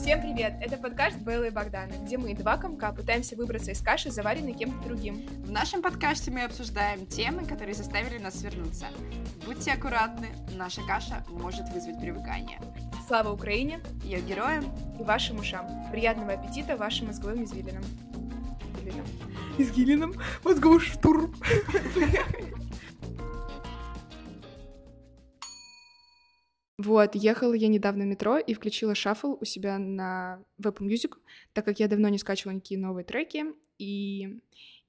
Всем 0.00 0.22
привет! 0.22 0.54
Это 0.62 0.78
подкаст 0.78 1.18
Беллы 1.18 1.48
и 1.48 1.50
Богдана, 1.50 1.92
где 2.06 2.16
мы, 2.16 2.32
два 2.34 2.56
комка, 2.56 2.90
пытаемся 2.90 3.36
выбраться 3.36 3.72
из 3.72 3.82
каши, 3.82 4.10
заваренной 4.10 4.54
кем-то 4.54 4.88
другим. 4.88 5.20
В 5.44 5.50
нашем 5.50 5.82
подкасте 5.82 6.30
мы 6.30 6.42
обсуждаем 6.42 7.04
темы, 7.04 7.44
которые 7.44 7.74
заставили 7.74 8.16
нас 8.16 8.40
свернуться. 8.40 8.86
Будьте 9.44 9.72
аккуратны, 9.72 10.28
наша 10.56 10.80
каша 10.86 11.22
может 11.28 11.68
вызвать 11.68 12.00
привыкание. 12.00 12.58
Слава 13.06 13.30
Украине! 13.30 13.80
Ее 14.02 14.22
героям 14.22 14.64
и 14.98 15.02
вашим 15.02 15.38
ушам. 15.38 15.68
Приятного 15.92 16.32
аппетита 16.32 16.78
вашим 16.78 17.08
мозговым 17.08 17.44
извилинам. 17.44 17.84
Извилинам. 18.78 19.06
Извилинам? 19.58 20.14
Мозговой 20.42 20.80
штурм. 20.80 21.34
Вот, 26.82 27.14
ехала 27.14 27.52
я 27.52 27.68
недавно 27.68 28.04
в 28.04 28.06
метро 28.06 28.38
и 28.38 28.54
включила 28.54 28.94
шаффл 28.94 29.36
у 29.38 29.44
себя 29.44 29.76
на 29.76 30.42
Apple 30.58 30.88
Music, 30.88 31.18
так 31.52 31.66
как 31.66 31.78
я 31.78 31.88
давно 31.88 32.08
не 32.08 32.16
скачивала 32.16 32.54
никакие 32.54 32.80
новые 32.80 33.04
треки, 33.04 33.44
и... 33.76 34.40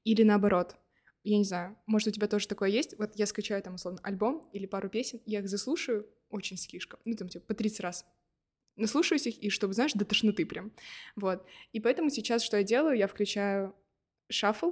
или 0.06 0.24
наоборот, 0.24 0.78
я 1.26 1.38
не 1.38 1.44
знаю, 1.44 1.78
может, 1.88 2.08
у 2.08 2.12
тебя 2.12 2.28
тоже 2.28 2.48
такое 2.48 2.70
есть? 2.70 2.98
Вот 2.98 3.12
я 3.16 3.26
скачаю 3.26 3.62
там, 3.62 3.74
условно, 3.76 4.00
альбом 4.04 4.48
или 4.54 4.68
пару 4.68 4.88
песен, 4.88 5.20
я 5.26 5.40
их 5.40 5.50
заслушаю 5.50 6.08
очень 6.30 6.56
слишком, 6.56 6.98
ну, 7.04 7.14
там, 7.18 7.28
типа, 7.28 7.48
по 7.48 7.54
30 7.54 7.82
раз. 7.82 8.06
Наслушаюсь 8.78 9.28
их, 9.28 9.38
и 9.40 9.50
чтобы, 9.50 9.74
знаешь, 9.74 9.92
до 9.92 10.06
тошноты 10.06 10.46
прям. 10.46 10.72
Вот. 11.18 11.46
И 11.74 11.82
поэтому 11.82 12.10
сейчас 12.10 12.42
что 12.42 12.56
я 12.56 12.64
делаю? 12.64 12.98
Я 12.98 13.08
включаю 13.08 13.76
шаффл, 14.30 14.72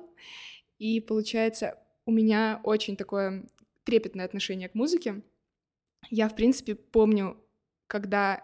и 0.77 1.01
получается, 1.01 1.77
у 2.05 2.11
меня 2.11 2.61
очень 2.63 2.95
такое 2.95 3.45
трепетное 3.83 4.23
отношение 4.23 4.69
к 4.69 4.73
музыке, 4.73 5.21
я, 6.09 6.29
в 6.29 6.35
принципе, 6.35 6.75
помню, 6.75 7.37
когда 7.87 8.43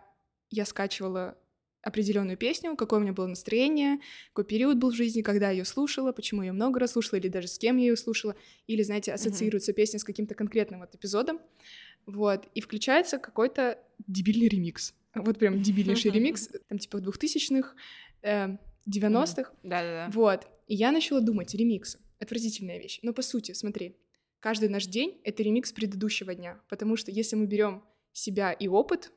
я 0.49 0.65
скачивала 0.65 1.37
определенную 1.85 2.35
песню, 2.35 2.75
какое 2.75 2.99
у 2.99 3.03
меня 3.03 3.13
было 3.13 3.27
настроение, 3.27 3.99
какой 4.29 4.45
период 4.45 4.77
был 4.77 4.89
в 4.91 4.95
жизни, 4.95 5.21
когда 5.21 5.51
я 5.51 5.59
ее 5.59 5.65
слушала, 5.65 6.11
почему 6.11 6.41
я 6.41 6.51
много 6.51 6.79
раз 6.79 6.93
слушала, 6.93 7.19
или 7.19 7.27
даже 7.27 7.47
с 7.47 7.59
кем 7.59 7.77
я 7.77 7.89
ее 7.89 7.95
слушала, 7.95 8.35
или, 8.65 8.81
знаете, 8.81 9.13
ассоциируется 9.13 9.71
mm-hmm. 9.71 9.75
песня 9.75 9.99
с 9.99 10.03
каким-то 10.03 10.33
конкретным 10.33 10.79
вот 10.79 10.95
эпизодом, 10.95 11.39
вот, 12.07 12.47
и 12.55 12.61
включается 12.61 13.19
какой-то 13.19 13.77
дебильный 14.07 14.47
ремикс, 14.47 14.95
вот 15.13 15.37
прям 15.37 15.61
дебильнейший 15.61 16.09
ремикс, 16.11 16.49
там 16.67 16.79
типа 16.79 17.01
двухтысячных, 17.01 17.75
э, 18.23 18.57
90-х, 18.89 19.51
да-да-да, 19.61 20.09
вот, 20.11 20.47
и 20.67 20.73
я 20.73 20.91
начала 20.91 21.21
думать, 21.21 21.53
ремиксы, 21.53 21.99
отвратительная 22.19 22.79
вещь, 22.79 22.97
но 23.03 23.13
по 23.13 23.21
сути, 23.21 23.51
смотри, 23.53 23.95
каждый 24.45 24.69
наш 24.69 24.85
день— 24.85 25.19
это 25.23 25.41
ремикс 25.41 25.71
предыдущего 25.71 26.35
дня, 26.35 26.61
потому 26.69 26.97
что 26.97 27.09
если 27.09 27.35
мы 27.35 27.47
берем 27.47 27.83
себя 28.13 28.51
и 28.51 28.67
опыт, 28.67 29.11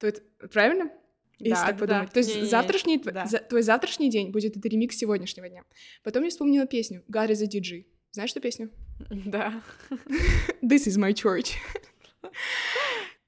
то 0.00 0.08
это 0.08 0.20
правильно? 0.52 0.90
Если 1.38 1.54
да, 1.54 1.66
так 1.66 1.78
подумать. 1.78 2.08
Да. 2.08 2.12
То 2.12 2.18
есть 2.18 2.50
завтрашний, 2.50 2.98
Да. 2.98 3.26
за, 3.26 3.38
твой 3.38 3.62
завтрашний 3.62 4.10
день 4.10 4.32
будет 4.32 4.56
это 4.56 4.68
ремикс 4.68 4.96
сегодняшнего 4.96 5.48
дня. 5.48 5.62
Потом 6.02 6.24
я 6.24 6.30
вспомнила 6.30 6.66
песню 6.66 7.04
«Гарри 7.06 7.34
за 7.34 7.46
диджей». 7.46 7.86
Знаешь 8.10 8.32
эту 8.32 8.40
песню? 8.40 8.72
Да. 9.26 9.62
«This 10.60 10.88
is 10.88 10.98
my 10.98 11.12
church». 11.12 11.52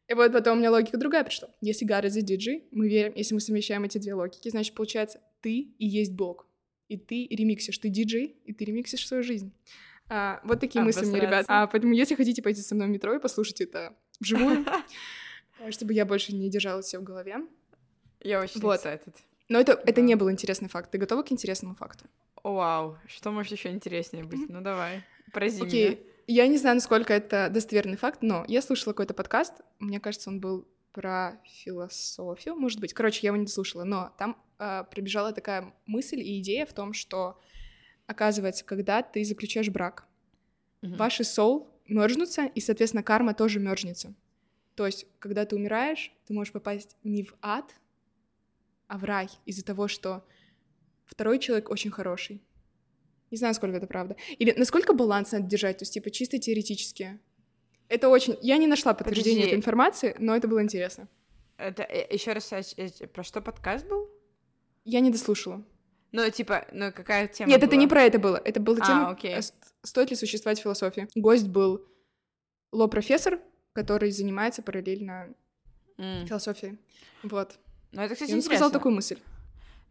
И 0.08 0.14
вот 0.14 0.32
потом 0.32 0.56
у 0.56 0.60
меня 0.60 0.72
логика 0.72 0.98
другая 0.98 1.22
пришла. 1.22 1.48
Если 1.60 1.84
Гарри 1.84 2.08
за 2.08 2.22
диджей, 2.22 2.66
мы 2.72 2.88
верим, 2.88 3.12
если 3.14 3.34
мы 3.34 3.40
совмещаем 3.40 3.84
эти 3.84 3.98
две 3.98 4.14
логики, 4.14 4.48
значит, 4.48 4.74
получается, 4.74 5.20
ты 5.42 5.60
и 5.60 5.86
есть 5.86 6.12
Бог. 6.14 6.48
И 6.88 6.96
ты 6.96 7.28
ремиксишь, 7.30 7.78
ты 7.78 7.88
диджей, 7.88 8.34
и 8.44 8.52
ты 8.52 8.64
ремиксишь 8.64 9.06
свою 9.06 9.22
жизнь. 9.22 9.52
А, 10.08 10.40
вот 10.44 10.60
такие 10.60 10.82
мысли 10.82 11.04
мне, 11.04 11.20
ребят. 11.20 11.44
А, 11.48 11.66
поэтому, 11.66 11.92
если 11.92 12.14
хотите 12.14 12.42
пойти 12.42 12.62
со 12.62 12.74
мной 12.74 12.86
в 12.88 12.90
метро 12.90 13.14
и 13.14 13.18
послушать 13.18 13.60
это 13.60 13.94
вживую, 14.20 14.64
чтобы 15.70 15.92
я 15.92 16.04
больше 16.04 16.34
не 16.34 16.48
держала 16.50 16.82
все 16.82 16.98
в 16.98 17.02
голове. 17.02 17.36
Я 18.20 18.40
очень 18.40 18.60
Вот. 18.60 18.84
excited. 18.84 19.14
Но 19.48 19.58
это, 19.58 19.80
это 19.86 20.00
не 20.00 20.14
был 20.14 20.30
интересный 20.30 20.68
факт. 20.68 20.90
Ты 20.90 20.98
готова 20.98 21.22
к 21.22 21.32
интересному 21.32 21.74
факту? 21.74 22.04
Вау, 22.42 22.98
что 23.06 23.30
может 23.30 23.52
еще 23.52 23.70
интереснее 23.70 24.24
быть? 24.24 24.48
Ну 24.48 24.60
давай, 24.60 25.04
порази 25.32 25.62
Окей. 25.62 25.88
меня. 25.90 25.98
Я 26.26 26.46
не 26.46 26.58
знаю, 26.58 26.76
насколько 26.76 27.12
это 27.14 27.48
достоверный 27.50 27.96
факт, 27.96 28.22
но 28.22 28.44
я 28.48 28.60
слушала 28.60 28.92
какой-то 28.92 29.14
подкаст. 29.14 29.54
Мне 29.78 29.98
кажется, 29.98 30.28
он 30.28 30.40
был 30.40 30.68
про 30.92 31.40
философию, 31.44 32.54
может 32.56 32.80
быть. 32.80 32.92
Короче, 32.92 33.20
я 33.22 33.28
его 33.28 33.36
не 33.36 33.46
слушала, 33.46 33.84
но 33.84 34.12
там 34.18 34.36
э, 34.58 34.84
пробежала 34.90 35.32
такая 35.32 35.72
мысль 35.86 36.20
и 36.20 36.38
идея 36.40 36.66
в 36.66 36.72
том, 36.74 36.92
что 36.92 37.40
оказывается, 38.08 38.64
когда 38.64 39.02
ты 39.02 39.24
заключаешь 39.24 39.68
брак, 39.68 40.08
Мгм. 40.82 40.96
ваши 40.96 41.22
соул 41.24 41.68
мержнутся, 41.86 42.46
и, 42.46 42.60
соответственно, 42.60 43.02
карма 43.02 43.34
тоже 43.34 43.60
мержнется. 43.60 44.14
То 44.74 44.86
есть, 44.86 45.06
когда 45.18 45.44
ты 45.44 45.56
умираешь, 45.56 46.12
ты 46.26 46.34
можешь 46.34 46.52
попасть 46.52 46.96
не 47.04 47.22
в 47.22 47.34
ад, 47.42 47.74
а 48.86 48.98
в 48.98 49.04
рай 49.04 49.28
из-за 49.44 49.64
того, 49.64 49.88
что 49.88 50.24
второй 51.04 51.38
человек 51.38 51.70
очень 51.70 51.90
хороший. 51.90 52.42
Не 53.30 53.36
знаю, 53.36 53.54
сколько 53.54 53.76
это 53.76 53.86
правда. 53.86 54.16
Или 54.38 54.52
насколько 54.52 54.94
баланс 54.94 55.32
надо 55.32 55.46
держать, 55.46 55.78
то 55.78 55.82
есть, 55.82 55.92
типа, 55.94 56.10
чисто 56.10 56.38
теоретически. 56.38 57.18
Это 57.88 58.08
очень... 58.08 58.38
Я 58.40 58.56
не 58.56 58.66
нашла 58.66 58.94
подтверждения 58.94 59.40
Подожди. 59.40 59.48
этой 59.48 59.58
информации, 59.58 60.16
но 60.18 60.34
это 60.36 60.48
было 60.48 60.62
интересно. 60.62 61.08
Это 61.58 61.82
еще 61.82 62.32
раз, 62.32 62.52
а, 62.52 62.60
э, 62.60 63.06
про 63.08 63.24
что 63.24 63.40
подкаст 63.42 63.86
был? 63.86 64.08
Я 64.84 65.00
не 65.00 65.10
дослушала. 65.10 65.64
Ну, 66.12 66.28
типа, 66.30 66.66
ну 66.72 66.90
какая 66.92 67.28
тема 67.28 67.50
Нет, 67.50 67.58
это 67.62 67.70
была? 67.72 67.80
не 67.80 67.86
про 67.86 68.02
это 68.02 68.18
было. 68.18 68.40
Это 68.44 68.60
была 68.60 68.78
А, 68.80 68.86
тема, 68.86 69.08
окей. 69.10 69.34
э, 69.36 69.40
стоит 69.82 70.10
ли 70.10 70.16
существовать 70.16 70.58
философия. 70.60 71.08
Гость 71.14 71.48
был 71.48 71.84
ло-профессор, 72.72 73.38
который 73.72 74.10
занимается 74.10 74.62
параллельно 74.62 75.28
М. 75.98 76.26
философией. 76.26 76.78
Вот. 77.22 77.58
Ну, 77.92 78.02
это, 78.02 78.14
кстати, 78.14 78.30
И 78.30 78.32
он 78.34 78.38
интересно. 78.38 78.56
сказал 78.56 78.70
такую 78.70 78.94
мысль. 78.94 79.18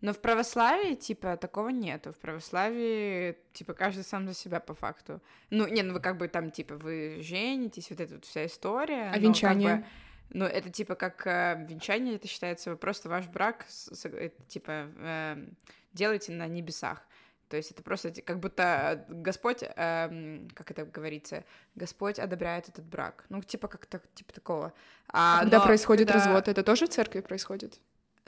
Но 0.02 0.14
в 0.14 0.20
православии, 0.20 0.94
типа, 0.94 1.38
такого 1.38 1.70
нету. 1.70 2.12
В 2.14 2.18
православии, 2.18 3.36
типа, 3.54 3.74
каждый 3.74 4.04
сам 4.04 4.28
за 4.28 4.36
себя 4.36 4.60
по 4.60 4.76
факту. 4.76 5.22
Ну, 5.50 5.68
не, 5.68 5.82
ну 5.82 5.94
вы 5.94 6.00
как 6.00 6.18
бы 6.18 6.28
там, 6.28 6.52
типа, 6.52 6.76
вы 6.76 7.20
женитесь, 7.24 7.90
вот 7.90 8.00
эта 8.00 8.16
вот 8.16 8.26
вся 8.26 8.46
история. 8.46 9.06
А 9.06 9.08
но 9.08 9.14
как 9.14 9.22
венчание? 9.22 9.76
бы, 9.78 9.86
ну, 10.30 10.46
это 10.46 10.70
типа 10.70 10.96
как 10.96 11.26
э, 11.28 11.66
венчание, 11.68 12.16
это 12.16 12.28
считается 12.28 12.76
просто 12.76 13.10
ваш 13.10 13.28
брак, 13.28 13.66
с- 13.68 13.94
с- 13.96 14.06
это, 14.06 14.44
типа, 14.44 14.90
э, 14.98 15.46
делаете 15.94 16.32
на 16.32 16.48
небесах. 16.48 17.02
То 17.50 17.56
есть 17.56 17.72
это 17.72 17.82
просто 17.82 18.12
как 18.22 18.40
будто 18.40 19.06
Господь, 19.08 19.64
эм, 19.64 20.50
как 20.54 20.70
это 20.72 20.84
говорится, 20.84 21.46
Господь 21.76 22.20
одобряет 22.20 22.68
этот 22.68 22.84
брак. 22.86 23.24
Ну, 23.30 23.42
типа 23.42 23.70
как 23.70 23.86
то 23.86 24.02
типа 24.16 24.34
такого. 24.34 24.74
А 25.08 25.38
А, 25.38 25.40
когда 25.44 25.60
но 25.60 25.66
происходит 25.66 26.08
когда- 26.10 26.26
развод, 26.26 26.48
это 26.50 26.62
тоже 26.64 26.88
в 26.88 26.90
церкви 26.90 27.22
происходит? 27.22 27.80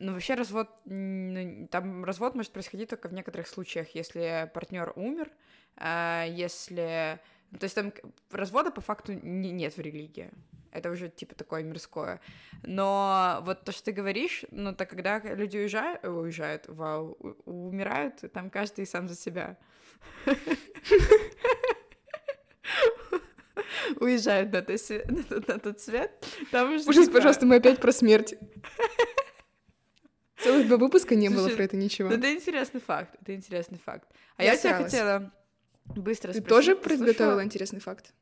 ну, 0.01 0.13
вообще 0.13 0.35
развод, 0.35 0.69
там 1.71 2.05
развод 2.05 2.33
может 2.33 2.53
происходить 2.53 2.87
только 2.89 3.09
в 3.09 3.13
некоторых 3.13 3.47
случаях, 3.49 3.93
если 3.95 4.49
партнер 4.53 4.93
умер, 4.95 5.29
а, 5.75 6.23
если... 6.25 7.19
То 7.59 7.63
есть 7.65 7.75
там 7.75 7.91
развода 8.31 8.71
по 8.71 8.79
факту 8.79 9.11
не- 9.11 9.51
нет 9.51 9.75
в 9.75 9.79
религии. 9.81 10.31
Это 10.71 10.91
уже 10.91 11.09
типа 11.09 11.35
такое 11.35 11.63
мирское. 11.63 12.19
Но 12.63 13.39
вот 13.43 13.63
то, 13.63 13.71
что 13.71 13.85
ты 13.85 13.91
говоришь, 13.91 14.45
ну, 14.51 14.73
то 14.75 14.85
когда 14.85 15.19
люди 15.19 15.57
уезжают, 15.57 15.99
э, 16.03 16.09
уезжают, 16.09 16.65
вау, 16.67 17.17
умирают, 17.45 18.23
там 18.33 18.49
каждый 18.49 18.85
сам 18.85 19.07
за 19.07 19.15
себя. 19.15 19.57
Уезжают 23.99 24.51
на, 24.53 24.61
тот 24.61 24.79
свет- 24.79 25.09
на 25.09 25.23
тот- 25.23 25.47
на 25.47 25.59
тот 25.59 25.79
свет, 25.79 26.25
там 26.51 26.73
уже... 26.75 26.87
Ужас, 26.87 27.09
пожалуйста, 27.09 27.45
мы 27.45 27.55
опять 27.55 27.79
про 27.79 27.91
смерть. 27.91 28.35
Целых 30.37 30.67
два 30.67 30.77
выпуска 30.77 31.15
не 31.15 31.29
было 31.29 31.49
про 31.49 31.63
это 31.63 31.75
ничего. 31.75 32.09
Ну, 32.09 32.15
это 32.15 32.31
интересный 32.33 32.79
факт, 32.79 33.15
это 33.21 33.35
интересный 33.35 33.77
факт. 33.77 34.07
А 34.37 34.43
Я 34.43 34.53
я, 34.53 34.57
тебя 34.57 34.77
хотела 34.77 35.33
быстро 35.85 36.31
Ты 36.31 36.39
спросить. 36.39 36.47
тоже 36.49 36.75
подготовила 36.75 37.43
интересный 37.43 37.79
факт? 37.81 38.13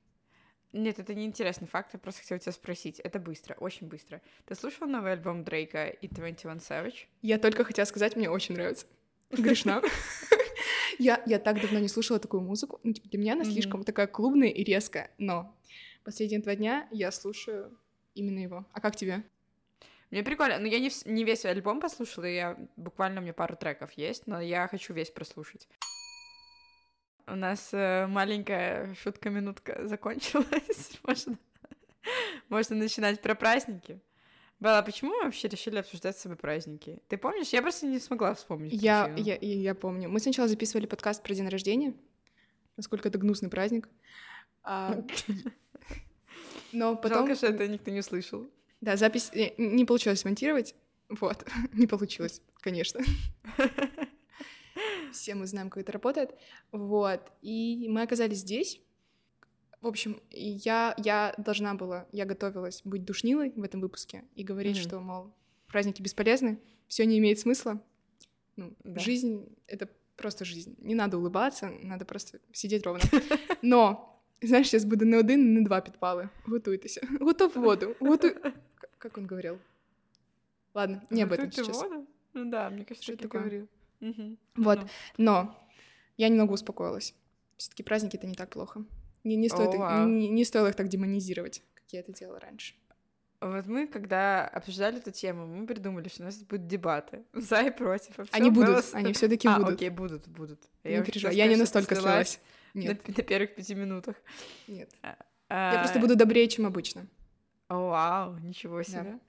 Нет, 0.73 0.99
это 0.99 1.13
не 1.13 1.25
интересный 1.25 1.67
факт, 1.67 1.91
я 1.93 1.99
просто 1.99 2.21
хотела 2.21 2.39
тебя 2.39 2.51
спросить. 2.51 2.99
Это 2.99 3.19
быстро, 3.19 3.55
очень 3.55 3.87
быстро. 3.87 4.21
Ты 4.45 4.55
слушал 4.55 4.87
новый 4.87 5.13
альбом 5.13 5.43
Дрейка 5.43 5.87
и 5.87 6.07
21 6.07 6.57
Savage? 6.57 7.07
Я 7.21 7.39
только 7.39 7.63
хотела 7.63 7.85
сказать, 7.85 8.15
мне 8.15 8.29
очень 8.29 8.55
нравится. 8.55 8.85
Грешна. 9.31 9.81
Я, 10.99 11.21
я 11.27 11.37
так 11.37 11.61
давно 11.61 11.77
не 11.77 11.89
слушала 11.89 12.17
такую 12.17 12.41
музыку. 12.41 12.79
Ну, 12.83 12.91
типа, 12.91 13.07
для 13.09 13.19
меня 13.19 13.33
она 13.33 13.43
слишком 13.43 13.83
такая 13.83 14.07
клубная 14.07 14.47
и 14.47 14.63
резкая. 14.63 15.11
Но 15.19 15.55
последние 16.03 16.39
два 16.39 16.55
дня 16.55 16.87
я 16.89 17.11
слушаю 17.11 17.77
именно 18.15 18.39
его. 18.39 18.65
А 18.73 18.81
как 18.81 18.95
тебе? 18.95 19.23
Мне 20.09 20.23
прикольно, 20.23 20.57
но 20.57 20.67
я 20.67 20.79
не, 20.79 20.89
не 21.05 21.23
весь 21.23 21.45
альбом 21.45 21.81
послушала, 21.81 22.25
я 22.25 22.57
буквально 22.77 23.19
у 23.19 23.23
меня 23.23 23.33
пару 23.33 23.57
треков 23.57 23.91
есть, 23.93 24.25
но 24.25 24.39
я 24.39 24.67
хочу 24.67 24.93
весь 24.93 25.11
прослушать. 25.11 25.67
У 27.27 27.35
нас 27.35 27.69
э, 27.73 28.07
маленькая 28.07 28.95
шутка-минутка 28.95 29.81
закончилась. 29.87 30.97
Можно, 31.03 31.37
можно 32.47 32.75
начинать 32.77 33.21
про 33.21 33.35
праздники. 33.35 33.99
Белла, 34.61 34.81
почему 34.81 35.11
мы 35.11 35.25
вообще 35.25 35.49
решили 35.49 35.77
обсуждать 35.77 36.17
с 36.17 36.21
собой 36.21 36.37
праздники? 36.37 36.99
Ты 37.09 37.17
помнишь? 37.17 37.49
Я 37.49 37.61
просто 37.61 37.85
не 37.85 37.99
смогла 37.99 38.33
вспомнить. 38.33 38.71
Я, 38.73 39.13
я, 39.17 39.37
я, 39.39 39.55
я 39.55 39.75
помню. 39.75 40.09
Мы 40.09 40.21
сначала 40.21 40.47
записывали 40.47 40.85
подкаст 40.85 41.21
про 41.21 41.33
день 41.35 41.49
рождения. 41.49 41.93
Насколько 42.77 43.09
это 43.09 43.17
гнусный 43.17 43.49
праздник. 43.49 43.89
А, 44.63 45.03
но 46.71 46.95
потом... 46.95 47.27
Жалко, 47.27 47.35
что 47.35 47.47
это 47.47 47.67
никто 47.67 47.91
не 47.91 47.99
услышал. 47.99 48.49
Да, 48.79 48.95
запись 48.95 49.31
э, 49.33 49.51
не 49.57 49.83
получилось 49.83 50.21
смонтировать. 50.21 50.75
Вот, 51.09 51.45
не 51.73 51.87
получилось, 51.87 52.41
конечно. 52.61 53.01
Все 55.11 55.35
мы 55.35 55.45
знаем, 55.47 55.69
как 55.69 55.83
это 55.83 55.91
работает. 55.91 56.35
Вот, 56.71 57.21
и 57.41 57.87
мы 57.89 58.01
оказались 58.01 58.39
здесь. 58.39 58.81
В 59.81 59.87
общем, 59.87 60.21
я, 60.31 60.95
я 60.97 61.35
должна 61.37 61.75
была, 61.75 62.07
я 62.11 62.25
готовилась 62.25 62.81
быть 62.83 63.05
душнилой 63.05 63.53
в 63.55 63.63
этом 63.63 63.79
выпуске 63.79 64.23
и 64.35 64.43
говорить, 64.43 64.77
mm-hmm. 64.77 64.81
что, 64.81 64.99
мол, 64.99 65.33
праздники 65.67 66.01
бесполезны, 66.01 66.59
все 66.87 67.05
не 67.05 67.19
имеет 67.19 67.39
смысла. 67.39 67.81
Ну, 68.55 68.75
да. 68.83 68.99
жизнь— 68.99 69.55
это 69.67 69.87
просто 70.15 70.45
жизнь. 70.45 70.75
Не 70.79 70.95
надо 70.95 71.17
улыбаться, 71.17 71.69
надо 71.83 72.05
просто 72.05 72.39
сидеть 72.51 72.85
ровно. 72.85 73.01
Но, 73.61 74.19
знаешь, 74.41 74.67
сейчас 74.67 74.83
буду 74.83 75.05
на 75.05 75.19
один, 75.19 75.53
на 75.53 75.63
два 75.63 75.81
підпали. 75.81 76.29
Готуйтеся. 76.47 77.01
Готов 77.19 77.55
воду. 77.55 77.95
Готуй... 77.99 78.35
Как 78.97 79.17
он 79.17 79.27
говорил? 79.27 79.59
Ладно, 80.73 81.05
не 81.11 81.21
об 81.21 81.33
этом 81.33 81.51
сейчас. 81.51 81.81
воду? 81.81 82.07
Ну 82.33 82.49
да, 82.49 82.69
мне 82.69 82.83
кажется, 82.83 83.13
что 83.13 83.17
ты 83.17 83.27
говорил. 83.27 83.67
Вот, 83.99 84.79
ну. 84.79 84.87
но 85.17 85.67
я 86.17 86.29
немного 86.29 86.53
успокоилась. 86.53 87.13
все 87.57 87.69
таки 87.69 87.83
праздники— 87.83 88.15
это 88.17 88.27
не 88.27 88.35
так 88.35 88.49
плохо. 88.49 88.83
Не, 89.23 89.35
не, 89.35 89.49
стоит, 89.49 89.69
oh, 89.69 89.79
wow. 89.79 90.05
не, 90.05 90.29
не 90.29 90.45
стоило 90.45 90.67
их 90.67 90.75
так 90.75 90.87
демонизировать, 90.87 91.63
как 91.73 91.83
я 91.91 91.99
это 91.99 92.13
делала 92.13 92.39
раньше. 92.39 92.75
Вот 93.39 93.67
мы, 93.67 93.85
когда 93.85 94.47
обсуждали 94.47 94.97
эту 94.97 95.11
тему, 95.11 95.45
мы 95.45 95.67
придумали, 95.67 96.07
что 96.07 96.23
у 96.23 96.25
нас 96.25 96.37
будут 96.37 96.67
дебаты 96.67 97.23
за 97.33 97.61
и 97.61 97.71
против. 97.71 98.15
Они 98.31 98.49
будут, 98.49 98.69
было... 98.69 98.83
они 98.93 99.13
все 99.13 99.27
таки 99.27 99.47
а, 99.47 99.57
будут. 99.59 99.75
окей, 99.75 99.89
будут, 99.89 100.27
будут. 100.27 100.59
Не 100.83 100.91
я 100.91 101.03
переживай, 101.03 101.35
я 101.35 101.47
не 101.47 101.55
настолько 101.55 101.95
слилась. 101.95 102.39
Нет. 102.73 103.07
На, 103.07 103.13
на 103.15 103.23
первых 103.23 103.55
пяти 103.55 103.75
минутах. 103.75 104.15
Нет. 104.67 104.89
А, 105.49 105.73
я 105.73 105.79
просто 105.79 105.99
буду 105.99 106.15
добрее, 106.15 106.47
чем 106.47 106.65
обычно. 106.65 107.07
О, 107.67 107.89
вау, 107.89 108.37
ничего 108.39 108.81
себе. 108.83 109.03
Да. 109.03 109.19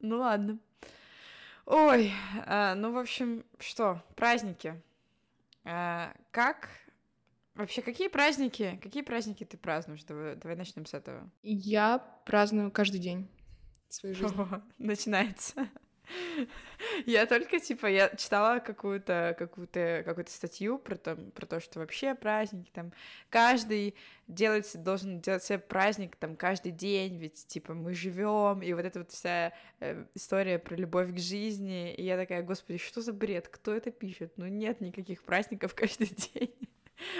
Ну 0.00 0.18
ладно. 0.18 0.58
Ой, 1.66 2.12
а, 2.46 2.74
ну, 2.74 2.92
в 2.92 2.98
общем, 2.98 3.44
что, 3.58 4.02
праздники. 4.16 4.80
А, 5.64 6.12
как 6.30 6.68
Вообще, 7.54 7.82
какие 7.82 8.08
праздники, 8.08 8.80
какие 8.82 9.04
праздники 9.04 9.44
ты 9.44 9.56
празднуешь? 9.56 10.02
Давай, 10.02 10.34
давай 10.34 10.56
начнем 10.56 10.86
с 10.86 10.94
этого. 10.94 11.30
Я 11.42 11.98
праздную 12.26 12.72
каждый 12.72 12.98
день 12.98 13.28
своей 13.88 14.14
жизни. 14.14 14.36
О, 14.36 14.62
начинается. 14.78 15.68
Я 17.06 17.26
только, 17.26 17.60
типа, 17.60 17.86
я 17.86 18.08
читала 18.10 18.58
какую-то 18.58 19.34
какую-то 19.38 20.02
какую-то 20.04 20.30
статью 20.30 20.78
про 20.78 20.96
то, 20.96 21.16
про 21.16 21.46
то, 21.46 21.60
что 21.60 21.80
вообще 21.80 22.14
праздники 22.14 22.70
там 22.72 22.92
каждый 23.30 23.94
делать 24.28 24.70
должен 24.82 25.20
делать 25.20 25.42
себе 25.42 25.58
праздник 25.58 26.16
там 26.16 26.36
каждый 26.36 26.72
день, 26.72 27.18
ведь 27.18 27.46
типа 27.46 27.74
мы 27.74 27.94
живем 27.94 28.62
и 28.62 28.72
вот 28.72 28.84
эта 28.84 29.00
вот 29.00 29.12
вся 29.12 29.52
э, 29.80 30.04
история 30.14 30.58
про 30.58 30.76
любовь 30.76 31.14
к 31.14 31.18
жизни, 31.18 31.94
и 31.94 32.02
я 32.02 32.16
такая, 32.16 32.42
господи, 32.42 32.78
что 32.78 33.00
за 33.00 33.12
бред, 33.12 33.48
кто 33.48 33.74
это 33.74 33.90
пишет? 33.90 34.32
Ну 34.36 34.46
нет 34.46 34.80
никаких 34.80 35.22
праздников 35.22 35.74
каждый 35.76 36.08
день. 36.08 36.54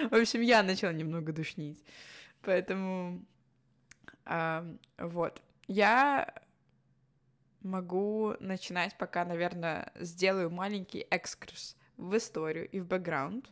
В 0.09 0.15
общем, 0.15 0.41
я 0.41 0.63
начала 0.63 0.91
немного 0.93 1.33
душнить. 1.33 1.83
Поэтому 2.41 3.25
а, 4.25 4.65
вот. 4.97 5.41
Я 5.67 6.33
могу 7.65 8.35
начинать, 8.39 8.97
пока, 8.97 9.25
наверное, 9.25 9.91
сделаю 9.95 10.49
маленький 10.49 11.05
экскурс 11.09 11.75
в 11.97 12.15
историю 12.15 12.69
и 12.69 12.79
в 12.79 12.87
бэкграунд, 12.87 13.49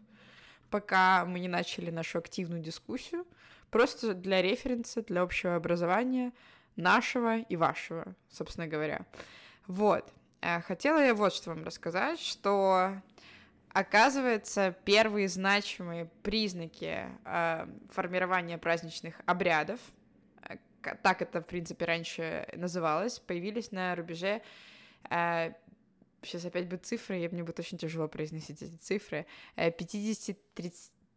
пока 0.69 1.25
мы 1.25 1.39
не 1.39 1.47
начали 1.47 1.89
нашу 1.89 2.19
активную 2.19 2.61
дискуссию, 2.61 3.25
просто 3.69 4.13
для 4.13 4.41
референса, 4.41 5.01
для 5.01 5.21
общего 5.21 5.55
образования 5.55 6.31
нашего 6.75 7.39
и 7.39 7.55
вашего, 7.55 8.15
собственно 8.29 8.67
говоря. 8.67 9.05
Вот. 9.67 10.11
Э, 10.41 10.61
хотела 10.61 10.99
я 10.99 11.13
вот 11.13 11.33
что 11.33 11.49
вам 11.49 11.63
рассказать, 11.63 12.19
что 12.19 13.01
Оказывается, 13.73 14.75
первые 14.85 15.27
значимые 15.27 16.05
признаки 16.21 17.07
э, 17.25 17.67
формирования 17.89 18.59
праздничных 18.59 19.15
обрядов, 19.25 19.79
так 21.03 21.21
это, 21.21 21.41
в 21.41 21.47
принципе, 21.47 21.85
раньше 21.85 22.47
называлось, 22.55 23.19
появились 23.19 23.71
на 23.71 23.95
рубеже 23.95 24.41
э, 25.09 25.53
сейчас 26.25 26.45
опять 26.45 26.67
будет 26.67 26.85
цифры, 26.85 27.19
и 27.19 27.27
мне 27.27 27.43
будет 27.43 27.59
очень 27.59 27.77
тяжело 27.77 28.07
произносить 28.07 28.61
эти 28.61 28.75
цифры, 28.75 29.25
50-30 29.57 30.37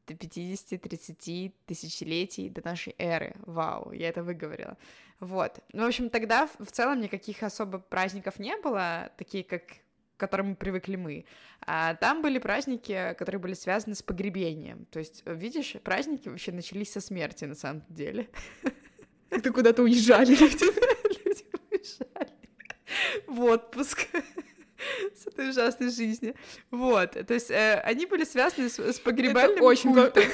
50-30 0.06 1.52
тысячелетий 1.66 2.48
до 2.48 2.64
нашей 2.64 2.94
эры. 2.98 3.34
Вау, 3.40 3.90
я 3.90 4.08
это 4.08 4.22
выговорила. 4.22 4.76
Вот. 5.18 5.58
Ну, 5.72 5.82
в 5.82 5.86
общем, 5.86 6.10
тогда 6.10 6.48
в 6.58 6.70
целом 6.70 7.00
никаких 7.00 7.42
особо 7.42 7.78
праздников 7.78 8.38
не 8.38 8.56
было, 8.56 9.10
такие 9.16 9.42
как 9.42 9.62
к 10.16 10.20
которым 10.20 10.56
привыкли 10.56 10.96
мы. 10.96 11.26
А 11.60 11.94
там 11.94 12.22
были 12.22 12.38
праздники, 12.38 13.14
которые 13.18 13.38
были 13.38 13.52
связаны 13.52 13.94
с 13.94 14.02
погребением. 14.02 14.86
То 14.86 14.98
есть, 14.98 15.22
видишь, 15.26 15.76
праздники 15.82 16.28
вообще 16.28 16.52
начались 16.52 16.92
со 16.92 17.00
смерти 17.00 17.44
на 17.44 17.54
самом 17.54 17.82
деле. 17.90 18.28
Это 19.30 19.52
куда-то 19.52 19.82
уезжали 19.82 20.34
люди. 20.34 20.64
Люди 21.24 21.44
уезжали 21.70 22.32
в 23.26 23.42
отпуск 23.42 24.06
с 25.14 25.26
этой 25.26 25.50
ужасной 25.50 25.90
жизни. 25.90 26.34
Вот, 26.70 27.12
то 27.12 27.34
есть 27.34 27.50
э, 27.50 27.80
они 27.84 28.06
были 28.06 28.24
связаны 28.24 28.68
с, 28.68 28.78
с 28.78 29.00
погребальным 29.00 29.56
Это 29.56 29.64
очень 29.64 29.92
культом. 29.92 30.24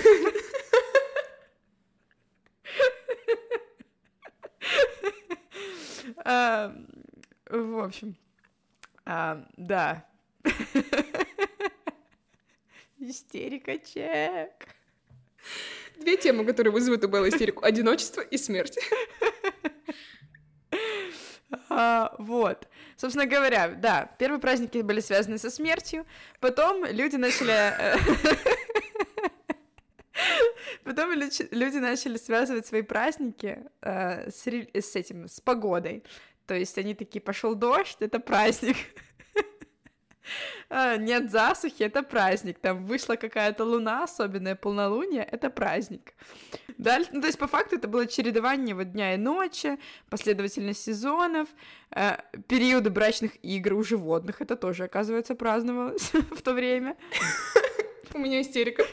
а, 6.24 6.74
в 7.48 7.84
общем, 7.84 8.16
а, 9.04 9.44
да. 9.56 10.06
Истерика 12.98 13.78
чек. 13.78 14.71
Две 16.02 16.16
темы, 16.16 16.44
которые 16.44 16.72
вызовут 16.72 17.04
у 17.04 17.08
Беллы 17.08 17.28
истерику. 17.28 17.64
Одиночество 17.64 18.20
и 18.20 18.36
смерть. 18.36 18.78
А, 21.68 22.14
вот. 22.18 22.68
Собственно 22.96 23.26
говоря, 23.26 23.68
да, 23.68 24.10
первые 24.18 24.40
праздники 24.40 24.78
были 24.78 25.00
связаны 25.00 25.38
со 25.38 25.50
смертью, 25.50 26.06
потом 26.40 26.84
люди 26.84 27.16
начали... 27.16 27.52
Э, 27.52 27.96
потом 30.84 31.12
люди 31.12 31.76
начали 31.78 32.16
связывать 32.16 32.66
свои 32.66 32.82
праздники 32.82 33.58
э, 33.82 34.30
с 34.30 34.96
этим, 34.96 35.28
с 35.28 35.40
погодой. 35.40 36.04
То 36.46 36.54
есть 36.54 36.76
они 36.78 36.94
такие, 36.94 37.20
пошел 37.20 37.54
дождь, 37.54 37.96
это 38.00 38.18
праздник. 38.18 38.76
А, 40.68 40.96
нет 40.96 41.30
засухи, 41.30 41.82
это 41.82 42.02
праздник. 42.02 42.58
Там 42.58 42.84
вышла 42.84 43.16
какая-то 43.16 43.64
луна, 43.64 44.04
особенное 44.04 44.54
полнолуние, 44.54 45.22
это 45.22 45.50
праздник. 45.50 46.14
Дальше, 46.78 47.10
ну, 47.12 47.20
то 47.20 47.26
есть, 47.26 47.38
по 47.38 47.46
факту, 47.46 47.76
это 47.76 47.88
было 47.88 48.06
чередование 48.06 48.74
вот 48.74 48.92
дня 48.92 49.14
и 49.14 49.18
ночи, 49.18 49.78
последовательность 50.10 50.82
сезонов, 50.82 51.48
э, 51.94 52.16
периоды 52.48 52.90
брачных 52.90 53.32
игр 53.44 53.74
у 53.74 53.82
животных, 53.82 54.40
это 54.40 54.56
тоже, 54.56 54.84
оказывается, 54.84 55.34
праздновалось 55.34 56.12
в 56.30 56.42
то 56.42 56.52
время. 56.54 56.96
У 58.14 58.18
меня 58.18 58.40
истерика. 58.40 58.84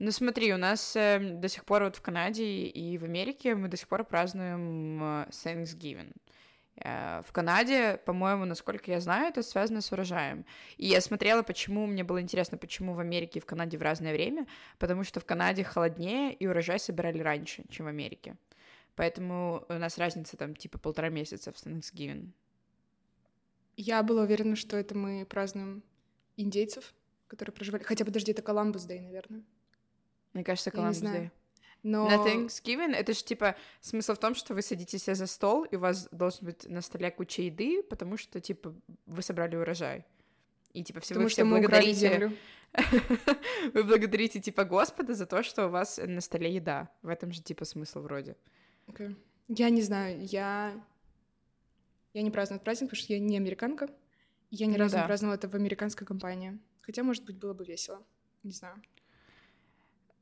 Ну 0.00 0.10
смотри, 0.10 0.52
у 0.52 0.58
нас 0.58 0.96
э, 0.96 1.18
до 1.18 1.48
сих 1.48 1.64
пор 1.64 1.84
вот 1.84 1.96
в 1.96 2.02
Канаде 2.02 2.44
и 2.44 2.98
в 2.98 3.04
Америке 3.04 3.54
мы 3.54 3.68
до 3.68 3.76
сих 3.76 3.88
пор 3.88 4.04
празднуем 4.04 5.02
э, 5.02 5.26
Thanksgiving. 5.30 6.12
Э, 6.76 7.22
в 7.22 7.32
Канаде, 7.32 8.00
по-моему, 8.04 8.44
насколько 8.44 8.90
я 8.90 9.00
знаю, 9.00 9.28
это 9.28 9.42
связано 9.42 9.80
с 9.80 9.92
урожаем. 9.92 10.44
И 10.76 10.86
я 10.86 11.00
смотрела, 11.00 11.42
почему, 11.42 11.86
мне 11.86 12.04
было 12.04 12.20
интересно, 12.20 12.58
почему 12.58 12.94
в 12.94 13.00
Америке 13.00 13.38
и 13.38 13.42
в 13.42 13.46
Канаде 13.46 13.78
в 13.78 13.82
разное 13.82 14.12
время, 14.12 14.46
потому 14.78 15.04
что 15.04 15.20
в 15.20 15.24
Канаде 15.24 15.64
холоднее, 15.64 16.32
и 16.34 16.46
урожай 16.46 16.78
собирали 16.78 17.18
раньше, 17.20 17.64
чем 17.70 17.86
в 17.86 17.88
Америке. 17.88 18.36
Поэтому 18.96 19.64
у 19.68 19.74
нас 19.74 19.98
разница 19.98 20.36
там 20.36 20.54
типа 20.54 20.78
полтора 20.78 21.08
месяца 21.08 21.52
в 21.52 21.56
Thanksgiving. 21.56 22.30
Я 23.76 24.02
была 24.02 24.22
уверена, 24.22 24.54
что 24.54 24.76
это 24.76 24.96
мы 24.96 25.26
празднуем 25.26 25.82
индейцев, 26.36 26.94
которые 27.26 27.52
проживали... 27.52 27.82
Хотя, 27.82 28.04
подожди, 28.04 28.30
это 28.30 28.42
Коламбус 28.42 28.84
Дэй, 28.84 29.00
наверное. 29.00 29.42
Мне 30.32 30.44
кажется, 30.44 30.70
Columbus 30.70 31.02
Day. 31.02 31.30
Но... 31.84 32.08
На 32.08 32.16
Thanksgiving 32.16 32.94
это 32.94 33.12
же 33.12 33.22
типа 33.22 33.56
смысл 33.80 34.14
в 34.14 34.18
том, 34.18 34.34
что 34.34 34.54
вы 34.54 34.62
садитесь 34.62 35.04
за 35.04 35.26
стол, 35.26 35.64
и 35.64 35.76
у 35.76 35.80
вас 35.80 36.08
должен 36.10 36.46
быть 36.46 36.68
на 36.68 36.80
столе 36.80 37.10
куча 37.10 37.42
еды, 37.42 37.82
потому 37.82 38.16
что 38.16 38.40
типа 38.40 38.74
вы 39.06 39.22
собрали 39.22 39.54
урожай. 39.54 40.04
И 40.72 40.82
типа 40.82 41.00
все 41.00 41.10
потому 41.10 41.24
вы 41.24 41.30
все 41.30 41.44
благодарите. 41.44 42.32
вы 43.74 43.84
благодарите 43.84 44.40
типа 44.40 44.64
Господа 44.64 45.14
за 45.14 45.26
то, 45.26 45.42
что 45.42 45.66
у 45.66 45.70
вас 45.70 46.00
на 46.02 46.22
столе 46.22 46.52
еда. 46.52 46.88
В 47.02 47.08
этом 47.08 47.30
же 47.32 47.42
типа 47.42 47.66
смысл 47.66 48.00
вроде. 48.00 48.36
Okay. 48.88 49.14
Я 49.48 49.68
не 49.68 49.82
знаю, 49.82 50.24
я 50.24 50.82
я 52.14 52.22
не 52.22 52.30
праздную 52.30 52.56
этот 52.56 52.64
праздник, 52.64 52.88
потому 52.90 53.02
что 53.02 53.12
я 53.12 53.18
не 53.18 53.36
американка. 53.36 53.88
Я 54.50 54.66
ни 54.66 54.72
ну, 54.72 54.78
разу 54.78 54.94
да. 54.94 55.02
не 55.02 55.06
праздновала 55.06 55.34
это 55.34 55.48
в 55.48 55.54
американской 55.54 56.06
компании. 56.06 56.58
Хотя, 56.80 57.02
может 57.02 57.24
быть, 57.24 57.36
было 57.36 57.52
бы 57.52 57.64
весело. 57.64 58.02
Не 58.42 58.52
знаю. 58.52 58.80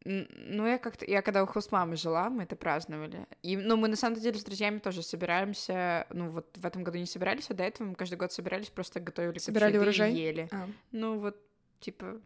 Ну, 0.04 0.66
я 0.66 0.78
как-то... 0.78 1.04
Я 1.08 1.22
когда 1.22 1.42
у 1.42 1.46
хостмамы 1.46 1.96
жила, 1.96 2.28
мы 2.28 2.42
это 2.42 2.56
праздновали. 2.56 3.26
И, 3.42 3.56
ну, 3.56 3.76
мы 3.76 3.88
на 3.88 3.96
самом 3.96 4.18
деле 4.18 4.38
с 4.38 4.44
друзьями 4.44 4.78
тоже 4.78 5.02
собираемся. 5.02 6.06
Ну, 6.10 6.30
вот 6.30 6.56
в 6.56 6.66
этом 6.66 6.82
году 6.82 6.98
не 6.98 7.06
собирались, 7.06 7.50
а 7.50 7.54
до 7.54 7.64
этого 7.64 7.88
мы 7.88 7.94
каждый 7.94 8.16
год 8.16 8.32
собирались, 8.32 8.68
просто 8.68 9.00
готовили 9.00 9.38
Собирали 9.38 9.78
урожай? 9.78 10.12
и 10.12 10.16
ели. 10.16 10.48
А. 10.50 10.68
Ну, 10.90 11.18
вот, 11.18 11.36
типа... 11.80 12.20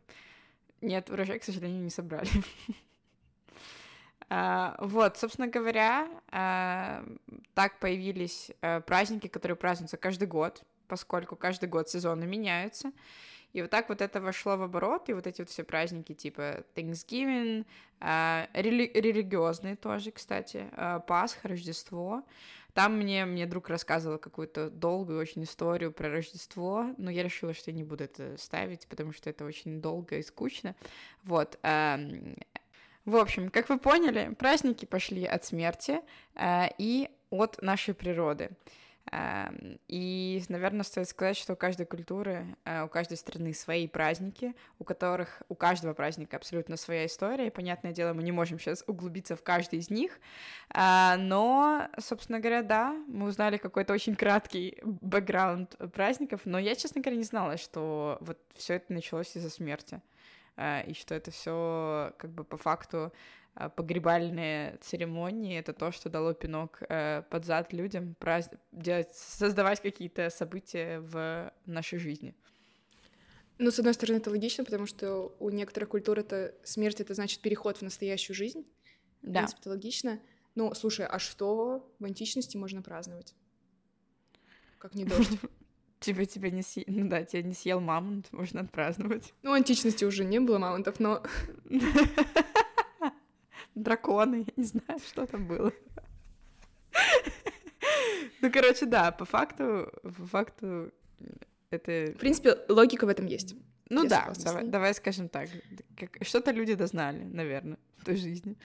Нет, 0.80 1.11
урожай, 1.11 1.38
к 1.38 1.45
сожалению, 1.45 1.83
не 1.83 1.90
собрали. 1.90 2.28
А, 4.28 4.75
вот, 4.80 5.16
собственно 5.18 5.47
говоря, 5.47 6.09
а, 6.33 7.04
так 7.54 7.78
появились 7.78 8.50
а, 8.61 8.80
праздники, 8.80 9.28
которые 9.28 9.56
празднуются 9.56 9.97
каждый 9.97 10.26
год, 10.26 10.64
поскольку 10.88 11.37
каждый 11.37 11.68
год 11.68 11.88
сезоны 11.88 12.26
меняются. 12.26 12.90
И 13.56 13.62
вот 13.62 13.70
так 13.70 13.88
вот 13.88 14.02
это 14.02 14.20
вошло 14.20 14.58
в 14.58 14.62
оборот, 14.62 15.08
и 15.08 15.14
вот 15.14 15.26
эти 15.26 15.40
вот 15.40 15.48
все 15.48 15.64
праздники 15.64 16.12
типа 16.12 16.62
Thanksgiving, 16.75 17.64
э, 18.00 18.46
рели- 18.52 18.90
религиозные 18.92 19.76
тоже, 19.76 20.10
кстати, 20.10 20.68
э, 20.72 21.00
Пасха, 21.06 21.48
Рождество. 21.48 22.22
Там 22.75 22.98
мне, 22.98 23.25
мне 23.25 23.46
друг 23.46 23.70
рассказывал 23.70 24.18
какую-то 24.18 24.68
долгую 24.68 25.18
очень 25.18 25.44
историю 25.44 25.90
про 25.90 26.10
Рождество, 26.10 26.94
но 26.98 27.10
я 27.10 27.22
решила, 27.22 27.54
что 27.54 27.70
я 27.70 27.76
не 27.78 27.82
буду 27.82 28.04
это 28.04 28.36
ставить, 28.36 28.86
потому 28.88 29.14
что 29.14 29.30
это 29.30 29.46
очень 29.46 29.80
долго 29.80 30.18
и 30.18 30.22
скучно. 30.22 30.76
Вот. 31.25 31.58
Э, 31.62 31.96
в 33.06 33.16
общем, 33.16 33.48
как 33.48 33.70
вы 33.70 33.78
поняли, 33.78 34.34
праздники 34.34 34.84
пошли 34.84 35.25
от 35.25 35.46
смерти 35.46 36.02
э, 36.34 36.66
и 36.76 37.08
от 37.30 37.62
нашей 37.62 37.94
природы. 37.94 38.50
Эм, 39.12 39.78
и, 39.88 40.42
наверное, 40.48 40.82
стоит 40.82 41.08
сказать, 41.08 41.36
что 41.36 41.52
у 41.52 41.56
каждой 41.56 41.86
культуры, 41.86 42.56
э, 42.64 42.82
у 42.82 42.88
каждой 42.88 43.16
страны 43.16 43.54
свои 43.54 43.86
праздники, 43.86 44.54
у 44.78 44.84
которых 44.84 45.42
у 45.48 45.54
каждого 45.54 45.94
праздника 45.94 46.36
абсолютно 46.36 46.76
своя 46.76 47.06
история. 47.06 47.46
И, 47.46 47.50
понятное 47.50 47.92
дело, 47.92 48.14
мы 48.14 48.22
не 48.22 48.32
можем 48.32 48.58
сейчас 48.58 48.82
углубиться 48.86 49.36
в 49.36 49.42
каждый 49.42 49.78
из 49.78 49.90
них. 49.90 50.18
Э, 50.75 51.16
но, 51.16 51.88
собственно 51.98 52.40
говоря, 52.40 52.62
да, 52.62 52.96
мы 53.06 53.28
узнали 53.28 53.58
какой-то 53.58 53.92
очень 53.92 54.16
краткий 54.16 54.78
бэкграунд 54.82 55.76
праздников, 55.92 56.40
но 56.44 56.58
я, 56.58 56.75
честно 56.75 57.00
говоря, 57.00 57.18
не 57.18 57.25
знала, 57.25 57.56
что 57.56 58.18
вот 58.20 58.38
все 58.54 58.75
это 58.75 58.92
началось 58.92 59.36
из-за 59.36 59.50
смерти. 59.50 60.02
Э, 60.56 60.82
и 60.86 60.94
что 60.94 61.14
это 61.14 61.30
все 61.30 62.12
как 62.18 62.30
бы 62.30 62.42
по 62.44 62.56
факту 62.56 63.12
погребальные 63.76 64.78
церемонии— 64.82 65.58
это 65.58 65.72
то, 65.72 65.90
что 65.90 66.10
дало 66.10 66.34
пинок 66.34 66.82
э, 66.88 67.22
под 67.30 67.44
зад 67.44 67.72
людям 67.72 68.14
праз... 68.18 68.50
делать, 68.72 69.14
создавать 69.14 69.80
какие-то 69.80 70.28
события 70.30 71.00
в 71.00 71.52
нашей 71.64 71.98
жизни. 71.98 72.34
Ну, 73.58 73.70
с 73.70 73.78
одной 73.78 73.94
стороны, 73.94 74.18
это 74.18 74.30
логично, 74.30 74.64
потому 74.64 74.86
что 74.86 75.34
у 75.38 75.48
некоторых 75.48 75.88
культур 75.88 76.18
это 76.18 76.54
смерть— 76.62 77.00
это 77.02 77.14
значит 77.14 77.40
переход 77.40 77.78
в 77.78 77.82
настоящую 77.82 78.36
жизнь. 78.36 78.66
Да. 79.22 79.30
В 79.30 79.32
принципе, 79.32 79.60
это 79.60 79.70
логично. 79.70 80.20
Ну, 80.54 80.75
слушай, 80.75 81.06
а 81.06 81.18
что 81.18 81.90
в 81.98 82.04
античности 82.04 82.58
можно 82.58 82.82
праздновать? 82.82 83.34
Как 84.78 84.94
не 84.94 85.04
дождь. 85.04 85.38
Типа 86.00 86.26
тебя 86.26 86.50
не 86.50 86.62
съел... 86.62 86.84
Ну 86.88 87.08
да, 87.08 87.25
тебя 87.25 87.42
не 87.42 87.54
съел 87.54 87.80
мамонт, 87.80 88.30
можно 88.32 88.60
отпраздновать. 88.60 89.32
Ну, 89.42 89.50
в 89.50 89.54
античности 89.54 90.04
уже 90.04 90.25
не 90.25 90.40
было 90.40 90.58
мамонтов, 90.58 91.00
но... 91.00 91.22
драконы, 93.76 94.45
я 94.47 94.52
не 94.56 94.64
знаю, 94.64 94.99
что 95.06 95.26
там 95.26 95.47
было. 95.47 95.73
Ну, 98.40 98.50
короче, 98.50 98.87
да, 98.87 99.12
по 99.12 99.25
факту, 99.25 99.92
по 100.02 100.26
факту 100.26 100.92
это... 101.71 102.12
В 102.14 102.18
принципе, 102.18 102.56
логика 102.68 103.06
в 103.06 103.09
этом 103.09 103.26
есть. 103.26 103.54
Ну 103.88 104.06
да, 104.09 104.33
давай, 104.45 104.66
давай 104.66 104.95
скажем 104.95 105.28
так. 105.28 105.49
Что-то 106.23 106.50
люди 106.50 106.75
дознали, 106.75 107.23
наверное, 107.23 107.78
в 107.99 108.04
той 108.04 108.16
жизни. 108.16 108.56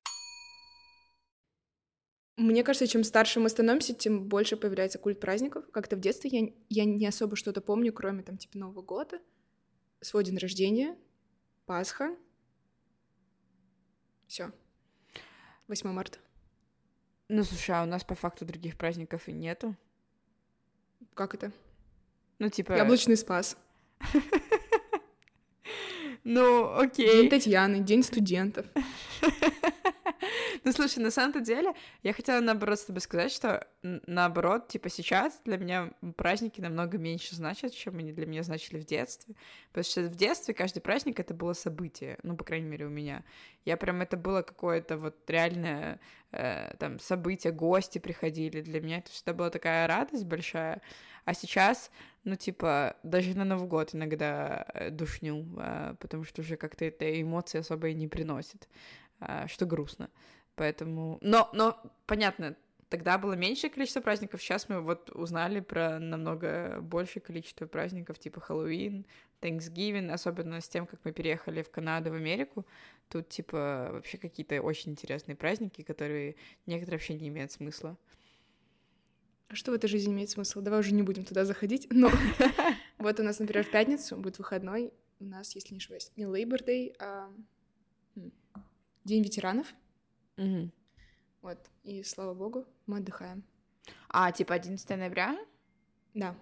Мне 2.37 2.63
кажется, 2.63 2.87
чем 2.87 3.03
старше 3.03 3.39
мы 3.39 3.49
становимся, 3.49 3.93
тем 3.93 4.27
больше 4.27 4.57
появляется 4.57 4.97
культ 4.97 5.19
праздников. 5.19 5.69
Как-то 5.71 5.95
в 5.95 5.99
детстве 5.99 6.29
я, 6.31 6.51
я 6.69 6.85
не 6.85 7.05
особо 7.05 7.35
что-то 7.35 7.61
помню, 7.61 7.93
кроме 7.93 8.23
там 8.23 8.37
типа 8.37 8.57
Нового 8.57 8.81
года, 8.81 9.19
свой 9.99 10.23
день 10.23 10.37
рождения, 10.37 10.97
Пасха. 11.65 12.15
Все. 14.27 14.51
8 15.67 15.89
марта. 15.91 16.19
Ну, 17.27 17.43
слушай, 17.43 17.71
а 17.71 17.83
у 17.83 17.85
нас 17.85 18.03
по 18.03 18.15
факту 18.15 18.45
других 18.45 18.77
праздников 18.77 19.27
и 19.27 19.31
нету. 19.31 19.75
Как 21.13 21.33
это? 21.33 21.51
Ну, 22.39 22.49
типа... 22.49 22.73
Яблочный 22.73 23.17
спас. 23.17 23.57
Ну, 26.23 26.77
окей. 26.77 27.07
День 27.07 27.29
Татьяны, 27.29 27.79
День 27.79 28.03
студентов. 28.03 28.67
Ну, 30.63 30.71
слушай, 30.71 30.99
на 30.99 31.09
самом-то 31.09 31.41
деле, 31.41 31.73
я 32.03 32.13
хотела, 32.13 32.39
наоборот, 32.39 32.79
с 32.79 32.85
тобой 32.85 33.01
сказать, 33.01 33.31
что, 33.31 33.67
наоборот, 33.81 34.67
типа, 34.67 34.89
сейчас 34.89 35.41
для 35.43 35.57
меня 35.57 35.91
праздники 36.15 36.61
намного 36.61 36.99
меньше 36.99 37.35
значат, 37.35 37.73
чем 37.73 37.97
они 37.97 38.11
для 38.11 38.27
меня 38.27 38.43
значили 38.43 38.79
в 38.79 38.85
детстве. 38.85 39.33
Потому 39.69 39.83
что 39.83 40.01
в 40.01 40.15
детстве 40.15 40.53
каждый 40.53 40.81
праздник— 40.81 41.19
это 41.19 41.33
было 41.33 41.53
событие, 41.53 42.19
ну, 42.21 42.35
по 42.37 42.43
крайней 42.43 42.67
мере, 42.67 42.85
у 42.85 42.89
меня. 42.89 43.23
Я 43.65 43.75
прям, 43.75 44.01
это 44.01 44.17
было 44.17 44.43
какое-то 44.43 44.97
вот 44.97 45.17
реальное, 45.27 45.99
э, 46.31 46.75
там, 46.77 46.99
событие, 46.99 47.53
гости 47.53 47.97
приходили. 47.97 48.61
Для 48.61 48.81
меня 48.81 48.99
это 48.99 49.09
всегда 49.09 49.33
была 49.33 49.49
такая 49.49 49.87
радость 49.87 50.25
большая. 50.25 50.81
А 51.25 51.33
сейчас, 51.33 51.89
ну, 52.23 52.35
типа, 52.35 52.97
даже 53.01 53.35
на 53.35 53.45
Новый 53.45 53.67
год 53.67 53.95
иногда 53.95 54.65
э, 54.75 54.91
душню, 54.91 55.47
э, 55.57 55.95
потому 55.99 56.23
что 56.23 56.41
уже 56.41 56.55
как-то 56.55 56.85
это 56.85 57.19
эмоции 57.19 57.59
особо 57.59 57.89
и 57.89 57.93
не 57.95 58.07
приносит, 58.07 58.67
э, 59.21 59.47
что 59.47 59.65
грустно. 59.65 60.09
Поэтому... 60.55 61.17
Но, 61.21 61.49
но, 61.53 61.81
понятно, 62.05 62.55
тогда 62.89 63.17
было 63.17 63.33
меньшее 63.33 63.69
количество 63.69 64.01
праздников, 64.01 64.41
сейчас 64.41 64.67
мы 64.67 64.81
вот 64.81 65.09
узнали 65.11 65.61
про 65.61 65.97
намного 65.99 66.79
большее 66.81 67.21
количество 67.21 67.65
праздников, 67.65 68.19
типа 68.19 68.41
Хэллоуин, 68.41 69.05
Thanksgiving, 69.41 70.11
особенно 70.11 70.59
с 70.59 70.67
тем, 70.67 70.85
как 70.85 70.99
мы 71.03 71.11
переехали 71.13 71.61
в 71.61 71.71
Канаду, 71.71 72.11
в 72.11 72.15
Америку. 72.15 72.65
Тут, 73.09 73.29
типа, 73.29 73.89
вообще 73.93 74.17
какие-то 74.17 74.61
очень 74.61 74.91
интересные 74.91 75.35
праздники, 75.35 75.81
которые 75.81 76.35
некоторые 76.65 76.97
вообще 76.97 77.13
не 77.15 77.29
имеют 77.29 77.51
смысла. 77.51 77.97
А 79.47 79.55
что 79.55 79.71
в 79.71 79.73
этой 79.73 79.87
жизни 79.87 80.13
имеет 80.13 80.29
смысл? 80.29 80.61
Давай 80.61 80.79
уже 80.79 80.93
не 80.93 81.01
будем 81.01 81.25
туда 81.25 81.43
заходить. 81.43 81.87
Но 81.91 82.09
вот 82.97 83.19
у 83.19 83.23
нас, 83.23 83.39
например, 83.39 83.65
в 83.65 83.71
пятницу 83.71 84.15
будет 84.15 84.37
выходной. 84.37 84.93
У 85.19 85.25
нас, 85.25 85.55
если 85.55 85.73
не 85.73 85.79
ошибаюсь, 85.79 86.11
не 86.15 86.23
Labor 86.23 86.65
Day, 86.65 86.95
а 86.99 87.29
День 89.03 89.23
ветеранов. 89.23 89.73
Угу. 90.37 90.71
Вот, 91.41 91.57
и 91.83 92.03
слава 92.03 92.33
богу, 92.33 92.65
мы 92.85 92.97
отдыхаем. 92.97 93.43
А, 94.09 94.31
типа 94.31 94.53
11 94.53 94.89
ноября? 94.89 95.37
Да. 96.13 96.35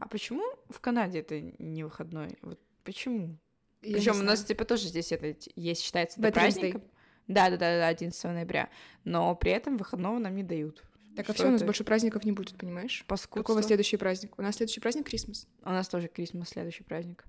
А 0.00 0.08
почему 0.08 0.42
в 0.68 0.80
Канаде 0.80 1.20
это 1.20 1.40
не 1.40 1.84
выходной? 1.84 2.38
Вот 2.42 2.60
почему? 2.84 3.38
Причем 3.80 4.20
у 4.20 4.22
нас 4.22 4.44
типа 4.44 4.64
тоже 4.64 4.88
здесь 4.88 5.12
это 5.12 5.34
есть 5.56 5.82
считается 5.82 6.20
это 6.20 6.32
праздником. 6.32 6.82
Да, 7.28 7.50
да, 7.50 7.56
да, 7.56 7.78
да, 7.78 7.88
11 7.88 8.24
ноября. 8.24 8.68
Но 9.04 9.34
при 9.36 9.52
этом 9.52 9.76
выходного 9.76 10.18
нам 10.18 10.34
не 10.34 10.42
дают. 10.42 10.82
Так 11.16 11.28
а 11.28 11.32
все, 11.34 11.48
у 11.48 11.50
нас 11.50 11.62
больше 11.62 11.84
праздников 11.84 12.24
не 12.24 12.32
будет, 12.32 12.56
понимаешь? 12.56 13.04
Паскудство. 13.06 13.42
Какого 13.42 13.62
следующий 13.62 13.96
праздник? 13.96 14.38
У 14.38 14.42
нас 14.42 14.56
следующий 14.56 14.80
праздник 14.80 15.06
Крисмас. 15.06 15.46
У 15.62 15.68
нас 15.68 15.88
тоже 15.88 16.08
Крисмас 16.08 16.48
следующий 16.48 16.84
праздник. 16.84 17.24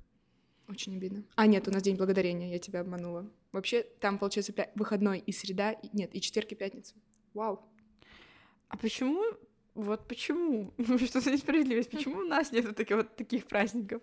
Очень 0.67 0.95
обидно. 0.95 1.23
А, 1.35 1.45
нет, 1.45 1.67
у 1.67 1.71
нас 1.71 1.83
День 1.83 1.97
Благодарения, 1.97 2.51
я 2.51 2.59
тебя 2.59 2.81
обманула. 2.81 3.29
Вообще, 3.51 3.83
там, 3.99 4.17
получается, 4.17 4.53
пя... 4.53 4.69
выходной 4.75 5.19
и 5.19 5.31
среда, 5.31 5.71
и... 5.71 5.89
нет, 5.93 6.15
и 6.15 6.21
четверг, 6.21 6.51
и 6.51 6.55
пятница. 6.55 6.95
Вау. 7.33 7.61
А 8.69 8.77
почему, 8.77 9.21
вот 9.75 10.07
почему, 10.07 10.73
что 11.05 11.19
за 11.19 11.31
несправедливость, 11.31 11.91
почему 11.91 12.19
у 12.19 12.25
нас 12.25 12.51
нет 12.51 12.75
таких 12.75 12.97
вот 12.97 13.15
таких 13.15 13.45
праздников? 13.45 14.01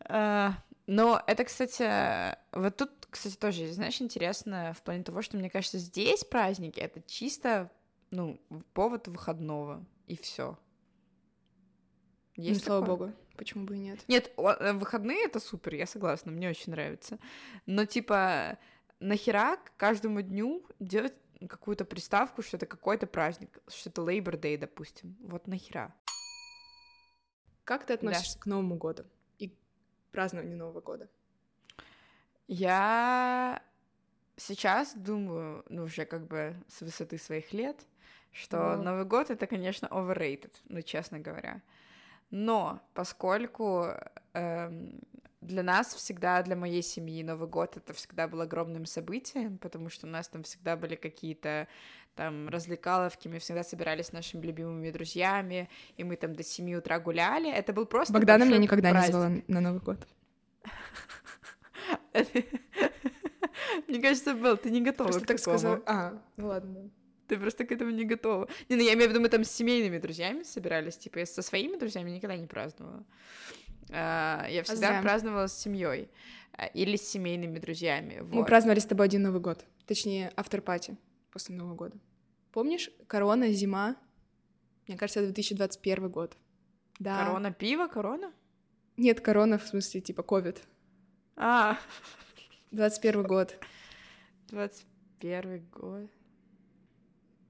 А, 0.00 0.54
но 0.86 1.22
это, 1.26 1.44
кстати, 1.44 2.36
вот 2.52 2.76
тут, 2.76 2.90
кстати, 3.10 3.36
тоже, 3.36 3.70
знаешь, 3.72 4.00
интересно 4.00 4.74
в 4.74 4.82
плане 4.82 5.04
того, 5.04 5.20
что, 5.20 5.36
мне 5.36 5.50
кажется, 5.50 5.78
здесь 5.78 6.24
праздники— 6.24 6.80
это 6.80 7.02
чисто, 7.02 7.70
ну, 8.10 8.40
повод 8.72 9.06
выходного, 9.06 9.84
и 10.06 10.16
все. 10.16 10.58
Есть 12.36 12.62
ну, 12.62 12.66
слава 12.66 12.86
богу. 12.86 13.12
Почему 13.38 13.64
бы 13.64 13.76
и 13.76 13.78
нет? 13.78 14.00
Нет, 14.08 14.32
э, 14.36 14.72
выходные 14.72 15.24
это 15.24 15.38
супер, 15.38 15.74
я 15.76 15.86
согласна, 15.86 16.32
мне 16.32 16.50
очень 16.50 16.72
нравится. 16.72 17.18
Но 17.66 17.84
типа 17.84 18.58
нахера 19.00 19.58
каждому 19.76 20.20
дню 20.20 20.64
делать 20.80 21.14
какую-то 21.48 21.84
приставку, 21.84 22.42
что 22.42 22.56
это 22.56 22.66
какой-то 22.66 23.06
праздник, 23.06 23.60
что 23.68 23.90
это 23.90 24.02
Labor 24.02 24.38
Day, 24.38 24.58
допустим. 24.58 25.16
Вот 25.20 25.46
нахера. 25.46 25.94
Как 27.62 27.86
ты 27.86 27.94
относишься 27.94 28.34
да. 28.34 28.42
к 28.42 28.46
Новому 28.46 28.74
году 28.74 29.04
и 29.38 29.56
празднованию 30.10 30.56
Нового 30.56 30.80
года? 30.80 31.08
Я 32.48 33.62
сейчас 34.36 34.94
думаю, 34.94 35.64
ну 35.68 35.84
уже 35.84 36.06
как 36.06 36.26
бы 36.26 36.56
с 36.66 36.80
высоты 36.80 37.18
своих 37.18 37.52
лет, 37.52 37.86
что 38.32 38.72
О. 38.72 38.76
Новый 38.76 39.04
год 39.04 39.30
это, 39.30 39.46
конечно, 39.46 39.86
overrated, 39.86 40.52
ну 40.68 40.82
честно 40.82 41.20
говоря. 41.20 41.62
Но 42.30 42.80
поскольку 42.94 43.86
эм, 44.34 45.00
для 45.40 45.62
нас 45.62 45.94
всегда, 45.94 46.42
для 46.42 46.56
моей 46.56 46.82
семьи 46.82 47.22
Новый 47.22 47.48
год 47.48 47.76
это 47.76 47.92
всегда 47.92 48.28
был 48.28 48.40
огромным 48.40 48.86
событием, 48.86 49.58
потому 49.58 49.88
что 49.88 50.06
у 50.06 50.10
нас 50.10 50.28
там 50.28 50.42
всегда 50.42 50.76
были 50.76 50.94
какие-то 50.94 51.68
там 52.14 52.48
развлекаловки, 52.48 53.28
мы 53.28 53.38
всегда 53.38 53.62
собирались 53.62 54.06
с 54.06 54.12
нашими 54.12 54.44
любимыми 54.44 54.90
друзьями, 54.90 55.68
и 55.96 56.04
мы 56.04 56.16
там 56.16 56.34
до 56.34 56.42
7 56.42 56.74
утра 56.74 56.98
гуляли. 56.98 57.50
Это 57.50 57.72
был 57.72 57.86
просто 57.86 58.12
Богдана 58.12 58.44
меня 58.44 58.58
никогда 58.58 58.90
праздник. 58.90 59.06
не 59.06 59.12
звала 59.12 59.42
на 59.46 59.60
Новый 59.60 59.80
год. 59.80 60.06
Мне 63.88 64.02
кажется, 64.02 64.34
был, 64.34 64.56
ты 64.56 64.70
не 64.70 64.80
готова 64.82 65.08
Просто 65.08 65.26
так 65.26 65.38
сказала. 65.38 65.80
А, 65.86 66.20
ну 66.36 66.48
ладно, 66.48 66.90
Ты 67.28 67.38
просто 67.38 67.64
к 67.64 67.72
этому 67.72 67.90
не 67.90 68.04
готова. 68.04 68.48
Не, 68.68 68.76
ну 68.76 68.82
я 68.82 68.94
имею 68.94 69.08
в 69.08 69.12
виду, 69.12 69.20
мы 69.20 69.28
там 69.28 69.44
с 69.44 69.50
семейными 69.50 69.98
друзьями 69.98 70.42
собирались, 70.42 70.96
типа, 70.96 71.24
со 71.26 71.42
своими 71.42 71.76
друзьями 71.76 72.10
никогда 72.10 72.36
не 72.36 72.46
праздновала. 72.46 73.04
А, 73.90 74.46
я 74.48 74.62
всегда 74.62 74.88
Зря. 74.88 75.02
праздновала 75.02 75.46
с 75.46 75.58
семьей 75.58 76.08
а, 76.52 76.66
или 76.66 76.96
с 76.96 77.08
семейными 77.08 77.58
друзьями. 77.58 78.20
Вот. 78.20 78.32
Мы 78.32 78.44
праздновали 78.44 78.80
с 78.80 78.86
тобой 78.86 79.06
один 79.06 79.22
Новый 79.22 79.40
год, 79.40 79.64
точнее, 79.86 80.32
автор-пати 80.36 80.96
после 81.30 81.54
Нового 81.54 81.74
года. 81.74 81.96
Помнишь, 82.52 82.90
корона, 83.06 83.52
зима? 83.52 83.96
Мне 84.86 84.96
кажется, 84.96 85.20
это 85.20 85.28
2021 85.28 86.08
год. 86.08 86.36
Да. 86.98 87.24
Корона 87.24 87.52
пиво, 87.52 87.88
корона? 87.88 88.32
Нет, 88.96 89.20
корона 89.20 89.58
в 89.58 89.66
смысле 89.66 90.00
типа 90.00 90.22
ковид. 90.22 90.62
А. 91.36 91.78
21 92.70 93.22
год. 93.22 93.54
21 94.48 95.66
год. 95.70 96.10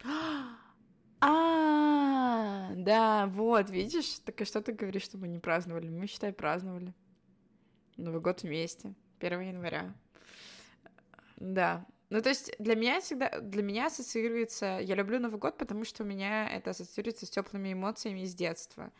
А, 1.20 2.70
да, 2.76 3.26
вот, 3.26 3.70
видишь, 3.70 4.20
так 4.24 4.40
и 4.40 4.44
что 4.44 4.62
ты 4.62 4.70
говоришь, 4.72 5.02
что 5.02 5.18
мы 5.18 5.26
не 5.26 5.40
праздновали? 5.40 5.88
Мы, 5.88 6.06
считай, 6.06 6.32
праздновали. 6.32 6.94
Новый 7.96 8.20
год 8.20 8.44
вместе, 8.44 8.94
1 9.18 9.40
января. 9.40 9.92
Да. 11.38 11.84
Ну, 12.10 12.22
то 12.22 12.28
есть 12.28 12.52
для 12.60 12.76
меня 12.76 13.00
всегда, 13.00 13.40
для 13.40 13.62
меня 13.64 13.86
ассоциируется, 13.86 14.78
я 14.80 14.94
люблю 14.94 15.18
Новый 15.18 15.40
год, 15.40 15.58
потому 15.58 15.84
что 15.84 16.04
у 16.04 16.06
меня 16.06 16.48
это 16.48 16.70
ассоциируется 16.70 17.26
с 17.26 17.30
теплыми 17.30 17.72
эмоциями 17.72 18.20
из 18.20 18.34
детства 18.34 18.92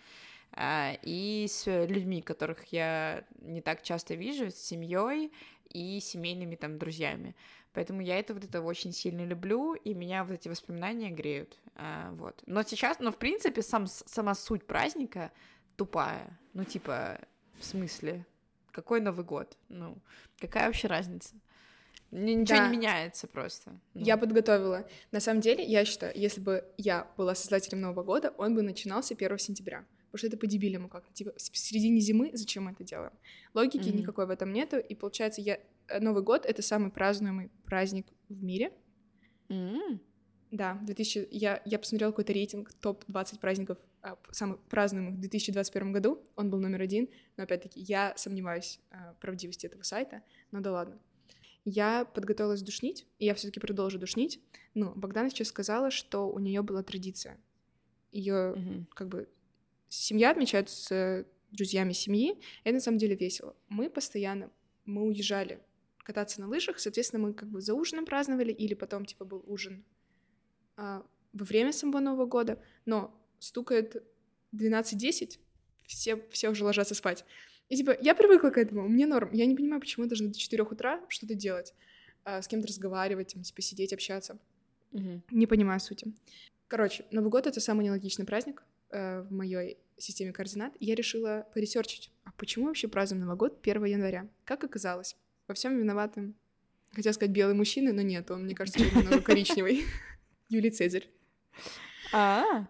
а, 0.53 0.95
и 1.03 1.47
с 1.49 1.67
людьми, 1.87 2.21
которых 2.21 2.73
я 2.73 3.25
не 3.41 3.63
так 3.63 3.83
часто 3.83 4.15
вижу, 4.15 4.51
с 4.51 4.57
семьей 4.57 5.33
и 5.71 6.01
семейными 6.01 6.57
там 6.57 6.79
друзьями. 6.79 7.35
Поэтому 7.73 8.01
я 8.01 8.19
это 8.19 8.35
вот 8.35 8.45
это 8.45 8.63
очень 8.63 8.93
сильно 8.93 9.25
люблю, 9.25 9.75
и 9.75 9.95
меня 9.95 10.25
вот 10.25 10.33
эти 10.33 10.49
воспоминания 10.49 11.11
греют. 11.11 11.59
А, 11.75 12.11
вот. 12.13 12.43
Но 12.47 12.63
сейчас, 12.63 12.99
но 12.99 13.13
в 13.13 13.19
принципе, 13.19 13.63
сам, 13.63 13.87
сама 13.87 14.35
суть 14.35 14.67
праздника 14.67 15.31
тупая. 15.77 16.39
Ну, 16.55 16.65
типа, 16.65 17.21
в 17.59 17.65
смысле? 17.65 18.27
Какой 18.73 19.01
Новый 19.01 19.25
год? 19.25 19.57
Ну, 19.69 19.99
какая 20.39 20.67
вообще 20.67 20.89
разница? 20.89 21.35
Ничего 22.11 22.59
да. 22.59 22.69
не 22.69 22.77
меняется 22.77 23.27
просто. 23.27 23.79
Ну. 23.95 24.05
Я 24.05 24.17
подготовила. 24.17 24.89
На 25.13 25.21
самом 25.21 25.41
деле, 25.41 25.63
я 25.65 25.85
считаю, 25.85 26.13
если 26.17 26.41
бы 26.41 26.65
я 26.79 27.07
была 27.17 27.35
создателем 27.35 27.83
Нового 27.83 28.03
года, 28.03 28.33
он 28.39 28.55
бы 28.55 28.63
начинался 28.63 29.15
1 29.15 29.39
сентября. 29.39 29.85
Потому 30.07 30.19
что 30.19 30.27
это 30.29 30.37
по-дебильному 30.39 30.89
как-то. 30.89 31.13
Типа, 31.13 31.33
в 31.37 31.59
середине 31.59 32.01
зимы 32.01 32.31
зачем 32.33 32.65
мы 32.65 32.73
это 32.73 32.83
делаем? 32.83 33.13
Логики 33.53 33.89
mm-hmm. 33.89 33.99
никакой 33.99 34.27
в 34.27 34.31
этом 34.31 34.53
нету. 34.53 34.79
И 34.79 34.95
получается, 34.95 35.43
я... 35.43 35.59
Э, 35.89 36.01
Новый 36.01 36.23
год— 36.23 36.47
это 36.47 36.63
самый 36.63 36.91
празднуемый 36.91 37.51
праздник 37.65 38.07
в 38.29 38.43
мире. 38.43 38.73
Mm-hmm. 39.49 40.01
Да, 40.51 40.79
2000... 40.83 41.29
я, 41.31 41.61
я 41.65 41.79
посмотрела 41.79 42.11
какой-то 42.11 42.33
рейтинг 42.33 42.73
топ-20 42.75 43.39
праздников 43.39 43.79
а, 44.01 44.19
самых 44.31 44.61
празднуемых 44.65 45.15
в 45.15 45.21
2021 45.21 45.93
году. 45.93 46.25
Он 46.37 46.51
был 46.51 46.59
номер 46.59 46.83
один. 46.83 47.09
Но 47.37 47.45
опять-таки, 47.45 47.81
я 47.81 48.15
сомневаюсь 48.17 48.81
в 48.91 49.21
правдивости 49.21 49.67
этого 49.67 49.83
сайта. 49.83 50.23
Но 50.51 50.61
да 50.61 50.73
ладно. 50.73 50.99
Я 51.65 52.07
подготовилась 52.07 52.63
душнить, 52.63 53.07
и 53.19 53.27
я 53.27 53.35
все-таки 53.35 53.61
продолжу 53.61 53.99
душнить. 53.99 54.41
Ну, 54.73 54.93
Богдана 54.95 55.29
сейчас 55.29 55.49
сказала, 55.49 55.91
что 55.91 56.31
у 56.31 56.39
нее 56.39 56.63
была 56.63 56.83
традиция. 56.83 57.39
Ее, 58.11 58.55
mm-hmm. 58.57 58.85
как 58.95 59.09
бы, 59.09 59.29
семья 59.89 60.31
отмечает 60.31 60.71
с 60.71 61.27
друзьями 61.51 61.93
семьи. 61.93 62.41
Это 62.65 62.77
на 62.77 62.81
самом 62.81 62.99
деле 62.99 63.17
весело. 63.17 63.55
Мы 63.69 63.91
постоянно, 63.91 64.51
мы 64.87 65.03
уезжали 65.03 65.61
кататься 66.09 66.41
на 66.41 66.49
лыжах, 66.49 66.79
соответственно, 66.79 67.27
мы 67.27 67.35
как 67.35 67.51
бы 67.51 67.61
за 67.61 67.75
ужином 67.75 68.07
праздновали, 68.07 68.51
или 68.51 68.73
потом, 68.73 69.05
типа, 69.05 69.27
был 69.27 69.45
ужин 69.47 69.85
а, 70.79 71.05
во 71.35 71.45
время 71.45 71.71
самого 71.71 72.01
Нового 72.01 72.25
года, 72.25 72.59
но 72.87 73.15
стукает 73.41 74.03
12-10, 74.55 75.39
все, 75.87 76.27
все 76.31 76.49
уже 76.49 76.65
ложатся 76.65 76.95
спать. 76.95 77.27
И 77.69 77.77
типа, 77.77 77.95
я 78.01 78.15
привыкла 78.15 78.49
к 78.49 78.57
этому, 78.57 78.89
мне 78.89 79.07
норм. 79.07 79.31
Я 79.35 79.45
не 79.45 79.55
понимаю, 79.55 79.83
почему 79.83 80.07
я 80.07 80.09
должна 80.09 80.29
до 80.29 80.39
4 80.39 80.63
утра 80.63 81.05
что-то 81.09 81.35
делать, 81.35 81.75
а, 82.25 82.41
с 82.41 82.49
кем-то 82.49 82.69
разговаривать, 82.69 83.35
там, 83.35 83.43
типа, 83.43 83.61
сидеть, 83.61 83.93
общаться. 83.93 84.39
Угу. 84.93 85.25
Не 85.31 85.47
понимаю 85.47 85.79
сути. 85.79 86.15
Короче, 86.69 87.05
Новый 87.11 87.29
год— 87.29 87.47
это 87.47 87.61
самый 87.61 87.85
нелогичный 87.85 88.25
праздник 88.25 88.63
э, 88.89 89.21
в 89.21 89.31
моей 89.31 89.77
системе 89.99 90.33
координат. 90.33 90.73
Я 90.81 90.95
решила 90.95 91.47
поресерчить, 91.53 92.11
а 92.25 92.33
почему 92.33 92.65
вообще 92.69 92.89
празднуем 92.89 93.25
Новый 93.27 93.37
год 93.37 93.59
1 93.61 93.85
января? 93.85 94.27
Как 94.45 94.65
оказалось, 94.65 95.17
во 95.49 95.55
всем 95.55 95.79
виноваты, 95.79 96.35
хотел 96.93 97.13
сказать 97.13 97.35
белый 97.35 97.55
мужчина, 97.55 97.93
но 97.93 98.03
нет, 98.03 98.31
он, 98.31 98.45
мне 98.45 98.55
кажется, 98.55 98.81
немного 98.81 99.21
коричневый. 99.21 99.85
Юлий 100.49 100.71
Цезарь. 100.71 101.09
А, 102.13 102.69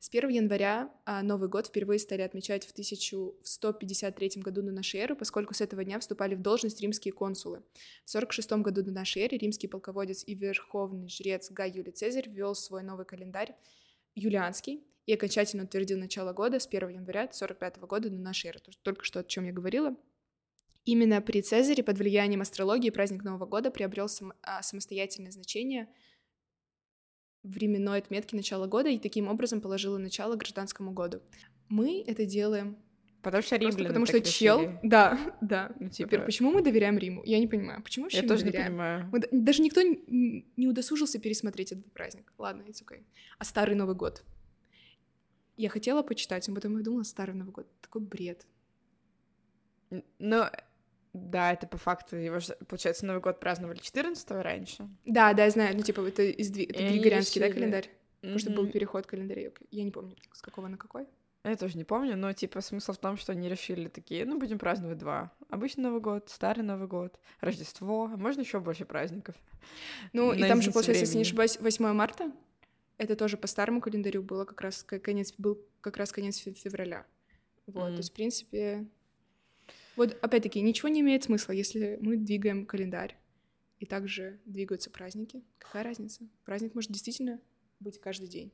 с 0.00 0.08
1 0.08 0.28
января 0.28 0.92
а, 1.04 1.22
Новый 1.22 1.48
год 1.48 1.68
впервые 1.68 1.98
стали 1.98 2.22
отмечать 2.22 2.66
в 2.66 2.72
1153 2.72 4.42
году 4.42 4.62
до 4.62 4.72
нашей 4.72 5.00
эры, 5.00 5.14
поскольку 5.14 5.54
с 5.54 5.60
этого 5.60 5.84
дня 5.84 5.98
вступали 5.98 6.34
в 6.34 6.42
должность 6.42 6.80
римские 6.80 7.12
консулы. 7.12 7.62
В 8.04 8.10
46 8.10 8.52
году 8.52 8.82
до 8.82 8.92
нашей 8.92 9.22
эры 9.22 9.36
римский 9.36 9.68
полководец 9.68 10.24
и 10.26 10.34
верховный 10.34 11.08
жрец 11.08 11.50
Гай 11.50 11.70
Юлий 11.70 11.92
Цезарь 11.92 12.28
ввел 12.28 12.54
свой 12.54 12.82
новый 12.82 13.06
календарь 13.06 13.54
юлианский 14.14 14.84
и 15.06 15.14
окончательно 15.14 15.64
утвердил 15.64 15.98
начало 15.98 16.32
года 16.32 16.60
с 16.60 16.66
1 16.66 16.88
января 16.88 17.28
45 17.30 17.78
года 17.80 18.08
до 18.10 18.16
нашей 18.16 18.48
эры. 18.48 18.60
Только 18.82 19.04
что 19.04 19.20
о 19.20 19.24
чем 19.24 19.44
я 19.46 19.52
говорила. 19.52 19.96
Именно 20.84 21.20
при 21.20 21.42
Цезаре 21.42 21.82
под 21.82 21.98
влиянием 21.98 22.40
астрологии 22.40 22.90
праздник 22.90 23.22
Нового 23.22 23.46
года 23.46 23.70
приобрел 23.70 24.08
сам, 24.08 24.32
а, 24.42 24.62
самостоятельное 24.62 25.30
значение– 25.30 25.88
временной 27.42 27.98
отметки 27.98 28.34
начала 28.34 28.66
года 28.66 28.88
и 28.88 28.98
таким 28.98 29.28
образом 29.28 29.60
положила 29.60 29.98
начало 29.98 30.36
гражданскому 30.36 30.92
году. 30.92 31.20
Мы 31.68 32.04
это 32.06 32.24
делаем 32.26 32.76
Потому 33.22 33.42
что 33.42 33.56
Рим, 33.56 33.70
потому 33.76 34.06
что 34.06 34.16
решили. 34.16 34.32
чел, 34.32 34.78
да, 34.82 35.36
да. 35.42 35.72
Ну, 35.78 35.90
типа... 35.90 36.06
Во-первых, 36.06 36.26
почему 36.26 36.52
мы 36.52 36.62
доверяем 36.62 36.96
Риму? 36.96 37.22
Я 37.26 37.38
не 37.38 37.46
понимаю, 37.46 37.82
почему 37.82 38.06
вообще 38.06 38.18
Я 38.18 38.22
мы 38.22 38.28
тоже 38.30 38.44
доверяем? 38.44 38.64
не 38.64 38.70
понимаю. 38.70 39.08
Мы, 39.12 39.20
даже 39.30 39.60
никто 39.60 39.82
не 39.82 40.66
удосужился 40.66 41.18
пересмотреть 41.18 41.72
этот 41.72 41.92
праздник. 41.92 42.32
Ладно, 42.38 42.62
it's 42.62 42.82
okay. 42.82 43.04
А 43.38 43.44
Старый 43.44 43.76
Новый 43.76 43.94
год? 43.94 44.24
Я 45.58 45.68
хотела 45.68 46.02
почитать, 46.02 46.48
но 46.48 46.54
потом 46.54 46.78
я 46.78 46.82
думала, 46.82 47.02
Старый 47.02 47.34
Новый 47.34 47.52
год. 47.52 47.68
Такой 47.82 48.00
бред. 48.00 48.46
Но 50.18 50.50
да, 51.12 51.52
это 51.52 51.66
по 51.66 51.76
факту 51.76 52.16
его, 52.16 52.38
получается, 52.68 53.06
Новый 53.06 53.20
год 53.20 53.40
праздновали 53.40 53.78
14 53.78 54.30
раньше. 54.30 54.88
Да, 55.04 55.32
да, 55.32 55.44
я 55.44 55.50
знаю, 55.50 55.76
ну, 55.76 55.82
типа, 55.82 56.00
это, 56.02 56.22
из, 56.22 56.50
это 56.50 56.88
григорианский, 56.88 57.40
да, 57.40 57.50
календарь? 57.50 57.86
Mm-hmm. 57.86 58.20
Потому 58.20 58.38
что 58.38 58.50
был 58.50 58.66
переход 58.68 59.06
календарей, 59.06 59.52
я 59.70 59.84
не 59.84 59.90
помню, 59.90 60.16
с 60.32 60.42
какого 60.42 60.68
на 60.68 60.76
какой. 60.76 61.06
Я 61.42 61.56
тоже 61.56 61.78
не 61.78 61.84
помню, 61.84 62.16
но, 62.16 62.32
типа, 62.34 62.60
смысл 62.60 62.92
в 62.92 62.98
том, 62.98 63.16
что 63.16 63.32
они 63.32 63.48
решили 63.48 63.88
такие, 63.88 64.26
ну, 64.26 64.38
будем 64.38 64.58
праздновать 64.58 64.98
два. 64.98 65.32
Обычный 65.48 65.84
Новый 65.84 66.00
год, 66.00 66.28
Старый 66.28 66.62
Новый 66.62 66.86
год, 66.86 67.18
Рождество, 67.40 68.10
а 68.12 68.16
можно 68.18 68.42
еще 68.42 68.60
больше 68.60 68.84
праздников. 68.84 69.34
Ну, 70.12 70.32
и 70.32 70.40
там 70.46 70.60
же, 70.60 70.70
получается, 70.70 71.00
времени. 71.00 71.06
если 71.06 71.16
не 71.16 71.22
ошибаюсь, 71.22 71.58
8 71.58 71.92
марта, 71.92 72.30
это 72.98 73.16
тоже 73.16 73.38
по 73.38 73.46
старому 73.46 73.80
календарю 73.80 74.22
было 74.22 74.44
как 74.44 74.60
раз 74.60 74.82
конец, 74.84 75.32
был 75.38 75.58
как 75.80 75.96
раз 75.96 76.12
конец 76.12 76.36
февраля. 76.36 77.06
Вот, 77.66 77.88
mm. 77.88 77.92
то 77.92 77.96
есть, 77.96 78.10
в 78.10 78.14
принципе, 78.14 78.86
вот 80.00 80.16
опять-таки, 80.22 80.62
ничего 80.62 80.88
не 80.88 81.00
имеет 81.00 81.24
смысла, 81.24 81.52
если 81.52 81.98
мы 82.00 82.16
двигаем 82.16 82.64
календарь, 82.64 83.18
и 83.80 83.84
также 83.84 84.40
двигаются 84.46 84.90
праздники. 84.90 85.44
Какая 85.58 85.84
разница? 85.84 86.26
Праздник 86.46 86.74
может 86.74 86.90
действительно 86.90 87.38
быть 87.80 88.00
каждый 88.00 88.26
день. 88.26 88.50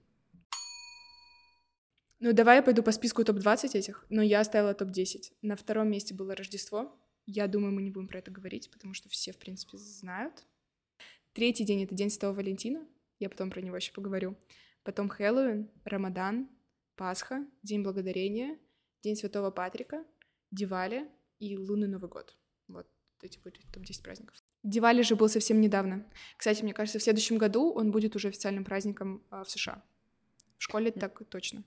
Ну, 2.18 2.32
давай 2.32 2.56
я 2.56 2.62
пойду 2.64 2.82
по 2.82 2.90
списку 2.90 3.22
топ-20 3.22 3.78
этих, 3.78 4.04
но 4.08 4.22
я 4.22 4.40
оставила 4.40 4.74
топ-10. 4.74 5.34
На 5.42 5.54
втором 5.54 5.88
месте 5.88 6.14
было 6.14 6.34
Рождество. 6.34 6.98
Я 7.26 7.46
думаю, 7.46 7.72
мы 7.72 7.82
не 7.82 7.92
будем 7.92 8.08
про 8.08 8.18
это 8.18 8.32
говорить, 8.32 8.68
потому 8.72 8.92
что 8.92 9.08
все, 9.08 9.30
в 9.30 9.38
принципе, 9.38 9.78
знают. 9.78 10.44
Третий 11.32 11.64
день— 11.64 11.82
это 11.84 11.94
День 11.94 12.10
Святого 12.10 12.34
Валентина. 12.34 12.84
Я 13.20 13.30
потом 13.30 13.50
про 13.50 13.60
него 13.60 13.76
еще 13.76 13.92
поговорю. 13.92 14.36
Потом 14.82 15.08
Хэллоуин, 15.08 15.70
Рамадан, 15.84 16.48
Пасха, 16.96 17.46
День 17.62 17.84
Благодарения, 17.84 18.58
День 19.04 19.14
Святого 19.14 19.52
Патрика, 19.52 20.04
Дивали, 20.50 21.08
и 21.38 21.56
лунный 21.56 21.88
Новый 21.88 22.08
год. 22.08 22.36
Вот 22.68 22.88
эти 23.22 23.38
были 23.38 23.54
топ-10 23.72 24.02
праздников. 24.02 24.36
Дивали 24.62 25.02
же 25.02 25.16
был 25.16 25.28
совсем 25.28 25.60
недавно. 25.60 26.04
Кстати, 26.36 26.62
мне 26.62 26.72
кажется, 26.74 26.98
в 26.98 27.02
следующем 27.02 27.38
году 27.38 27.72
он 27.72 27.90
будет 27.90 28.16
уже 28.16 28.28
официальным 28.28 28.64
праздником 28.64 29.22
а, 29.30 29.44
в 29.44 29.50
США. 29.50 29.82
В 30.58 30.62
школе 30.62 30.90
так 30.90 31.22
точно. 31.28 31.62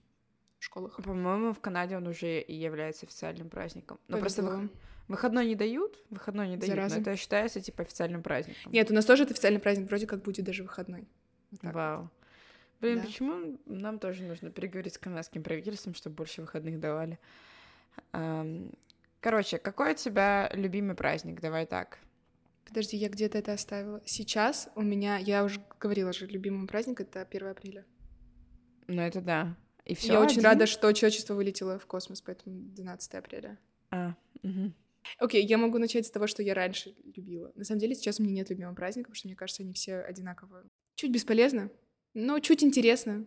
школах. 0.59 1.01
По-моему, 1.01 1.53
в 1.53 1.59
Канаде 1.59 1.95
он 1.97 2.07
уже 2.07 2.41
и 2.41 2.53
является 2.53 3.05
официальным 3.05 3.49
праздником. 3.49 3.99
Но 4.07 4.17
просто 4.19 4.41
Повезло. 4.43 4.63
вых- 4.63 4.69
выходной 5.07 5.45
не 5.47 5.55
дают, 5.55 5.97
выходной 6.09 6.49
не 6.49 6.57
дают, 6.57 6.75
Зараза. 6.75 6.95
но 6.95 7.01
это 7.01 7.15
считается 7.15 7.61
типа 7.61 7.83
официальным 7.83 8.21
праздником. 8.23 8.71
Нет, 8.71 8.91
у 8.91 8.93
нас 8.93 9.05
тоже 9.05 9.23
это 9.23 9.31
официальный 9.33 9.59
праздник, 9.61 9.87
вроде 9.87 10.05
как 10.07 10.21
будет 10.23 10.43
даже 10.45 10.63
выходной. 10.63 11.07
Вот. 11.51 11.73
Вау. 11.73 12.09
Блин, 12.81 12.99
Да. 12.99 13.05
почему 13.05 13.59
нам 13.65 13.99
тоже 13.99 14.23
нужно 14.23 14.51
переговорить 14.51 14.93
с 14.93 14.97
канадским 14.97 15.43
правительством, 15.43 15.93
чтобы 15.93 16.15
больше 16.17 16.41
выходных 16.41 16.79
давали? 16.79 17.17
Короче, 19.21 19.57
какой 19.57 19.91
у 19.91 19.95
тебя 19.95 20.49
любимый 20.53 20.95
праздник? 20.95 21.41
Давай 21.41 21.65
так. 21.65 21.99
Подожди, 22.65 22.97
я 22.97 23.09
где-то 23.09 23.37
это 23.37 23.53
оставила. 23.53 24.01
Сейчас 24.05 24.69
у 24.75 24.81
меня, 24.81 25.17
я 25.17 25.43
уже 25.43 25.59
говорила 25.79 26.13
же, 26.13 26.27
любимый 26.27 26.67
праздник— 26.67 27.01
это 27.01 27.21
1 27.21 27.47
апреля. 27.47 27.85
Ну, 28.87 29.01
это 29.01 29.21
да. 29.21 29.57
И 29.85 29.95
все. 29.95 30.13
я 30.13 30.21
очень 30.21 30.41
рада, 30.41 30.67
что 30.67 30.91
человечество 30.93 31.33
вылетело 31.33 31.79
в 31.79 31.87
космос, 31.87 32.21
поэтому 32.21 32.59
12 32.59 33.15
апреля. 33.15 33.57
А, 33.89 34.15
мгм. 34.43 34.75
Окей, 35.17 35.43
я 35.45 35.57
могу 35.57 35.79
начать 35.79 36.05
с 36.05 36.11
того, 36.11 36.27
что 36.27 36.43
я 36.43 36.53
раньше 36.53 36.95
любила. 37.15 37.51
На 37.55 37.63
самом 37.63 37.79
деле 37.79 37.95
сейчас 37.95 38.19
у 38.19 38.23
меня 38.23 38.35
нет 38.35 38.49
любимого 38.49 38.75
праздника, 38.75 39.07
потому 39.07 39.15
что 39.15 39.27
мне 39.27 39.35
кажется, 39.35 39.63
они 39.63 39.73
все 39.73 39.99
одинаково. 40.01 40.63
Чуть 40.95 41.11
бесполезно, 41.11 41.71
но 42.13 42.39
чуть 42.39 42.63
интересно. 42.63 43.25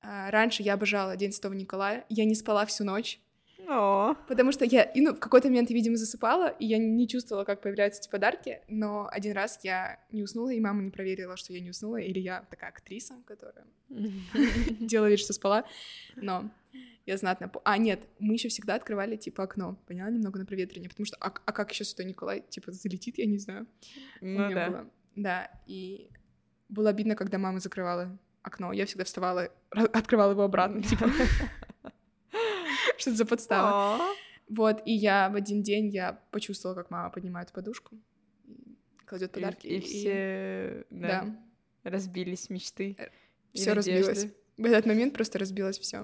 А, 0.00 0.30
Раньше 0.30 0.62
я 0.62 0.74
обожала 0.74 1.16
День 1.16 1.32
Святого 1.32 1.54
Николая. 1.54 2.04
Я 2.08 2.24
не 2.24 2.34
спала 2.34 2.66
всю 2.66 2.84
ночь, 2.84 3.20
О, 3.68 4.14
потому 4.28 4.52
что 4.52 4.64
я 4.64 4.82
и, 4.82 5.00
ну, 5.00 5.14
в 5.14 5.18
какой-то 5.18 5.48
момент 5.48 5.70
я, 5.70 5.76
видимо, 5.76 5.96
засыпала, 5.96 6.48
и 6.48 6.66
я 6.66 6.78
не 6.78 7.08
чувствовала, 7.08 7.44
как 7.44 7.60
появляются 7.60 8.00
эти 8.00 8.10
подарки. 8.10 8.60
Но 8.68 9.08
один 9.10 9.32
раз 9.32 9.60
я 9.62 10.00
не 10.10 10.22
уснула, 10.22 10.50
и 10.50 10.60
мама 10.60 10.82
не 10.82 10.90
проверила, 10.90 11.36
что 11.36 11.52
я 11.52 11.60
не 11.60 11.70
уснула, 11.70 11.96
или 11.96 12.18
я 12.18 12.44
такая 12.50 12.70
актриса, 12.70 13.14
которая 13.26 13.66
делала 13.88 15.08
вид, 15.08 15.20
что 15.20 15.32
спала. 15.32 15.64
Но 16.16 16.50
я 17.06 17.16
знатно... 17.16 17.50
А, 17.64 17.78
нет, 17.78 18.06
мы 18.18 18.34
еще 18.34 18.48
всегда 18.48 18.74
открывали, 18.74 19.16
типа, 19.16 19.44
окно, 19.44 19.78
поняла, 19.86 20.10
немного 20.10 20.38
на 20.38 20.46
проветривание, 20.46 20.88
потому 20.88 21.06
что, 21.06 21.16
а, 21.20 21.32
а 21.44 21.52
как 21.52 21.70
еще 21.70 21.84
Святой 21.84 22.06
Николай, 22.06 22.42
типа, 22.48 22.72
залетит, 22.72 23.18
я 23.18 23.26
не 23.26 23.38
знаю. 23.38 23.66
Ну 24.20 24.50
да. 24.50 24.70
было. 24.70 24.90
Да, 25.16 25.50
и 25.66 26.10
было 26.68 26.90
обидно, 26.90 27.14
когда 27.14 27.38
мама 27.38 27.60
закрывала 27.60 28.18
окно. 28.42 28.72
Я 28.72 28.86
всегда 28.86 29.04
вставала, 29.04 29.48
открывала 29.70 30.32
его 30.32 30.42
обратно, 30.42 30.82
типа, 30.82 31.10
что 33.04 33.10
это 33.10 33.18
за 33.18 33.26
подстава. 33.26 34.00
Вот, 34.48 34.82
и 34.84 34.92
я 34.92 35.28
в 35.30 35.36
один 35.36 35.62
день 35.62 35.88
я 35.88 36.20
почувствовала, 36.30 36.76
как 36.76 36.90
мама 36.90 37.10
поднимает 37.10 37.52
подушку, 37.52 37.96
кладет 39.06 39.30
и- 39.30 39.34
подарки. 39.40 39.66
И 39.66 39.80
все 39.80 40.86
да, 40.90 41.24
да, 41.24 41.90
разбились 41.90 42.50
мечты. 42.50 42.96
и 43.52 43.58
все 43.58 43.72
разбилось. 43.72 44.26
В 44.56 44.64
этот 44.64 44.86
момент 44.86 45.14
просто 45.14 45.38
разбилось 45.38 45.78
все. 45.78 46.02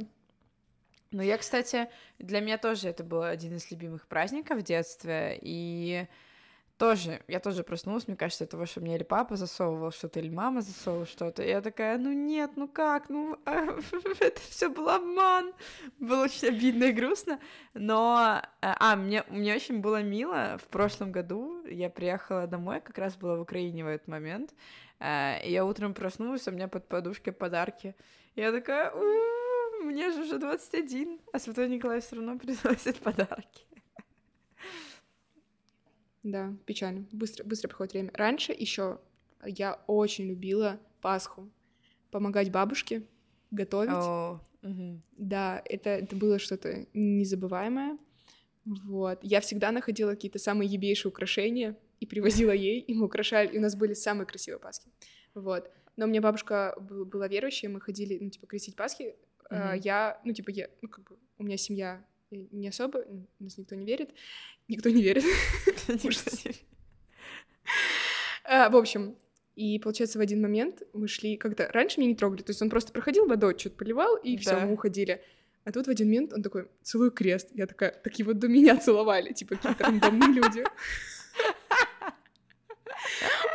Ну, 1.13 1.23
я, 1.23 1.39
кстати, 1.39 1.89
для 2.19 2.41
меня 2.41 2.57
тоже 2.57 2.89
это 2.89 3.03
был 3.03 3.23
один 3.23 3.57
из 3.57 3.71
любимых 3.71 4.07
праздников 4.07 4.61
в 4.61 4.63
детстве, 4.63 5.39
и 5.43 6.07
тоже, 6.81 7.21
я 7.29 7.41
тоже 7.41 7.63
проснулась, 7.63 8.09
мне 8.09 8.17
кажется, 8.17 8.47
того, 8.47 8.65
что 8.65 8.81
мне 8.81 8.97
или 8.97 9.03
папа 9.03 9.37
засовывал 9.37 9.93
что-то, 9.93 10.19
или 10.19 10.31
мама 10.31 10.63
засовывала 10.63 11.05
что-то, 11.05 11.43
я 11.43 11.61
такая, 11.61 11.99
ну 11.99 12.11
нет, 12.11 12.53
ну 12.57 12.69
как, 12.69 13.11
ну 13.11 13.39
это 13.45 14.41
все 14.49 14.71
был 14.71 14.89
обман, 14.89 15.53
было 15.99 16.25
очень 16.25 16.49
обидно 16.49 16.85
и 16.85 16.93
грустно, 16.93 17.39
но, 17.75 18.41
э, 18.63 18.73
а, 18.79 18.97
мне, 18.97 19.25
мне 19.29 19.55
очень 19.55 19.81
было 19.81 20.03
мило, 20.03 20.57
в 20.57 20.69
прошлом 20.69 21.13
году 21.13 21.63
я 21.67 21.91
приехала 21.91 22.47
домой, 22.47 22.81
как 22.81 22.97
раз 22.97 23.15
была 23.15 23.37
в 23.37 23.43
Украине 23.43 23.85
в 23.85 23.89
этот 23.89 24.09
момент, 24.09 24.55
э, 25.01 25.47
и 25.47 25.53
я 25.53 25.67
утром 25.67 25.93
проснулась, 25.93 26.49
у 26.49 26.51
меня 26.51 26.67
под 26.67 26.89
подушкой 26.89 27.35
подарки, 27.35 27.95
я 28.37 28.53
такая, 28.53 28.91
«У, 28.91 29.85
мне 29.85 30.13
же 30.13 30.23
уже 30.23 30.39
21, 30.39 31.21
а 31.31 31.39
Святой 31.39 31.69
Николай 31.69 32.01
все 32.01 32.17
равно 32.17 32.39
приносит 32.39 33.01
подарки. 33.01 33.70
Да, 36.23 36.55
печально. 36.67 37.07
Быстро, 37.13 37.45
быстро 37.45 37.69
проходит 37.69 37.93
время. 37.95 38.11
Раньше 38.15 38.53
еще 38.53 39.01
я 39.45 39.83
очень 39.87 40.27
любила 40.29 40.79
Пасху. 41.01 41.51
Помогать 42.11 42.51
бабушке, 42.51 43.03
готовить. 43.51 43.91
О, 43.93 44.41
мгм. 44.63 45.03
Да, 45.17 45.63
это, 45.65 45.91
это 45.91 46.17
было 46.17 46.39
что-то 46.39 46.87
незабываемое. 46.93 47.99
Вот. 48.65 49.19
Я 49.23 49.41
всегда 49.41 49.73
находила 49.73 50.11
какие-то 50.11 50.39
самые 50.39 50.69
ебейшие 50.69 51.11
украшения 51.11 51.77
и 52.01 52.07
привозила 52.07 52.51
ей, 52.53 52.81
и 52.81 52.95
мы 52.95 53.07
украшали, 53.07 53.49
и 53.49 53.59
у 53.59 53.63
нас 53.63 53.75
были 53.77 53.95
самые 53.95 54.27
красивые 54.27 54.61
Пасхи. 54.61 54.89
Вот. 55.35 55.71
Но 55.97 56.05
у 56.07 56.09
меня 56.09 56.21
бабушка 56.21 56.77
был- 56.81 57.05
была 57.05 57.29
верующая, 57.29 57.69
мы 57.71 57.81
ходили, 57.81 58.19
ну, 58.21 58.31
типа, 58.31 58.47
крестить 58.47 58.77
Пасхи. 58.77 59.17
Мгм. 59.51 59.75
Я, 59.83 60.21
ну, 60.25 60.33
типа, 60.33 60.51
я, 60.51 60.69
ну, 60.83 60.89
как 60.89 61.05
бы, 61.09 61.17
у 61.39 61.43
меня 61.45 61.57
семья 61.57 62.05
не 62.31 62.69
особо, 62.69 63.05
нас 63.39 63.59
никто 63.59 63.75
не 63.75 63.85
верит. 63.85 64.11
Никто 64.69 64.89
не 64.91 65.03
верит. 65.03 65.25
А, 68.45 68.69
В 68.71 68.77
общем, 68.77 69.17
и 69.57 69.79
получается, 69.79 70.19
в 70.19 70.23
один 70.23 70.41
момент 70.41 70.83
мы 70.93 71.07
шли, 71.09 71.37
когда 71.37 71.69
раньше 71.69 72.01
меня 72.01 72.11
не 72.11 72.17
трогали, 72.17 72.43
то 72.43 72.51
есть 72.51 72.63
он 72.63 72.71
просто 72.71 72.93
проходил 72.93 73.27
водой, 73.27 73.59
что-то 73.59 73.77
поливал, 73.77 74.17
и 74.17 74.37
все, 74.37 74.59
мы 74.59 74.73
уходили. 74.73 75.23
А 75.65 75.73
тут 75.73 75.87
в 75.87 75.91
один 75.91 76.07
момент 76.09 76.33
он 76.33 76.43
такой, 76.43 76.69
целую 76.83 77.11
крест. 77.11 77.49
Я 77.53 77.67
такая, 77.67 77.91
так 77.91 78.19
его 78.19 78.33
до 78.33 78.49
меня 78.49 78.77
целовали, 78.77 79.33
типа 79.33 79.57
какие-то 79.57 79.85
рандомные 79.85 80.33
люди. 80.33 80.65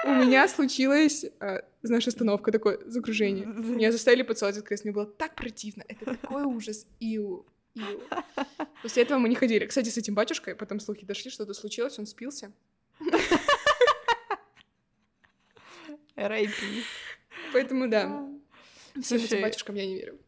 У 0.05 0.09
меня 0.09 0.47
случилась, 0.47 1.25
а, 1.39 1.63
знаешь, 1.81 2.07
остановка, 2.07 2.51
такое 2.51 2.79
загружение. 2.85 3.45
Меня 3.47 3.91
заставили 3.91 4.21
поцеловать 4.21 4.57
этот 4.57 4.67
крест, 4.67 4.83
мне 4.83 4.93
было 4.93 5.07
так 5.07 5.35
противно, 5.35 5.83
это 5.87 6.05
такой 6.05 6.43
ужас, 6.43 6.85
иу, 6.99 7.45
иу. 7.75 8.01
После 8.81 9.03
этого 9.03 9.19
мы 9.19 9.29
не 9.29 9.35
ходили. 9.35 9.65
Кстати, 9.65 9.89
с 9.89 9.97
этим 9.97 10.15
батюшкой 10.15 10.55
потом 10.55 10.79
слухи 10.79 11.05
дошли, 11.05 11.31
что-то 11.31 11.53
случилось, 11.53 11.99
он 11.99 12.05
спился. 12.05 12.51
R.I.P. 16.15 16.53
Поэтому 17.53 17.87
да, 17.87 18.27
всем 19.01 19.17
этим 19.17 19.41
батюшкам 19.41 19.75
я 19.75 19.85
не 19.85 19.95
верю. 19.95 20.19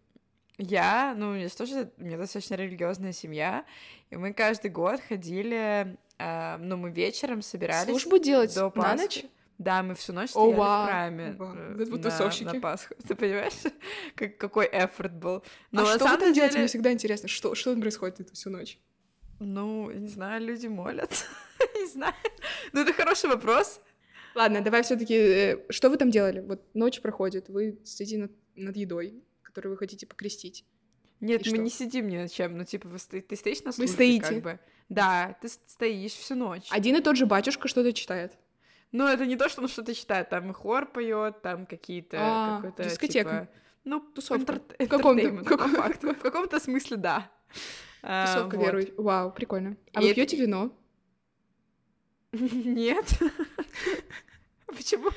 Я, 0.57 1.13
ну, 1.15 1.29
у 1.29 1.33
меня 1.33 1.49
тоже, 1.49 1.91
у 1.97 2.03
меня 2.03 2.17
достаточно 2.17 2.55
религиозная 2.55 3.13
семья, 3.13 3.63
и 4.09 4.15
мы 4.15 4.33
каждый 4.33 4.71
год 4.71 4.99
ходили, 5.07 5.95
а, 6.17 6.57
ну, 6.57 6.77
мы 6.77 6.89
вечером 6.89 7.43
собирались 7.43 7.89
Службу 7.89 8.17
делать 8.17 8.55
до 8.55 8.63
на 8.63 8.69
Пасхи. 8.71 8.97
ночь? 8.97 9.25
Да, 9.57 9.81
мы 9.81 9.95
всю 9.95 10.13
ночь 10.13 10.29
стояли 10.29 10.53
вау, 10.53 10.83
в 10.83 10.87
храме 10.87 11.31
вау, 11.33 11.55
э, 11.55 11.85
на, 11.85 11.97
тусовщики. 11.97 12.43
на 12.43 12.59
Пасху. 12.61 12.93
Ты 13.07 13.15
понимаешь, 13.15 13.53
как, 14.15 14.37
какой 14.37 14.69
эфорт 14.71 15.13
был? 15.13 15.43
Но 15.71 15.81
а 15.81 15.95
что 15.95 16.05
вы 16.07 16.17
там 16.17 16.33
делаете? 16.33 16.53
деле, 16.53 16.59
Мне 16.59 16.67
всегда 16.67 16.91
интересно, 16.91 17.27
что, 17.27 17.55
что 17.55 17.71
там 17.71 17.81
происходит 17.81 18.19
эту 18.19 18.33
всю 18.33 18.49
ночь? 18.49 18.79
ну, 19.39 19.91
не 19.91 20.07
знаю, 20.07 20.43
люди 20.43 20.65
молятся, 20.67 21.25
не 21.75 21.85
знаю. 21.87 22.13
Ну, 22.73 22.81
это 22.81 22.91
хороший 22.93 23.29
вопрос. 23.29 23.79
Ладно, 24.35 24.61
давай 24.61 24.81
все 24.83 24.95
таки 24.95 25.57
что 25.69 25.89
вы 25.89 25.97
там 25.97 26.09
делали? 26.11 26.39
Вот 26.41 26.63
ночь 26.73 27.01
проходит, 27.01 27.49
вы 27.49 27.79
сидите 27.83 28.17
над, 28.17 28.31
над 28.55 28.75
едой, 28.75 29.23
которую 29.43 29.73
вы 29.73 29.77
хотите 29.77 30.05
покрестить. 30.07 30.65
Нет, 31.19 31.45
И 31.45 31.49
мы 31.49 31.55
что? 31.55 31.63
не 31.63 31.69
сидим 31.71 32.07
ни 32.09 32.17
на 32.17 32.29
чем. 32.29 32.57
Ну, 32.57 32.63
типа, 32.63 32.87
вы 32.87 32.99
сто- 32.99 33.19
ты 33.21 33.35
стоишь 33.35 33.61
на 33.63 33.67
Вы 33.71 33.73
службе, 33.73 33.93
стоите? 33.93 34.21
как 34.27 34.41
бы. 34.43 34.59
Да, 34.89 35.35
ты 35.41 35.49
стоишь 35.49 36.11
всю 36.13 36.35
ночь. 36.35 36.67
Один 36.69 36.95
и 36.95 37.01
тот 37.01 37.17
же 37.17 37.25
батюшка 37.25 37.67
что-то 37.67 37.91
читает. 37.93 38.33
Ну, 38.91 39.05
это 39.05 39.25
не 39.25 39.35
то, 39.35 39.49
что 39.49 39.61
он 39.61 39.67
что-то 39.67 39.93
читает, 39.93 40.29
там 40.29 40.49
и 40.49 40.53
хор 40.53 40.85
поет, 40.91 41.41
там 41.41 41.65
какие-то 41.65 42.17
А, 42.19 42.55
какой-то 42.61 42.83
дискотека. 42.85 43.29
типа, 43.29 43.47
ну, 43.83 43.99
Тусовка. 43.99 44.41
интерт- 44.53 44.75
В 44.85 44.87
каком-то- 44.87 45.43
каком-. 45.45 46.13
В 46.15 46.19
каком-то 46.21 46.59
смысле, 46.59 46.97
да. 46.97 47.31
А, 48.01 48.25
Тусовка 48.27 48.55
вот. 48.57 48.65
верующих. 48.65 48.93
Вау, 48.97 49.31
прикольно. 49.31 49.75
А 49.93 49.99
И 50.01 50.03
вы 50.05 50.09
это- 50.11 50.15
пьете 50.15 50.37
вино? 50.37 50.71
Нет. 52.31 53.05
Почему? 54.67 55.09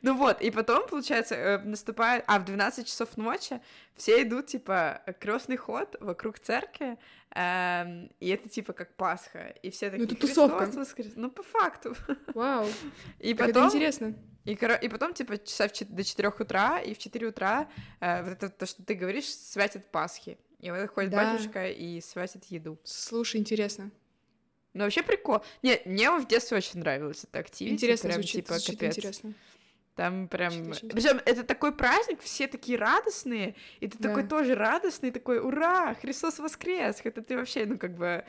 Ну 0.00 0.16
вот, 0.16 0.40
и 0.40 0.50
потом, 0.50 0.88
получается, 0.88 1.34
э, 1.34 1.58
наступает... 1.58 2.24
А, 2.26 2.38
в 2.38 2.44
12 2.44 2.86
часов 2.86 3.16
ночи 3.16 3.60
все 3.94 4.22
идут, 4.22 4.46
типа, 4.46 5.02
крестный 5.20 5.56
ход 5.56 5.96
вокруг 6.00 6.38
церкви, 6.38 6.98
эм, 7.34 8.10
и 8.20 8.28
это, 8.28 8.48
типа, 8.48 8.72
как 8.72 8.94
Пасха. 8.96 9.48
И 9.62 9.70
все 9.70 9.90
такие, 9.90 10.06
это 10.06 10.16
тусовка. 10.16 10.64
«Христос 10.64 10.76
воскрес!» 10.76 11.12
Ну, 11.16 11.30
по 11.30 11.42
факту. 11.42 11.94
Вау, 12.34 12.66
И 13.18 13.32
это 13.32 13.46
потом... 13.46 13.66
интересно. 13.66 14.14
И, 14.44 14.52
и 14.52 14.88
потом, 14.88 15.14
типа, 15.14 15.38
часа 15.38 15.68
в 15.68 15.94
до 15.94 16.02
4 16.02 16.28
утра, 16.28 16.80
и 16.80 16.94
в 16.94 16.98
4 16.98 17.26
утра, 17.28 17.68
э, 18.00 18.22
вот 18.22 18.32
это 18.32 18.48
то, 18.48 18.66
что 18.66 18.82
ты 18.82 18.94
говоришь, 18.94 19.26
святят 19.26 19.90
Пасхи. 19.90 20.38
И 20.58 20.70
вот 20.70 20.88
ходит 20.90 21.10
Да. 21.10 21.34
батюшка 21.34 21.68
и 21.68 22.00
святит 22.00 22.44
еду. 22.44 22.78
Слушай, 22.84 23.40
интересно. 23.40 23.90
Ну, 24.74 24.84
вообще 24.84 25.02
прикол. 25.02 25.44
Нет, 25.62 25.84
мне 25.86 26.10
в 26.10 26.26
детстве 26.26 26.56
очень 26.56 26.80
нравилось 26.80 27.24
это 27.24 27.40
активити. 27.40 27.74
Интересно 27.74 28.08
прям, 28.08 28.22
звучит, 28.22 28.46
типа, 28.46 28.54
звучит 28.58 28.80
капец. 28.80 28.96
интересно. 28.96 29.34
Там 29.94 30.28
прям... 30.28 30.52
Причем 30.90 31.20
это 31.26 31.44
такой 31.44 31.72
праздник, 31.74 32.20
все 32.22 32.46
такие 32.46 32.78
радостные, 32.78 33.54
и 33.80 33.88
ты 33.88 33.98
Да. 33.98 34.08
такой 34.08 34.24
тоже 34.26 34.54
радостный, 34.54 35.10
такой, 35.10 35.38
ура, 35.38 35.94
Христос 35.94 36.38
воскрес! 36.38 37.00
Это 37.04 37.20
ты 37.20 37.36
вообще, 37.36 37.66
ну, 37.66 37.76
как 37.76 37.96
бы... 37.96 38.24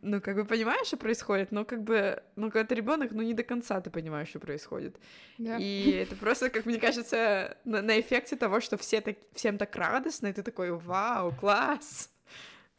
ну, 0.00 0.22
как 0.22 0.36
бы 0.36 0.46
понимаешь, 0.46 0.86
что 0.86 0.96
происходит, 0.96 1.52
но 1.52 1.66
как 1.66 1.82
бы, 1.82 2.22
ну, 2.36 2.50
когда 2.50 2.66
ты 2.66 2.74
ребенок, 2.74 3.12
ну, 3.12 3.22
не 3.22 3.34
до 3.34 3.42
конца 3.42 3.80
ты 3.82 3.90
понимаешь, 3.90 4.28
что 4.28 4.38
происходит. 4.38 4.96
Да. 5.36 5.58
И 5.58 5.90
это 5.90 6.16
просто, 6.16 6.48
как 6.48 6.64
мне 6.64 6.78
кажется, 6.78 7.58
на, 7.64 7.82
на 7.82 8.00
эффекте 8.00 8.36
того, 8.36 8.60
что 8.60 8.78
все 8.78 9.02
так, 9.02 9.16
всем 9.34 9.58
так 9.58 9.76
радостно, 9.76 10.28
и 10.28 10.32
ты 10.32 10.42
такой, 10.42 10.70
вау, 10.72 11.34
класс. 11.34 12.10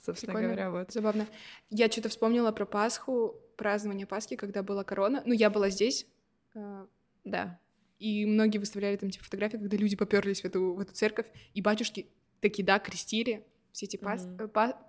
Собственно 0.03 0.33
Прикольно, 0.33 0.55
говоря, 0.55 0.71
вот. 0.71 0.91
Забавно. 0.91 1.27
Я 1.69 1.89
что-то 1.91 2.09
вспомнила 2.09 2.51
про 2.51 2.65
Пасху, 2.65 3.35
празднование 3.55 4.05
Пасхи, 4.07 4.35
когда 4.35 4.61
была 4.63 4.83
корона. 4.83 5.21
Ну, 5.25 5.33
я 5.33 5.49
была 5.49 5.69
здесь, 5.69 6.07
э, 6.55 6.85
Да. 7.23 7.59
И 8.05 8.23
многие 8.27 8.59
выставляли 8.59 8.97
там, 8.97 9.09
типа, 9.09 9.25
фотографии, 9.25 9.57
когда 9.57 9.77
люди 9.77 9.95
поперлись 9.95 10.41
в 10.41 10.45
эту, 10.45 10.75
в 10.75 10.79
эту 10.79 10.93
церковь, 10.93 11.25
и 11.55 11.61
батюшки 11.61 12.07
такие, 12.39 12.63
да, 12.63 12.77
крестили 12.77 13.47
все 13.71 13.87
эти 13.87 13.97
пас... 13.97 14.27
Э, 14.39 14.47
па- 14.47 14.79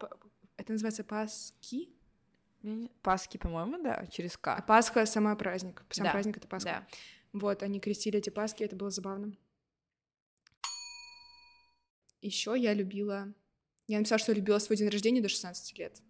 Это 0.58 0.72
называется 0.72 1.02
не- 2.62 2.90
Пасхи, 3.00 3.38
по-моему, 3.38 3.82
да, 3.82 4.06
через 4.08 4.38
А 4.42 4.60
К. 4.60 4.66
Пасха— 4.66 5.06
сама 5.06 5.34
праздник. 5.34 5.82
Сам 5.88 6.04
Да, 6.04 6.12
праздник— 6.12 6.36
это 6.38 6.46
Пасха. 6.46 6.68
Да. 6.68 6.86
Вот, 7.32 7.62
они 7.62 7.80
крестили 7.80 8.18
эти 8.18 8.28
Пасхи, 8.28 8.64
это 8.64 8.76
было 8.76 8.90
забавно. 8.90 9.34
Еще 12.20 12.54
я 12.58 12.74
любила... 12.74 13.32
Я 13.86 13.96
написала, 13.96 14.18
что 14.18 14.32
любила 14.34 14.58
свой 14.58 14.76
день 14.76 14.90
рождения 14.90 15.22
до 15.22 15.30
16 15.30 15.78
лет. 15.78 16.02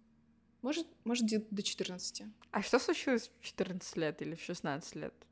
Может, 0.61 0.88
может 1.05 1.27
до 1.51 1.62
14. 1.62 2.25
А 2.51 2.62
что 2.62 2.81
случилось 2.81 3.31
в 3.38 3.45
14 3.45 3.97
лет 3.97 4.23
или 4.23 4.35
в 4.35 4.40
16 4.40 4.97
лет? 4.97 5.26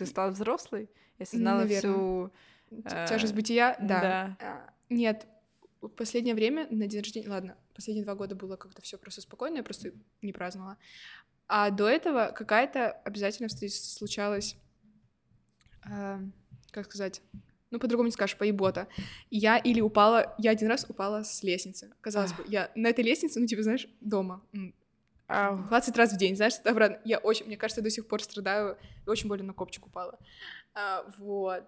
Ты 0.00 0.06
стала 0.06 0.30
взрослой? 0.30 0.88
Если 1.18 1.36
знала 1.36 1.58
Наверно. 1.58 1.92
всю... 1.92 2.32
Э, 2.86 3.06
Тяжесть 3.06 3.34
бытия, 3.34 3.76
да. 3.78 4.00
да. 4.00 4.36
А, 4.40 4.70
Нет, 4.88 5.26
в 5.82 5.88
последнее 5.88 6.34
время 6.34 6.66
на 6.70 6.86
день 6.86 7.00
рождения, 7.00 7.28
ладно, 7.28 7.58
последние 7.74 8.02
два 8.02 8.14
года 8.14 8.34
было 8.34 8.56
как-то 8.56 8.80
все 8.80 8.96
просто 8.96 9.20
спокойно, 9.20 9.58
я 9.58 9.62
просто 9.62 9.92
не 10.22 10.32
праздновала. 10.32 10.78
А 11.48 11.68
до 11.68 11.86
этого 11.86 12.32
какая-то 12.34 12.92
обязательно 12.92 13.50
случалась, 13.50 14.56
а, 15.84 16.22
как 16.70 16.86
сказать, 16.86 17.20
ну, 17.70 17.78
по-другому 17.78 18.06
не 18.06 18.12
скажешь, 18.12 18.38
поебота. 18.38 18.88
Я 19.28 19.58
или 19.58 19.82
упала, 19.82 20.34
я 20.38 20.52
один 20.52 20.68
раз 20.68 20.86
упала 20.88 21.24
с 21.24 21.42
лестницы. 21.42 21.92
Казалось 22.00 22.32
бы, 22.32 22.42
я 22.48 22.70
на 22.74 22.88
этой 22.88 23.04
лестнице, 23.04 23.38
ну, 23.38 23.46
типа, 23.46 23.62
знаешь, 23.64 23.86
дома. 24.00 24.42
М, 25.30 25.60
Ау. 25.60 25.68
20 25.68 25.96
раз 25.96 26.12
в 26.12 26.16
день, 26.16 26.36
знаешь, 26.36 26.54
обратно. 26.64 27.00
Я 27.04 27.18
очень, 27.18 27.46
мне 27.46 27.56
кажется, 27.56 27.80
я 27.80 27.84
до 27.84 27.90
сих 27.90 28.06
пор 28.08 28.22
страдаю, 28.22 28.78
и 29.06 29.10
очень 29.10 29.28
больно 29.28 29.44
на 29.44 29.52
копчик 29.54 29.86
упала. 29.86 30.18
А, 30.74 31.04
вот. 31.18 31.64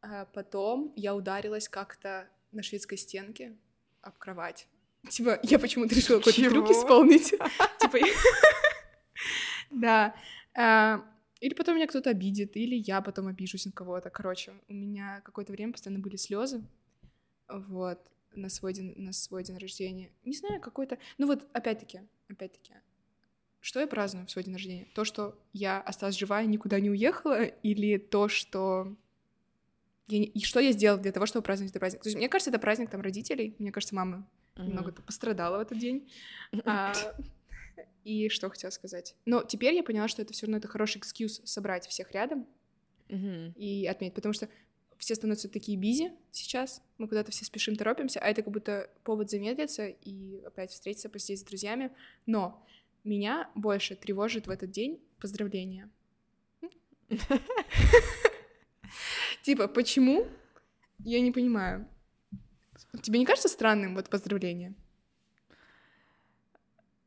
А 0.00 0.26
потом 0.26 0.92
я 0.96 1.14
ударилась 1.14 1.68
как-то 1.68 2.28
на 2.52 2.62
шведской 2.62 2.98
стенке 2.98 3.56
об 4.02 4.18
кровать. 4.18 4.68
Типа, 5.08 5.38
я 5.42 5.58
почему-то 5.58 5.94
решила 5.94 6.18
какой-то 6.18 6.48
трюк 6.48 6.70
исполнить. 6.70 7.30
Типа, 7.80 7.98
да. 9.70 10.14
А, 10.56 11.04
Или 11.40 11.54
потом 11.54 11.76
меня 11.76 11.86
кто-то 11.86 12.10
обидит, 12.10 12.56
или 12.56 12.74
я 12.74 13.00
потом 13.02 13.26
обижусь 13.26 13.66
на 13.66 13.72
кого-то. 13.72 14.10
Короче, 14.10 14.52
у 14.68 14.72
меня 14.72 15.20
какое-то 15.24 15.52
время 15.52 15.72
постоянно 15.72 16.02
были 16.02 16.16
слезы. 16.16 16.64
Вот. 17.48 17.98
На 18.32 18.48
свой 18.48 18.72
день, 18.72 18.94
на 18.96 19.12
свой 19.12 19.44
день 19.44 19.58
рождения. 19.58 20.10
Не 20.24 20.34
знаю, 20.34 20.60
какой-то... 20.60 20.98
Ну 21.18 21.26
вот, 21.26 21.46
опять-таки, 21.52 22.00
опять-таки, 22.28 22.72
что 23.64 23.80
я 23.80 23.86
праздную 23.86 24.26
в 24.26 24.30
свой 24.30 24.44
день 24.44 24.52
рождения? 24.52 24.86
То, 24.94 25.04
что 25.04 25.38
я 25.54 25.80
осталась 25.80 26.18
жива 26.18 26.42
и 26.42 26.46
никуда 26.46 26.80
не 26.80 26.90
уехала, 26.90 27.44
или 27.44 27.96
то, 27.96 28.28
что 28.28 28.94
я 30.06 30.18
не- 30.18 30.26
и 30.26 30.40
что 30.40 30.60
я 30.60 30.72
сделала 30.72 31.00
для 31.00 31.12
того, 31.12 31.24
чтобы 31.24 31.44
праздновать 31.44 31.70
этот 31.70 31.80
праздник? 31.80 32.02
То 32.02 32.08
есть, 32.10 32.16
мне 32.18 32.28
кажется, 32.28 32.50
это 32.50 32.58
праздник 32.58 32.90
там 32.90 33.00
родителей. 33.00 33.56
Мне 33.58 33.72
кажется, 33.72 33.94
мама 33.94 34.28
немного 34.56 34.92
пострадала 34.92 35.56
в 35.56 35.60
этот 35.60 35.78
день. 35.78 36.10
А, 36.66 36.92
и 38.04 38.28
что 38.28 38.50
хотела 38.50 38.70
сказать? 38.70 39.16
Но 39.24 39.42
теперь 39.42 39.72
я 39.74 39.82
поняла, 39.82 40.08
что 40.08 40.20
это 40.20 40.34
все 40.34 40.44
равно 40.44 40.58
это 40.58 40.68
хороший 40.68 40.98
экскьюз 40.98 41.40
собрать 41.46 41.86
всех 41.86 42.12
рядом 42.12 42.46
Мгм. 43.08 43.52
и 43.56 43.86
отметить, 43.86 44.14
потому 44.14 44.34
что 44.34 44.46
все 44.98 45.14
становятся 45.14 45.48
такие 45.48 45.78
бизи 45.78 46.12
сейчас, 46.30 46.82
мы 46.98 47.08
куда-то 47.08 47.32
все 47.32 47.46
спешим, 47.46 47.76
торопимся, 47.76 48.20
а 48.20 48.26
это 48.28 48.42
как 48.42 48.52
будто 48.52 48.90
повод 49.04 49.30
замедлиться 49.30 49.86
и 49.88 50.42
опять 50.44 50.70
встретиться, 50.70 51.08
посидеть 51.08 51.40
с 51.40 51.44
друзьями. 51.44 51.90
Но 52.26 52.62
меня 53.04 53.50
больше 53.54 53.94
тревожит 53.94 54.46
в 54.46 54.50
этот 54.50 54.70
день 54.70 55.00
поздравления. 55.20 55.90
Типа, 59.42 59.68
почему? 59.68 60.26
Я 61.00 61.20
не 61.20 61.30
понимаю. 61.30 61.86
Тебе 63.02 63.18
не 63.18 63.26
кажется 63.26 63.48
странным 63.48 63.94
вот 63.94 64.08
поздравление? 64.08 64.74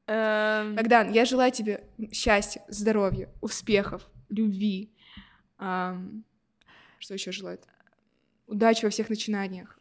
Эм, 0.05 0.75
Богдан, 0.75 1.11
я 1.11 1.25
желаю 1.25 1.51
тебе 1.51 1.83
счастья, 2.11 2.63
здоровья, 2.67 3.29
успехов, 3.41 4.07
любви. 4.29 4.93
Что 5.57 7.13
еще 7.13 7.31
желает? 7.31 7.67
Удачи 8.45 8.85
во 8.85 8.91
всех 8.91 9.09
начинаниях. 9.09 9.79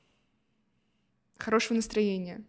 Хорошего 1.38 1.76
настроения. 1.76 2.42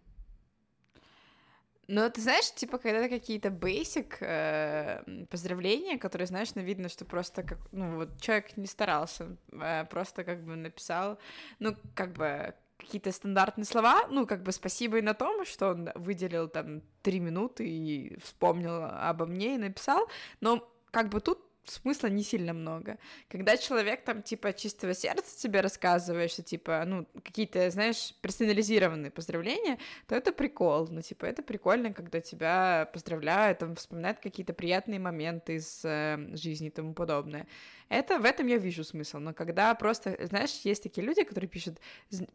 Ну, 1.87 2.09
ты 2.09 2.21
знаешь, 2.21 2.51
типа, 2.53 2.79
когда 2.79 3.07
какие-то 3.07 3.47
basic 3.47 4.17
э, 4.19 5.25
поздравления, 5.29 5.97
которые, 5.97 6.27
знаешь, 6.27 6.53
ну, 6.55 6.61
видно, 6.61 6.89
что 6.89 7.05
просто 7.05 7.43
как, 7.43 7.59
ну, 7.71 7.95
вот 7.95 8.19
человек 8.19 8.57
не 8.57 8.67
старался, 8.67 9.37
э, 9.53 9.85
просто 9.85 10.25
как 10.25 10.43
бы 10.43 10.57
написал, 10.57 11.17
ну, 11.59 11.77
как 11.95 12.11
бы 12.11 12.53
какие-то 12.77 13.11
стандартные 13.11 13.65
слова, 13.65 14.05
ну, 14.09 14.27
как 14.27 14.43
бы 14.43 14.51
спасибо 14.51 14.97
и 14.97 15.01
на 15.01 15.13
том, 15.13 15.45
что 15.45 15.69
он 15.69 15.89
выделил 15.95 16.49
там 16.49 16.81
три 17.01 17.19
минуты 17.19 17.67
и 17.67 18.19
вспомнил 18.19 18.83
обо 18.83 19.25
мне 19.25 19.55
и 19.55 19.57
написал, 19.57 20.09
но 20.41 20.69
как 20.91 21.09
бы 21.09 21.21
тут 21.21 21.39
смысла 21.69 22.07
не 22.07 22.23
сильно 22.23 22.53
много. 22.53 22.97
Когда 23.29 23.57
человек 23.57 24.03
там, 24.03 24.21
типа, 24.21 24.53
чистого 24.53 24.93
сердца 24.93 25.37
тебе 25.37 25.61
рассказывает, 25.61 26.31
что, 26.31 26.43
типа, 26.43 26.83
ну, 26.85 27.05
какие-то, 27.23 27.69
знаешь, 27.69 28.13
персонализированные 28.21 29.11
поздравления, 29.11 29.77
то 30.07 30.15
это 30.15 30.31
прикол. 30.31 30.87
Ну, 30.89 31.01
типа, 31.01 31.25
это 31.25 31.43
прикольно, 31.43 31.93
когда 31.93 32.21
тебя 32.21 32.89
поздравляют, 32.93 33.59
там, 33.59 33.75
вспоминают 33.75 34.19
какие-то 34.19 34.53
приятные 34.53 34.99
моменты 34.99 35.55
из 35.55 35.81
э, 35.83 36.17
жизни 36.33 36.67
и 36.67 36.71
тому 36.71 36.93
подобное. 36.93 37.47
Это, 37.89 38.19
в 38.19 38.25
этом 38.25 38.47
я 38.47 38.57
вижу 38.57 38.83
смысл. 38.83 39.19
Но 39.19 39.33
когда 39.33 39.73
просто, 39.75 40.17
знаешь, 40.27 40.51
есть 40.63 40.83
такие 40.83 41.05
люди, 41.05 41.23
которые 41.23 41.49
пишут 41.49 41.79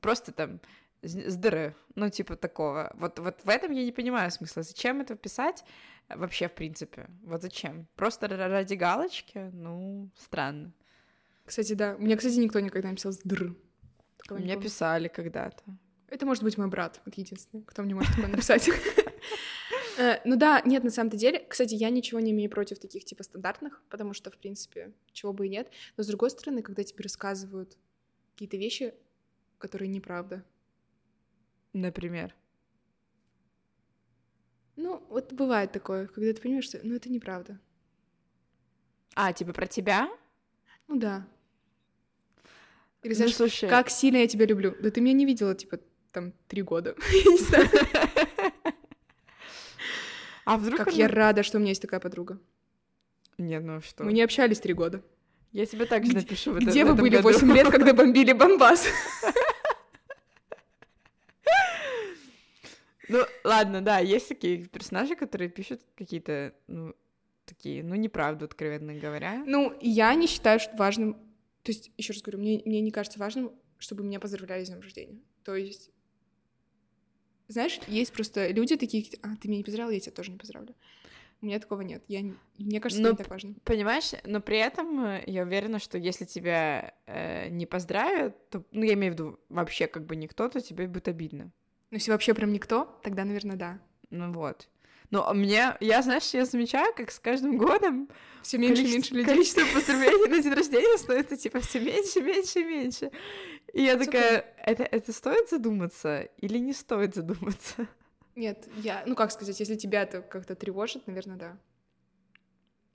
просто 0.00 0.32
там 0.32 0.60
з- 1.02 1.30
здр, 1.30 1.74
ну, 1.94 2.10
типа 2.10 2.36
такого. 2.36 2.90
Вот, 2.94 3.18
вот 3.18 3.40
в 3.44 3.48
этом 3.48 3.72
я 3.72 3.84
не 3.84 3.92
понимаю 3.92 4.30
смысла. 4.30 4.62
Зачем 4.62 5.00
это 5.00 5.14
писать 5.16 5.64
э, 6.08 6.16
вообще, 6.16 6.46
в 6.48 6.52
принципе? 6.54 7.06
Вот 7.24 7.42
зачем? 7.42 7.86
Просто 7.96 8.26
ра- 8.26 8.48
ради 8.48 8.74
галочки? 8.74 9.50
Ну, 9.52 10.10
странно. 10.18 10.72
Кстати, 11.44 11.74
да. 11.74 11.96
Мне, 11.98 12.16
кстати, 12.16 12.38
никто 12.38 12.60
никогда 12.60 12.88
не 12.90 12.94
писал 12.96 13.12
«др». 13.24 13.54
Такого 14.18 14.38
не 14.38 14.44
Мне 14.44 14.54
было. 14.54 14.62
писали 14.64 15.08
когда-то. 15.08 15.62
Это 16.08 16.26
может 16.26 16.44
быть 16.44 16.58
мой 16.58 16.68
брат, 16.68 17.00
вот 17.06 17.14
единственный, 17.18 17.64
кто 17.64 17.82
мне 17.82 17.94
может 17.94 18.14
такое 18.14 18.28
написать. 18.30 18.68
Э, 19.98 20.20
Ну 20.24 20.36
да, 20.36 20.62
нет, 20.64 20.84
на 20.84 20.90
самом-то 20.90 21.16
деле, 21.16 21.40
кстати, 21.48 21.74
я 21.74 21.90
ничего 21.90 22.20
не 22.20 22.30
имею 22.32 22.50
против 22.50 22.78
таких 22.78 23.04
типа 23.04 23.22
стандартных, 23.24 23.82
потому 23.90 24.14
что, 24.14 24.30
в 24.30 24.36
принципе, 24.38 24.92
чего 25.12 25.32
бы 25.32 25.46
и 25.46 25.50
нет. 25.50 25.70
Но 25.96 26.02
с 26.04 26.06
другой 26.06 26.30
стороны, 26.30 26.62
когда 26.62 26.82
тебе 26.84 27.02
рассказывают 27.02 27.76
какие-то 28.34 28.56
вещи, 28.56 28.94
которые 29.58 29.88
неправда. 29.88 30.44
Например. 31.72 32.34
Ну, 34.76 35.02
вот 35.08 35.32
бывает 35.32 35.72
такое, 35.72 36.06
когда 36.06 36.32
ты 36.32 36.40
понимаешь, 36.40 36.64
что 36.64 36.80
ну 36.82 36.94
это 36.94 37.10
неправда. 37.10 37.58
А, 39.14 39.32
типа 39.32 39.52
про 39.52 39.66
тебя? 39.66 40.08
Ну 40.88 40.98
да. 40.98 41.26
Или 43.02 43.10
Ну, 43.12 43.16
знаешь, 43.16 43.36
слушай, 43.36 43.68
как 43.68 43.90
сильно 43.90 44.18
я 44.18 44.28
тебя 44.28 44.46
люблю. 44.46 44.74
Да 44.80 44.90
ты 44.90 45.00
меня 45.00 45.14
не 45.14 45.26
видела, 45.26 45.54
типа, 45.54 45.80
там, 46.12 46.32
три 46.48 46.62
года. 46.62 46.94
А 50.44 50.56
вдруг 50.56 50.78
Как 50.78 50.92
я 50.94 51.08
рада, 51.08 51.42
что 51.42 51.58
у 51.58 51.60
меня 51.60 51.70
есть 51.70 51.82
такая 51.82 52.00
подруга. 52.00 52.38
Не, 53.38 53.60
ну 53.60 53.80
что? 53.80 54.04
Мы 54.04 54.12
не 54.12 54.22
общались 54.22 54.60
три 54.60 54.74
года. 54.74 55.02
Я 55.52 55.66
тебе 55.66 55.86
также 55.86 56.10
Где- 56.10 56.20
напишу 56.20 56.54
Где 56.54 56.84
вы 56.84 56.94
были. 56.94 57.18
8 57.18 57.52
лет, 57.52 57.70
когда 57.70 57.92
бомбили 57.92 58.32
Бомбас? 58.32 58.86
Ну, 63.08 63.24
ладно, 63.44 63.80
да, 63.80 63.98
есть 63.98 64.28
такие 64.28 64.66
персонажи, 64.66 65.16
которые 65.16 65.48
пишут 65.50 65.80
какие-то, 65.96 66.54
ну, 66.68 66.94
такие, 67.44 67.82
ну, 67.82 67.94
неправду, 67.96 68.44
откровенно 68.44 68.94
говоря. 68.94 69.42
Ну, 69.46 69.76
я 69.80 70.14
не 70.14 70.26
считаю 70.26 70.60
что 70.60 70.76
важным... 70.76 71.14
То 71.62 71.72
есть, 71.72 71.90
еще 71.96 72.12
раз 72.12 72.22
говорю, 72.22 72.38
мне, 72.38 72.62
мне 72.64 72.80
не 72.80 72.90
кажется 72.90 73.18
важным, 73.18 73.52
чтобы 73.78 74.02
меня 74.04 74.20
поздравляли 74.20 74.64
с 74.64 74.68
днем 74.68 74.80
рождения. 74.80 75.20
То 75.44 75.56
есть, 75.56 75.90
знаешь, 77.48 77.80
есть 77.86 78.12
просто 78.12 78.48
люди 78.48 78.76
такие, 78.76 79.04
а, 79.22 79.36
ты 79.36 79.48
меня 79.48 79.58
не 79.58 79.64
поздравил, 79.64 79.90
я 79.90 80.00
тебя 80.00 80.12
тоже 80.12 80.30
не 80.30 80.38
поздравлю. 80.38 80.74
У 81.40 81.46
меня 81.46 81.58
такого 81.58 81.80
нет. 81.80 82.04
Я 82.06 82.20
не- 82.22 82.36
Мне 82.58 82.80
кажется, 82.80 83.02
Но 83.02 83.08
это 83.08 83.18
не 83.18 83.24
так 83.24 83.30
важно. 83.30 83.54
Понимаешь, 83.64 84.12
но 84.24 84.40
при 84.40 84.58
этом 84.58 85.04
э, 85.04 85.24
я 85.26 85.42
уверена, 85.42 85.80
что 85.80 85.98
если 85.98 86.24
тебя 86.24 86.94
э, 87.06 87.48
не 87.48 87.66
поздравят, 87.66 88.48
то, 88.48 88.64
ну, 88.70 88.84
я 88.84 88.94
имею 88.94 89.12
в 89.12 89.16
виду 89.16 89.40
вообще 89.48 89.88
как 89.88 90.06
бы 90.06 90.14
никто, 90.14 90.48
то 90.48 90.60
тебе 90.60 90.86
будет 90.86 91.08
обидно. 91.08 91.50
Но 91.92 91.96
если 91.96 92.10
вообще 92.10 92.32
прям 92.32 92.52
никто, 92.52 92.98
тогда, 93.02 93.24
наверное, 93.24 93.56
да. 93.56 93.78
Ну 94.08 94.32
вот. 94.32 94.66
Но 95.10 95.30
мне, 95.34 95.76
я, 95.80 96.00
знаешь, 96.00 96.30
я 96.32 96.46
замечаю, 96.46 96.94
как 96.94 97.10
с 97.10 97.18
каждым 97.20 97.58
годом 97.58 98.08
все 98.42 98.56
меньше 98.56 98.82
и 98.84 98.92
меньше 98.92 99.12
людей. 99.12 99.34
Количество 99.34 99.62
поздравлений 99.74 100.26
на 100.26 100.42
день 100.42 100.54
рождения 100.54 100.96
становится 100.96 101.36
типа 101.36 101.60
все 101.60 101.80
меньше, 101.80 102.22
меньше, 102.22 102.64
меньше. 102.64 103.10
И 103.74 103.82
я 103.82 103.98
такая, 103.98 104.42
это, 104.64 104.84
это 104.84 105.12
стоит 105.12 105.50
задуматься 105.50 106.22
или 106.38 106.56
не 106.56 106.72
стоит 106.72 107.14
задуматься? 107.14 107.86
Нет, 108.36 108.66
я, 108.78 109.02
ну 109.06 109.14
как 109.14 109.30
сказать, 109.30 109.60
если 109.60 109.76
тебя 109.76 110.02
это 110.04 110.22
как-то 110.22 110.54
тревожит, 110.54 111.06
наверное, 111.06 111.36
да. 111.36 111.58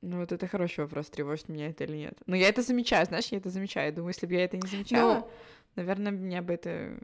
Ну, 0.01 0.21
вот 0.21 0.31
это 0.31 0.47
хороший 0.47 0.79
вопрос, 0.85 1.07
тревожит 1.11 1.49
меня 1.49 1.69
это 1.69 1.83
или 1.83 1.97
нет. 1.97 2.17
Но 2.25 2.35
я 2.35 2.49
это 2.49 2.63
замечаю, 2.63 3.05
знаешь, 3.05 3.27
я 3.27 3.37
это 3.37 3.51
замечаю. 3.51 3.93
Думаю, 3.93 4.13
если 4.13 4.25
бы 4.25 4.33
я 4.33 4.45
это 4.45 4.57
не 4.57 4.67
замечала, 4.67 5.13
Но... 5.13 5.31
наверное, 5.75 6.11
меня 6.11 6.41
бы 6.41 6.53
это... 6.53 6.97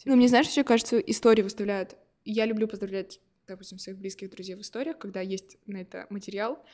Типа... 0.00 0.10
Ну, 0.10 0.16
мне, 0.16 0.28
знаешь, 0.28 0.48
еще 0.48 0.64
кажется, 0.64 0.98
истории 0.98 1.42
выставляют. 1.42 1.94
Я 2.24 2.46
люблю 2.46 2.66
поздравлять, 2.66 3.20
допустим, 3.46 3.78
своих 3.78 3.98
близких 3.98 4.30
друзей 4.30 4.54
в 4.54 4.62
историях, 4.62 4.96
когда 4.96 5.20
есть 5.20 5.58
на 5.66 5.76
это 5.76 6.06
материал. 6.08 6.64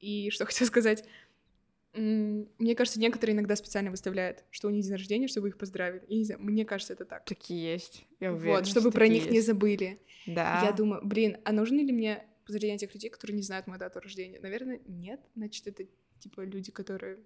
И 0.00 0.30
что 0.30 0.46
хотела 0.46 0.66
сказать, 0.66 1.04
мне 1.94 2.74
кажется, 2.74 2.98
некоторые 2.98 3.36
иногда 3.36 3.54
специально 3.54 3.92
выставляют, 3.92 4.42
что 4.50 4.66
у 4.66 4.72
них 4.72 4.82
день 4.82 4.94
рождения, 4.94 5.28
чтобы 5.28 5.48
их 5.48 5.58
поздравили. 5.58 6.02
Я 6.08 6.16
не 6.16 6.24
знаю, 6.24 6.42
мне 6.42 6.64
кажется, 6.64 6.94
это 6.94 7.04
так. 7.04 7.24
Такие 7.24 7.72
есть. 7.72 8.04
Я 8.18 8.32
уверена, 8.32 8.56
вот, 8.56 8.66
чтобы 8.66 8.90
про 8.90 9.06
них 9.06 9.24
есть. 9.24 9.32
не 9.32 9.40
забыли. 9.40 10.00
Да. 10.26 10.62
Я 10.64 10.72
думаю, 10.72 11.06
блин, 11.06 11.36
а 11.44 11.52
нужны 11.52 11.82
ли 11.82 11.92
мне 11.92 12.24
поздравления 12.44 12.78
тех 12.78 12.92
людей, 12.92 13.10
которые 13.10 13.36
не 13.36 13.42
знают 13.44 13.68
мою 13.68 13.78
дату 13.78 14.00
рождения? 14.00 14.40
Наверное, 14.40 14.80
нет. 14.88 15.20
Значит, 15.36 15.68
это 15.68 15.84
типа 16.18 16.40
люди, 16.40 16.72
которые... 16.72 17.20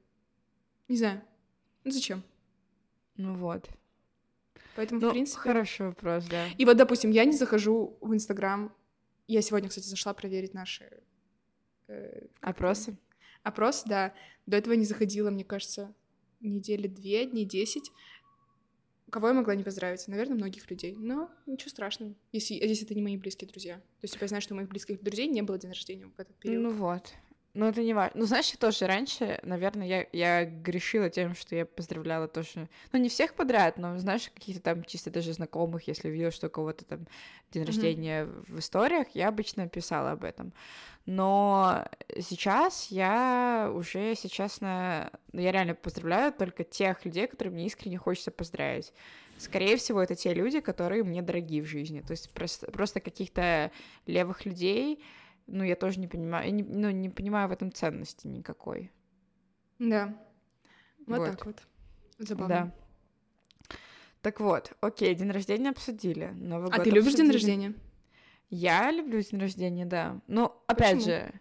Не 0.89 0.99
знаю. 0.99 1.23
Ну 1.85 1.91
зачем? 1.91 2.23
Ну 3.17 3.37
вот. 3.37 3.71
Поэтому, 4.77 5.01
ну, 5.01 5.09
в 5.09 5.13
принципе... 5.13 5.41
Хороший 5.41 5.87
вопрос, 5.87 6.27
да. 6.27 6.49
И 6.59 6.65
вот, 6.65 6.77
допустим, 6.77 7.11
я 7.11 7.25
не 7.25 7.37
захожу 7.37 7.97
в 8.01 8.13
Инстаграм. 8.15 8.75
Я 9.27 9.43
сегодня, 9.43 9.69
кстати, 9.69 9.87
зашла 9.87 10.15
проверить 10.15 10.55
наши... 10.55 11.03
Э, 11.89 12.27
Опросы? 12.41 12.97
Опрос, 13.43 13.85
да. 13.85 14.13
До 14.47 14.57
этого 14.57 14.75
не 14.75 14.85
заходила, 14.85 15.31
мне 15.31 15.45
кажется, 15.45 15.95
недели 16.41 16.87
две, 16.87 17.27
дней 17.27 17.45
десять. 17.45 17.91
Кого 19.11 19.29
я 19.29 19.35
могла 19.35 19.55
не 19.55 19.63
поздравить? 19.63 20.07
Наверное, 20.09 20.37
многих 20.37 20.69
людей. 20.69 20.97
Но 20.99 21.31
ничего 21.47 21.71
страшного, 21.71 22.15
если, 22.33 22.55
если 22.55 22.85
это 22.85 22.95
не 22.95 23.03
мои 23.03 23.17
близкие 23.17 23.49
друзья. 23.49 23.77
То 23.77 23.83
есть, 24.03 24.15
типа, 24.15 24.25
я 24.25 24.29
знаю, 24.29 24.43
что 24.43 24.55
у 24.55 24.57
моих 24.57 24.69
близких 24.69 25.01
друзей 25.03 25.29
не 25.29 25.43
было 25.43 25.59
день 25.59 25.71
рождения 25.71 26.07
в 26.07 26.19
этот 26.21 26.37
период. 26.37 26.63
Ну 26.65 26.71
вот. 26.73 27.13
Ну, 27.57 27.65
это 27.65 27.83
не 27.83 27.95
важно. 27.95 28.21
Ну, 28.21 28.27
знаешь, 28.27 28.51
я 28.51 28.59
тоже 28.59 28.87
раньше, 28.87 29.41
наверное, 29.43 29.87
я, 29.87 30.07
я 30.13 30.45
грешила 30.45 31.09
тем, 31.09 31.35
что 31.35 31.57
я 31.57 31.65
поздравляла 31.65 32.29
тоже, 32.29 32.69
ну, 32.93 32.99
не 32.99 33.09
всех 33.09 33.33
подряд, 33.33 33.79
но, 33.79 33.97
знаешь, 33.97 34.29
каких-то 34.29 34.61
там 34.61 34.85
чисто 34.85 35.11
даже 35.11 35.33
знакомых, 35.33 35.89
если 35.89 36.11
видела, 36.11 36.31
что 36.31 36.49
у 36.49 36.51
кого-то 36.51 36.85
там 36.85 37.07
день 37.53 37.63
mm-hmm. 37.63 37.67
рождения 37.67 38.25
в 38.27 38.59
историях, 38.59 39.07
я 39.15 39.29
обычно 39.29 39.71
писала 39.71 40.11
об 40.11 40.25
этом. 40.25 40.53
Но 41.07 41.89
сейчас 42.21 42.89
я 42.91 43.73
уже, 43.75 44.01
если 44.01 44.29
честно, 44.29 45.11
ну, 45.33 45.41
я 45.41 45.51
реально 45.51 45.75
поздравляю 45.75 46.35
только 46.35 46.63
тех 46.63 47.07
людей, 47.07 47.27
которые 47.27 47.55
мне 47.55 47.65
искренне 47.69 47.97
хочется 47.97 48.31
поздравить. 48.31 48.93
Скорее 49.39 49.79
всего, 49.79 50.03
это 50.03 50.15
те 50.15 50.35
люди, 50.35 50.61
которые 50.61 51.05
мне 51.05 51.23
дороги 51.23 51.63
в 51.63 51.67
жизни. 51.67 52.03
То 52.03 52.11
есть 52.11 52.29
просто, 52.33 52.71
просто 52.71 53.01
каких-то 53.01 53.71
левых 54.05 54.45
людей, 54.45 55.03
ну, 55.47 55.65
я 55.65 55.77
тоже 55.77 56.01
не 56.01 56.09
понимаю, 56.09 56.47
я 56.47 56.51
не, 56.51 56.63
ну, 56.63 56.91
не 56.91 57.09
понимаю 57.09 57.49
в 57.49 57.53
этом 57.53 57.73
ценности 57.73 58.27
никакой. 58.27 58.91
Да. 59.79 60.15
Вот, 61.07 61.19
вот. 61.19 61.31
так 61.31 61.47
вот. 61.47 61.63
Забавно. 62.19 62.49
Да. 62.49 62.73
Так 64.23 64.41
вот, 64.41 64.73
окей, 64.81 65.15
день 65.15 65.31
рождения 65.31 65.71
обсудили. 65.71 66.33
Новый 66.35 66.71
а 66.71 66.77
год 66.77 66.85
ты 66.85 66.91
любишь 66.91 67.13
обсудили. 67.13 67.27
день 67.27 67.33
рождения? 67.33 67.75
Я 68.51 68.91
люблю 68.91 69.21
день 69.21 69.41
рождения, 69.41 69.87
да. 69.87 70.21
Но 70.27 70.63
опять 70.67 70.97
Почему? 70.97 71.05
же, 71.05 71.33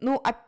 ну, 0.00 0.20
а, 0.22 0.40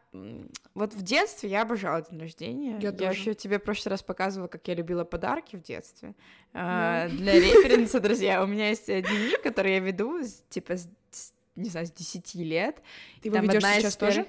вот 0.75 0.95
в 0.95 1.03
детстве 1.03 1.51
я 1.51 1.63
обожала 1.63 2.03
день 2.03 2.21
рождения. 2.21 2.79
Я, 2.81 2.95
я 2.97 3.11
еще 3.11 3.35
тебе 3.35 3.59
в 3.59 3.63
прошлый 3.63 3.91
раз 3.91 4.03
показывала, 4.03 4.49
как 4.49 4.67
я 4.69 4.75
любила 4.75 5.05
подарки 5.05 5.57
в 5.57 5.63
детстве. 5.63 6.11
Mm. 6.11 6.15
А, 6.55 7.09
для 7.09 7.33
референса, 7.41 8.01
друзья, 8.01 8.43
у 8.43 8.47
меня 8.47 8.69
есть 8.69 8.87
дневник, 8.87 9.43
который 9.43 9.73
я 9.73 9.81
веду, 9.81 10.21
типа, 10.49 10.77
с 10.77 10.89
не 11.57 11.69
знаю, 11.69 11.87
с 11.87 11.93
10 11.93 12.35
лет. 12.37 12.83
Ты 13.21 13.29
его 13.29 13.39
ведешь 13.39 13.63
сейчас 13.63 13.97
первых... 13.97 14.27
тоже? 14.27 14.29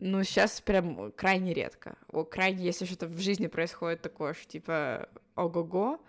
Ну, 0.00 0.22
сейчас 0.22 0.60
прям 0.60 1.12
крайне 1.12 1.52
редко. 1.54 1.96
О, 2.08 2.24
крайне, 2.24 2.64
если 2.64 2.84
что-то 2.84 3.06
в 3.06 3.18
жизни 3.18 3.46
происходит 3.46 4.02
такое, 4.02 4.34
что 4.34 4.46
типа 4.46 5.08
ого-го, 5.34 6.00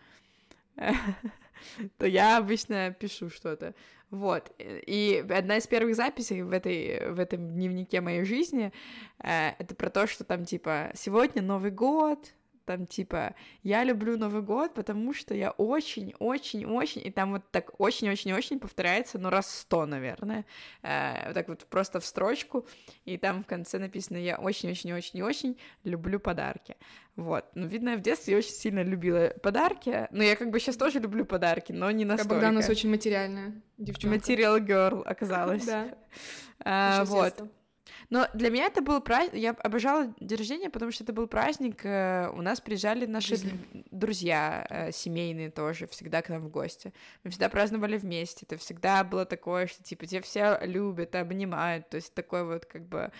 то 1.98 2.06
я 2.06 2.38
обычно 2.38 2.92
пишу 2.92 3.30
что-то. 3.30 3.74
Вот. 4.12 4.52
И 4.60 5.24
одна 5.30 5.58
из 5.58 5.68
первых 5.68 5.96
записей 5.96 6.42
в, 6.42 6.52
этой, 6.52 7.12
в 7.12 7.20
этом 7.20 7.54
дневнике 7.54 8.02
моей 8.02 8.24
жизни 8.26 8.72
э, 9.24 9.52
это 9.60 9.76
про 9.76 9.90
то, 9.90 10.08
что 10.08 10.24
там 10.24 10.46
типа 10.46 10.92
сегодня 10.96 11.42
Новый 11.44 11.70
год, 11.70 12.34
там 12.70 12.86
типа 12.86 13.34
«Я 13.64 13.84
люблю 13.84 14.16
Новый 14.16 14.44
год, 14.44 14.76
потому 14.76 15.12
что 15.12 15.34
я 15.34 15.50
очень-очень-очень...» 15.50 17.02
И 17.04 17.10
там 17.10 17.32
вот 17.32 17.50
так 17.50 17.72
очень-очень-очень 17.80 18.60
повторяется, 18.60 19.18
ну, 19.18 19.32
раз 19.32 19.50
сто, 19.62 19.88
наверное. 19.88 20.46
Э, 20.84 21.26
вот 21.26 21.34
так 21.34 21.48
вот 21.48 21.66
просто 21.66 22.00
в 22.00 22.06
строчку, 22.06 22.68
и 23.06 23.18
там 23.18 23.44
в 23.44 23.48
конце 23.48 23.80
написано 23.80 24.18
«Я 24.18 24.38
очень-очень-очень-очень 24.38 25.58
люблю 25.84 26.20
подарки». 26.20 26.76
Вот. 27.16 27.46
Ну, 27.56 27.66
видно, 27.66 27.90
я 27.90 27.98
в 27.98 28.02
детстве 28.02 28.38
очень 28.38 28.52
сильно 28.52 28.84
любила 28.84 29.34
подарки. 29.42 30.08
Но 30.12 30.22
я 30.22 30.36
как 30.36 30.52
бы 30.52 30.60
сейчас 30.60 30.78
тоже 30.78 31.00
люблю 31.00 31.26
подарки, 31.26 31.72
но 31.72 31.90
не 31.90 32.06
настолько. 32.06 32.36
Когда 32.36 32.50
у 32.50 32.54
нас 32.54 32.70
очень 32.70 32.92
материальная 32.92 33.64
девчонка. 33.80 34.16
Материал 34.16 34.60
girl 34.60 35.04
оказалась. 35.04 35.66
Да. 35.70 35.98
А, 36.62 37.06
вот. 37.06 37.42
Но 38.10 38.28
для 38.34 38.50
меня 38.50 38.66
это 38.66 38.82
был 38.82 39.02
праздник, 39.02 39.36
я 39.36 39.52
обожала 39.52 40.14
день 40.20 40.38
рождения, 40.38 40.70
потому 40.70 40.92
что 40.92 41.04
это 41.04 41.14
был 41.14 41.28
праздник, 41.28 41.82
э, 41.84 42.30
у 42.34 42.42
нас 42.42 42.60
приезжали 42.62 43.06
наши 43.06 43.36
Жизнь. 43.36 43.86
друзья 43.92 44.66
э, 44.70 44.92
семейные 44.92 45.52
тоже 45.52 45.88
всегда 45.88 46.22
к 46.22 46.30
нам 46.30 46.42
в 46.42 46.50
гости. 46.50 46.94
Мы 47.24 47.32
всегда 47.32 47.50
праздновали 47.50 47.98
вместе, 47.98 48.46
это 48.46 48.58
всегда 48.58 49.04
было 49.04 49.26
такое, 49.26 49.68
что 49.68 49.84
типа 49.84 50.06
тебя 50.06 50.22
все 50.22 50.60
любят, 50.64 51.16
обнимают, 51.16 51.90
то 51.90 51.98
есть 51.98 52.14
такой 52.14 52.46
вот 52.46 52.66
как 52.66 52.88
бы... 52.88 53.12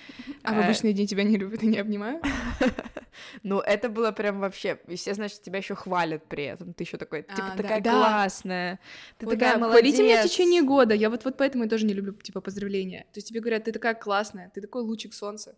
А 0.44 0.54
в 0.54 0.58
э, 0.58 0.64
обычные 0.64 0.94
дни 0.94 1.08
тебя 1.08 1.24
не 1.24 1.38
любят 1.38 1.64
и 1.64 1.68
не 1.68 1.78
обнимают? 1.78 2.24
Ну, 3.44 3.60
это 3.60 3.90
было 3.90 4.12
прям 4.12 4.40
вообще, 4.40 4.80
и 4.88 4.96
все, 4.96 5.14
значит, 5.14 5.42
тебя 5.42 5.58
еще 5.58 5.76
хвалят 5.76 6.24
при 6.28 6.46
этом, 6.46 6.74
ты 6.74 6.84
еще 6.84 6.98
такой, 6.98 7.24
типа, 7.24 7.52
а, 7.54 7.58
такая 7.58 7.82
да, 7.82 7.92
классная, 7.92 8.80
ты 9.18 9.26
вот 9.26 9.34
такая 9.34 9.54
да, 9.54 9.60
молодец. 9.60 9.80
Хвалите 9.80 10.04
меня 10.04 10.22
в 10.22 10.30
течение 10.30 10.62
года, 10.62 10.94
я 10.94 11.10
вот, 11.10 11.26
вот 11.26 11.38
поэтому 11.38 11.64
я 11.64 11.70
тоже 11.70 11.86
не 11.86 11.94
люблю, 11.94 12.14
типа, 12.14 12.42
поздравления. 12.42 13.06
То 13.12 13.18
есть 13.18 13.28
тебе 13.28 13.40
говорят, 13.40 13.66
ты 13.66 13.72
такая 13.72 13.94
классная, 13.94 14.52
ты 14.54 14.59
такой 14.62 14.82
лучик 14.82 15.14
солнца. 15.14 15.58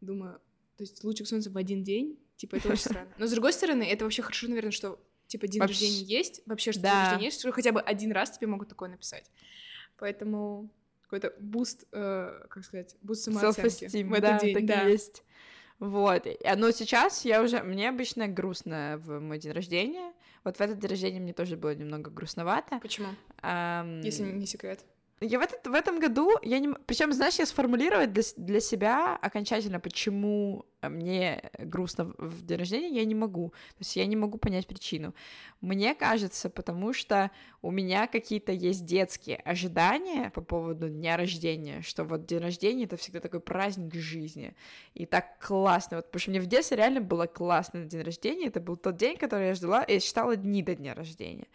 Думаю, 0.00 0.40
то 0.76 0.84
есть 0.84 1.02
лучик 1.04 1.26
солнца 1.26 1.50
в 1.50 1.56
один 1.56 1.82
день, 1.82 2.18
типа, 2.36 2.56
это 2.56 2.68
очень 2.68 2.82
странно. 2.82 3.12
Но 3.18 3.26
с 3.26 3.30
другой 3.32 3.52
стороны, 3.52 3.82
это 3.82 4.04
вообще 4.04 4.22
хорошо, 4.22 4.48
наверное, 4.48 4.70
что, 4.70 5.00
типа, 5.26 5.48
день 5.48 5.60
вообще... 5.60 5.86
рождения 5.86 6.04
есть, 6.04 6.42
вообще, 6.46 6.72
что 6.72 6.82
да. 6.82 6.90
день 6.90 7.04
рождения 7.04 7.24
есть, 7.26 7.40
что 7.40 7.52
хотя 7.52 7.72
бы 7.72 7.80
один 7.80 8.12
раз 8.12 8.30
тебе 8.36 8.46
могут 8.46 8.68
такое 8.68 8.88
написать. 8.88 9.30
Поэтому 9.96 10.70
какой-то 11.02 11.34
boost, 11.40 11.86
э, 11.92 12.46
как 12.48 12.64
сказать, 12.64 12.96
boost 13.02 13.24
самооценки 13.24 14.02
в 14.02 14.12
этот 14.12 14.22
да, 14.22 14.38
день. 14.38 14.54
Так 14.54 14.66
да, 14.66 14.82
есть. 14.82 15.24
Вот. 15.78 16.26
Но 16.56 16.70
сейчас 16.70 17.24
я 17.24 17.42
уже... 17.42 17.62
Мне 17.62 17.88
обычно 17.88 18.28
грустно 18.28 19.00
в 19.02 19.18
мой 19.20 19.38
день 19.38 19.52
рождения. 19.52 20.12
Вот 20.44 20.56
в 20.56 20.60
этот 20.60 20.78
день 20.78 20.90
рождения 20.90 21.20
мне 21.20 21.32
тоже 21.32 21.56
было 21.56 21.74
немного 21.74 22.10
грустновато. 22.10 22.78
Почему? 22.80 23.08
Эм... 23.42 24.02
Если 24.02 24.22
не 24.22 24.46
секрет. 24.46 24.84
Я 25.20 25.40
в, 25.40 25.42
этот, 25.42 25.66
в 25.66 25.74
этом 25.74 25.98
году, 25.98 26.36
я 26.42 26.60
не... 26.60 26.68
Причем, 26.86 27.12
знаешь, 27.12 27.38
я 27.38 27.46
сформулировать 27.46 28.12
для, 28.12 28.22
для 28.36 28.60
себя 28.60 29.16
окончательно, 29.16 29.80
почему 29.80 30.64
мне 30.80 31.50
грустно 31.58 32.04
в 32.18 32.44
день 32.44 32.58
рождения, 32.58 33.00
я 33.00 33.04
не 33.04 33.16
могу. 33.16 33.48
То 33.48 33.80
есть 33.80 33.96
я 33.96 34.06
не 34.06 34.14
могу 34.14 34.38
понять 34.38 34.68
причину. 34.68 35.14
Мне 35.60 35.96
кажется, 35.96 36.50
потому 36.50 36.92
что 36.92 37.32
у 37.62 37.72
меня 37.72 38.06
какие-то 38.06 38.52
есть 38.52 38.84
детские 38.84 39.38
ожидания 39.38 40.30
по 40.30 40.40
поводу 40.40 40.88
дня 40.88 41.16
рождения, 41.16 41.82
что 41.82 42.04
вот 42.04 42.26
день 42.26 42.38
рождения— 42.38 42.84
это 42.84 42.96
всегда 42.96 43.18
такой 43.18 43.40
праздник 43.40 43.94
жизни. 43.94 44.54
И 44.94 45.04
так 45.04 45.44
классно. 45.44 45.96
Вот, 45.96 46.06
потому 46.06 46.20
что 46.20 46.30
мне 46.30 46.40
в 46.40 46.46
детстве 46.46 46.76
реально 46.76 47.00
было 47.00 47.26
классно 47.26 47.80
на 47.80 47.86
день 47.86 48.02
рождения. 48.02 48.46
Это 48.46 48.60
был 48.60 48.76
тот 48.76 48.96
день, 48.96 49.16
который 49.16 49.48
я 49.48 49.54
ждала, 49.54 49.82
и 49.82 49.98
считала 49.98 50.36
дни 50.36 50.62
до 50.62 50.76
дня 50.76 50.94
рождения. 50.94 51.48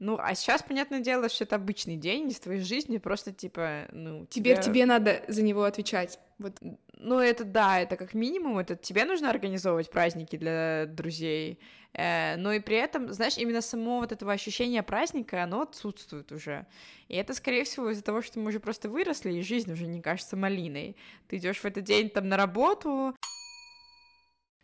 Ну, 0.00 0.18
а 0.20 0.34
сейчас, 0.34 0.62
понятное 0.62 1.00
дело, 1.00 1.28
что 1.28 1.44
это 1.44 1.56
обычный 1.56 1.96
день 1.96 2.28
из 2.28 2.40
твоей 2.40 2.60
жизни, 2.60 2.98
просто 2.98 3.32
типа, 3.32 3.86
ну... 3.92 4.26
Теперь 4.26 4.56
тебе, 4.56 4.64
тебе 4.64 4.86
надо 4.86 5.22
за 5.28 5.42
него 5.42 5.62
отвечать. 5.62 6.18
Вот. 6.38 6.58
Ну, 6.98 7.18
это 7.20 7.44
да, 7.44 7.80
это 7.80 7.96
как 7.96 8.14
минимум, 8.14 8.58
это 8.58 8.76
тебе 8.76 9.04
нужно 9.04 9.30
организовывать 9.30 9.90
праздники 9.90 10.36
для 10.36 10.86
друзей, 10.86 11.60
э, 11.92 12.36
но 12.36 12.52
и 12.52 12.60
при 12.60 12.76
этом, 12.76 13.12
знаешь, 13.12 13.38
именно 13.38 13.60
само 13.60 14.00
вот 14.00 14.10
этого 14.10 14.32
ощущения 14.32 14.82
праздника, 14.82 15.42
оно 15.42 15.62
отсутствует 15.62 16.32
уже. 16.32 16.66
И 17.08 17.16
это, 17.16 17.34
скорее 17.34 17.64
всего, 17.64 17.90
из-за 17.90 18.02
того, 18.02 18.20
что 18.20 18.40
мы 18.40 18.48
уже 18.48 18.58
просто 18.58 18.88
выросли, 18.88 19.32
и 19.32 19.42
жизнь 19.42 19.72
уже 19.72 19.86
не 19.86 20.00
кажется 20.00 20.36
малиной. 20.36 20.96
Ты 21.28 21.36
идешь 21.36 21.58
в 21.60 21.64
этот 21.64 21.84
день 21.84 22.10
там 22.10 22.28
на 22.28 22.36
работу... 22.36 23.14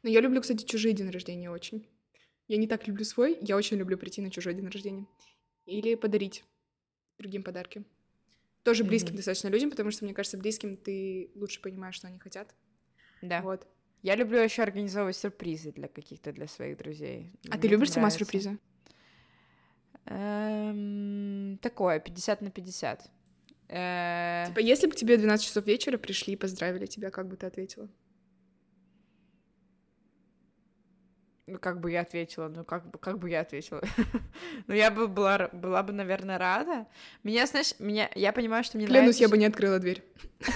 Ну, 0.02 0.08
я 0.08 0.20
люблю, 0.20 0.40
кстати, 0.40 0.64
чужие 0.64 0.94
день 0.94 1.10
рождения 1.10 1.50
очень. 1.50 1.86
Я 2.50 2.56
не 2.56 2.66
так 2.66 2.88
люблю 2.88 3.04
свой, 3.04 3.38
я 3.42 3.56
очень 3.56 3.76
люблю 3.76 3.96
прийти 3.96 4.20
на 4.20 4.28
чужой 4.28 4.54
день 4.54 4.66
рождения. 4.66 5.06
Или 5.66 5.94
подарить 5.94 6.42
другим 7.16 7.44
подарки. 7.44 7.84
Тоже 8.64 8.82
близким 8.82 9.12
mm-hmm. 9.12 9.16
достаточно 9.18 9.46
людям, 9.46 9.70
потому 9.70 9.92
что, 9.92 10.04
мне 10.04 10.14
кажется, 10.14 10.36
близким 10.36 10.76
ты 10.76 11.30
лучше 11.36 11.62
понимаешь, 11.62 11.94
что 11.94 12.08
они 12.08 12.18
хотят. 12.18 12.52
Да. 13.22 13.40
Вот. 13.42 13.68
Я 14.02 14.16
люблю 14.16 14.40
еще 14.40 14.64
организовывать 14.64 15.14
сюрпризы 15.14 15.70
для 15.70 15.86
каких-то 15.86 16.32
для 16.32 16.48
своих 16.48 16.76
друзей. 16.76 17.30
А 17.44 17.52
Мне 17.52 17.62
ты 17.62 17.68
любишь 17.68 17.92
сама 17.92 18.10
сюрпризы? 18.10 18.58
Эм, 20.06 21.56
такое, 21.62 22.00
50 22.00 22.42
на 22.42 22.50
50. 22.50 23.10
Э... 23.68 24.46
Типа, 24.48 24.58
если 24.58 24.88
бы 24.88 24.96
тебе 24.96 25.18
12 25.18 25.46
часов 25.46 25.66
вечера 25.66 25.98
пришли 25.98 26.32
и 26.32 26.36
поздравили 26.36 26.86
тебя, 26.86 27.10
как 27.10 27.28
бы 27.28 27.36
ты 27.36 27.46
ответила? 27.46 27.88
Ну, 31.50 31.58
как 31.58 31.80
бы 31.80 31.90
я 31.90 32.02
ответила, 32.02 32.48
ну, 32.48 32.64
как 32.64 32.88
бы, 32.88 32.98
как 32.98 33.18
бы 33.18 33.28
я 33.28 33.40
ответила? 33.40 33.82
ну, 34.68 34.74
я 34.74 34.90
бы 34.90 35.08
была, 35.08 35.48
была 35.52 35.82
бы, 35.82 35.92
наверное, 35.92 36.38
рада. 36.38 36.86
Меня, 37.24 37.46
знаешь, 37.46 37.74
меня, 37.78 38.08
я 38.14 38.32
понимаю, 38.32 38.62
что 38.62 38.76
мне 38.76 38.86
Клянусь, 38.86 39.18
нравится... 39.18 39.22
я 39.22 39.28
бы 39.28 39.36
не 39.36 39.46
открыла 39.46 39.78
дверь. 39.80 40.04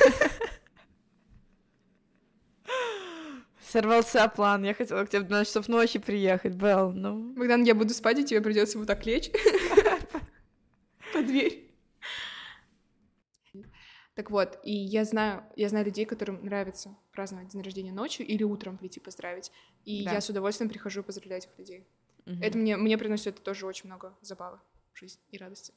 Сорвался 3.68 4.28
план, 4.28 4.62
я 4.62 4.72
хотела 4.72 5.04
к 5.04 5.10
тебе 5.10 5.22
в 5.22 5.26
12 5.26 5.48
часов 5.48 5.68
ночи 5.68 5.98
приехать, 5.98 6.54
Белл, 6.54 6.92
ну... 6.92 7.32
Богдан, 7.34 7.64
я 7.64 7.74
буду 7.74 7.92
спать, 7.92 8.20
и 8.20 8.24
тебе 8.24 8.40
придется 8.40 8.78
вот 8.78 8.86
так 8.86 9.04
лечь 9.04 9.32
по 11.12 11.22
дверь. 11.22 11.63
Так 14.14 14.30
вот, 14.30 14.60
и 14.62 14.72
я 14.72 15.04
знаю, 15.04 15.44
я 15.56 15.68
знаю 15.68 15.84
людей, 15.84 16.04
которым 16.04 16.44
нравится 16.44 16.96
праздновать 17.12 17.48
день 17.48 17.62
рождения 17.62 17.92
ночью 17.92 18.24
или 18.24 18.44
утром 18.44 18.78
прийти 18.78 19.00
поздравить. 19.00 19.50
И 19.84 20.04
да. 20.04 20.12
я 20.12 20.20
с 20.20 20.28
удовольствием 20.28 20.70
прихожу 20.70 21.02
поздравлять 21.02 21.46
этих 21.46 21.58
людей. 21.58 21.86
Угу. 22.26 22.36
Это 22.40 22.56
мне, 22.56 22.76
мне 22.76 22.96
приносит 22.96 23.26
это 23.34 23.42
тоже 23.42 23.66
очень 23.66 23.86
много 23.86 24.16
забавы 24.22 24.60
в 24.92 24.98
жизнь 24.98 25.18
и 25.30 25.38
радости. 25.38 25.74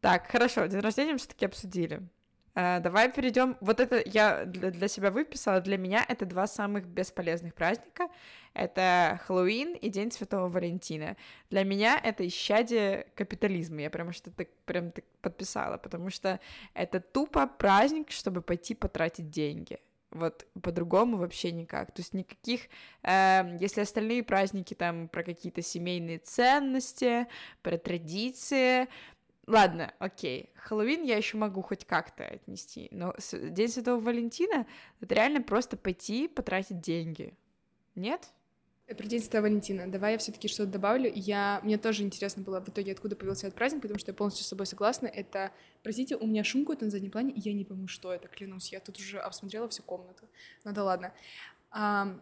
Так, 0.00 0.28
хорошо, 0.30 0.66
день 0.66 0.80
рождения 0.80 1.12
мы 1.12 1.18
все-таки 1.18 1.44
обсудили. 1.44 2.08
Uh, 2.54 2.80
давай 2.80 3.12
перейдем. 3.12 3.56
Вот 3.60 3.78
это 3.78 4.02
я 4.04 4.44
для, 4.44 4.88
себя 4.88 5.10
выписала. 5.10 5.60
Для 5.60 5.78
меня 5.78 6.04
это 6.08 6.26
два 6.26 6.46
самых 6.48 6.86
бесполезных 6.86 7.54
праздника. 7.54 8.08
Это 8.54 9.20
Хэллоуин 9.26 9.74
и 9.74 9.88
День 9.88 10.10
Святого 10.10 10.48
Валентина. 10.48 11.16
Для 11.50 11.62
меня 11.62 12.00
это 12.02 12.26
исчадие 12.26 13.06
капитализма. 13.14 13.82
Я 13.82 13.90
прям 13.90 14.12
что-то 14.12 14.46
прям 14.64 14.90
так 14.90 15.04
подписала, 15.22 15.76
потому 15.76 16.10
что 16.10 16.40
это 16.74 16.98
тупо 16.98 17.46
праздник, 17.46 18.10
чтобы 18.10 18.42
пойти 18.42 18.74
потратить 18.74 19.30
деньги. 19.30 19.78
Вот 20.10 20.44
по-другому 20.60 21.18
вообще 21.18 21.52
никак. 21.52 21.92
То 21.92 22.00
есть 22.00 22.14
никаких, 22.14 22.62
э, 23.04 23.56
если 23.60 23.82
остальные 23.82 24.24
праздники 24.24 24.74
там 24.74 25.08
про 25.08 25.22
какие-то 25.22 25.62
семейные 25.62 26.18
ценности, 26.18 27.28
про 27.62 27.78
традиции, 27.78 28.88
Ладно, 29.50 29.92
окей. 29.98 30.50
Хэллоуин 30.54 31.02
я 31.02 31.16
еще 31.16 31.36
могу 31.36 31.60
хоть 31.60 31.84
как-то 31.84 32.24
отнести, 32.24 32.86
но 32.92 33.12
День 33.32 33.68
Святого 33.68 33.98
Валентина 33.98 34.64
это 35.00 35.14
реально 35.16 35.42
просто 35.42 35.76
пойти 35.76 36.28
потратить 36.28 36.80
деньги. 36.80 37.34
Нет? 37.96 38.28
Про 38.86 39.06
День 39.08 39.18
Святого 39.18 39.42
Валентина. 39.42 39.90
Давай 39.90 40.12
я 40.12 40.18
все-таки 40.18 40.46
что-то 40.46 40.70
добавлю. 40.70 41.10
Я... 41.12 41.60
Мне 41.64 41.78
тоже 41.78 42.04
интересно 42.04 42.44
было 42.44 42.60
в 42.60 42.68
итоге, 42.68 42.92
откуда 42.92 43.16
появился 43.16 43.48
этот 43.48 43.58
праздник, 43.58 43.82
потому 43.82 43.98
что 43.98 44.12
я 44.12 44.14
полностью 44.14 44.44
с 44.44 44.48
собой 44.48 44.66
согласна. 44.66 45.08
Это, 45.08 45.50
простите, 45.82 46.14
у 46.14 46.28
меня 46.28 46.44
шум 46.44 46.62
какой-то 46.62 46.84
на 46.84 46.92
заднем 46.92 47.10
плане, 47.10 47.32
и 47.32 47.40
я 47.40 47.52
не 47.52 47.64
пойму, 47.64 47.88
что 47.88 48.12
это, 48.12 48.28
клянусь. 48.28 48.70
Я 48.70 48.78
тут 48.78 48.98
уже 48.98 49.18
обсмотрела 49.18 49.66
всю 49.66 49.82
комнату. 49.82 50.28
Ну 50.62 50.72
да 50.72 50.84
ладно. 50.84 51.12
А, 51.72 52.16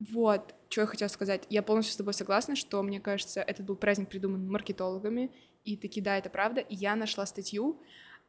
вот, 0.00 0.54
что 0.70 0.80
я 0.80 0.86
хотела 0.86 1.08
сказать. 1.08 1.44
Я 1.50 1.62
полностью 1.62 1.92
с 1.92 1.96
тобой 1.98 2.14
согласна, 2.14 2.56
что, 2.56 2.82
мне 2.82 2.98
кажется, 2.98 3.42
этот 3.42 3.66
был 3.66 3.76
праздник 3.76 4.08
придуман 4.08 4.50
маркетологами, 4.50 5.30
и 5.64 5.76
таки, 5.76 6.00
да, 6.00 6.18
это 6.18 6.30
правда. 6.30 6.60
И 6.60 6.74
я 6.74 6.96
нашла 6.96 7.26
статью, 7.26 7.80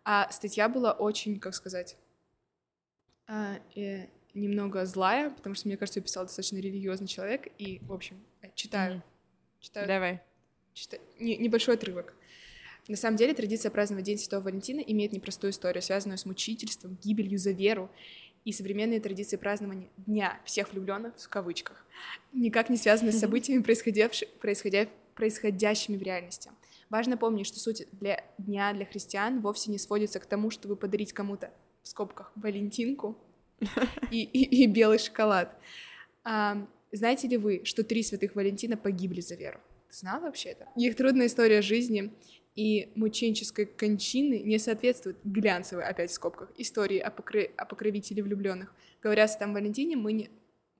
а 0.03 0.31
статья 0.31 0.69
была 0.69 0.91
очень, 0.91 1.39
как 1.39 1.53
сказать, 1.53 1.97
а, 3.27 3.59
э, 3.75 4.07
немного 4.33 4.85
злая, 4.85 5.29
потому 5.29 5.55
что, 5.55 5.67
мне 5.67 5.77
кажется, 5.77 5.99
я 5.99 6.03
писал 6.03 6.25
достаточно 6.25 6.57
религиозный 6.57 7.07
человек, 7.07 7.47
и, 7.57 7.79
в 7.83 7.93
общем, 7.93 8.21
э, 8.41 8.49
читаю. 8.55 8.95
Mm. 8.95 9.01
читаю 9.59 9.87
Давай. 9.87 10.21
Читаю, 10.73 11.01
не, 11.19 11.37
небольшой 11.37 11.75
отрывок. 11.75 12.13
На 12.87 12.97
самом 12.97 13.17
деле, 13.17 13.33
традиция 13.33 13.69
праздновать 13.69 14.05
День 14.05 14.17
Святого 14.17 14.41
Валентина 14.41 14.79
имеет 14.79 15.11
непростую 15.11 15.51
историю, 15.51 15.81
связанную 15.81 16.17
с 16.17 16.25
мучительством, 16.25 16.97
гибелью 17.01 17.37
за 17.37 17.51
веру 17.51 17.89
и 18.43 18.51
современные 18.51 18.99
традиции 18.99 19.37
празднования 19.37 19.87
Дня 19.97 20.41
всех 20.45 20.73
влюбленных 20.73 21.17
в 21.17 21.29
кавычках 21.29 21.85
никак 22.33 22.69
не 22.69 22.77
связаны 22.77 23.11
с 23.11 23.19
событиями, 23.19 23.61
происходящими 23.61 25.97
в 25.97 26.01
реальности. 26.01 26.49
Важно 26.91 27.15
помнить, 27.15 27.47
что 27.47 27.57
суть 27.57 27.87
для 27.93 28.21
дня 28.37 28.73
для 28.73 28.85
христиан 28.85 29.39
вовсе 29.39 29.71
не 29.71 29.77
сводится 29.77 30.19
к 30.19 30.25
тому, 30.25 30.49
чтобы 30.49 30.75
подарить 30.75 31.13
кому-то, 31.13 31.49
в 31.83 31.87
скобках, 31.87 32.33
валентинку 32.35 33.17
и, 34.11 34.21
и, 34.23 34.63
и 34.63 34.67
белый 34.67 34.99
шоколад. 34.99 35.55
А, 36.25 36.67
знаете 36.91 37.29
ли 37.29 37.37
вы, 37.37 37.61
что 37.63 37.85
три 37.85 38.03
святых 38.03 38.35
Валентина 38.35 38.75
погибли 38.75 39.21
за 39.21 39.35
веру? 39.35 39.61
Ты 39.87 39.95
знал 39.95 40.19
вообще 40.19 40.49
это? 40.49 40.67
Их 40.75 40.97
трудная 40.97 41.27
история 41.27 41.61
жизни 41.61 42.11
и 42.55 42.91
мученической 42.95 43.67
кончины 43.67 44.41
не 44.43 44.59
соответствует 44.59 45.15
глянцевой, 45.23 45.85
опять 45.85 46.11
в 46.11 46.13
скобках, 46.13 46.51
истории 46.57 46.99
о, 46.99 47.09
покры... 47.09 47.51
о 47.55 47.63
покровителе 47.63 48.21
влюбленных. 48.21 48.75
Говоря 49.01 49.23
о 49.23 49.27
Святом 49.29 49.53
Валентине, 49.53 49.95
мы, 49.95 50.11
не... 50.11 50.29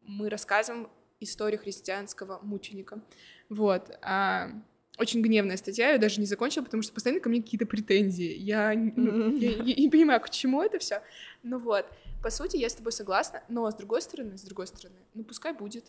мы 0.01 0.30
рассказываем 0.30 0.89
историю 1.22 1.62
христианского 1.62 2.39
мученика. 2.43 3.01
Вот. 3.47 3.97
А 4.01 4.51
очень 4.98 5.22
гневная 5.22 5.58
статья, 5.58 5.88
я 5.88 5.94
ее 5.94 6.00
даже 6.00 6.20
не 6.20 6.28
закончила, 6.28 6.64
потому 6.64 6.84
что 6.84 6.94
постоянно 6.94 7.22
ко 7.22 7.30
мне 7.30 7.42
какие-то 7.42 7.66
претензии. 7.66 8.36
Я, 8.38 8.74
ну, 8.74 9.36
я, 9.36 9.50
я, 9.50 9.64
я 9.64 9.76
не 9.76 9.89
понимаю, 9.89 10.22
к 10.22 10.30
чему 10.30 10.62
это 10.62 10.80
все. 10.80 11.02
Ну 11.44 11.58
вот, 11.58 11.86
по 12.22 12.30
сути, 12.30 12.58
я 12.58 12.70
с 12.70 12.76
тобой 12.76 12.92
согласна, 12.92 13.44
но 13.50 13.70
с 13.70 13.76
другой 13.76 14.02
стороны, 14.02 14.38
с 14.38 14.42
другой 14.42 14.68
стороны, 14.68 14.98
ну 15.14 15.24
пускай 15.24 15.54
будет. 15.54 15.86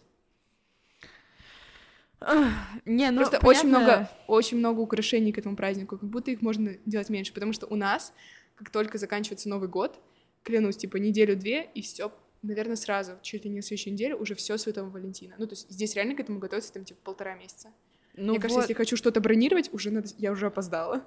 Не, 2.85 3.11
ну 3.11 3.19
Просто 3.19 3.41
понятно. 3.41 3.49
очень 3.49 3.69
много, 3.69 4.11
очень 4.29 4.59
много 4.59 4.81
украшений 4.81 5.33
к 5.33 5.39
этому 5.39 5.57
празднику, 5.57 5.99
как 5.99 6.09
будто 6.09 6.31
их 6.31 6.41
можно 6.41 6.77
делать 6.87 7.09
меньше, 7.11 7.33
потому 7.33 7.53
что 7.53 7.67
у 7.67 7.77
нас, 7.77 8.13
как 8.57 8.71
только 8.71 8.99
заканчивается 8.99 9.49
Новый 9.49 9.69
год, 9.69 9.99
клянусь, 10.43 10.77
типа 10.77 10.97
неделю-две, 10.99 11.69
и 11.75 11.83
все, 11.83 12.13
наверное, 12.43 12.77
сразу, 12.77 13.13
чуть 13.23 13.45
ли 13.45 13.51
не 13.51 13.57
на 13.57 13.63
следующей 13.63 13.91
неделе, 13.91 14.15
уже 14.15 14.35
все 14.35 14.57
Святого 14.57 14.89
Валентина. 14.89 15.35
Ну, 15.39 15.47
то 15.47 15.55
есть 15.55 15.71
здесь 15.71 15.95
реально 15.95 16.15
к 16.15 16.21
этому 16.21 16.39
готовится 16.39 16.73
там, 16.73 16.85
типа, 16.85 17.01
полтора 17.03 17.35
месяца. 17.35 17.73
Ну 18.15 18.25
Мне 18.25 18.33
вот. 18.33 18.43
кажется, 18.43 18.61
если 18.61 18.75
хочу 18.75 18.97
что-то 18.97 19.21
бронировать, 19.21 19.73
уже 19.73 19.91
надо... 19.91 20.09
я 20.19 20.33
уже 20.33 20.47
опоздала. 20.47 21.03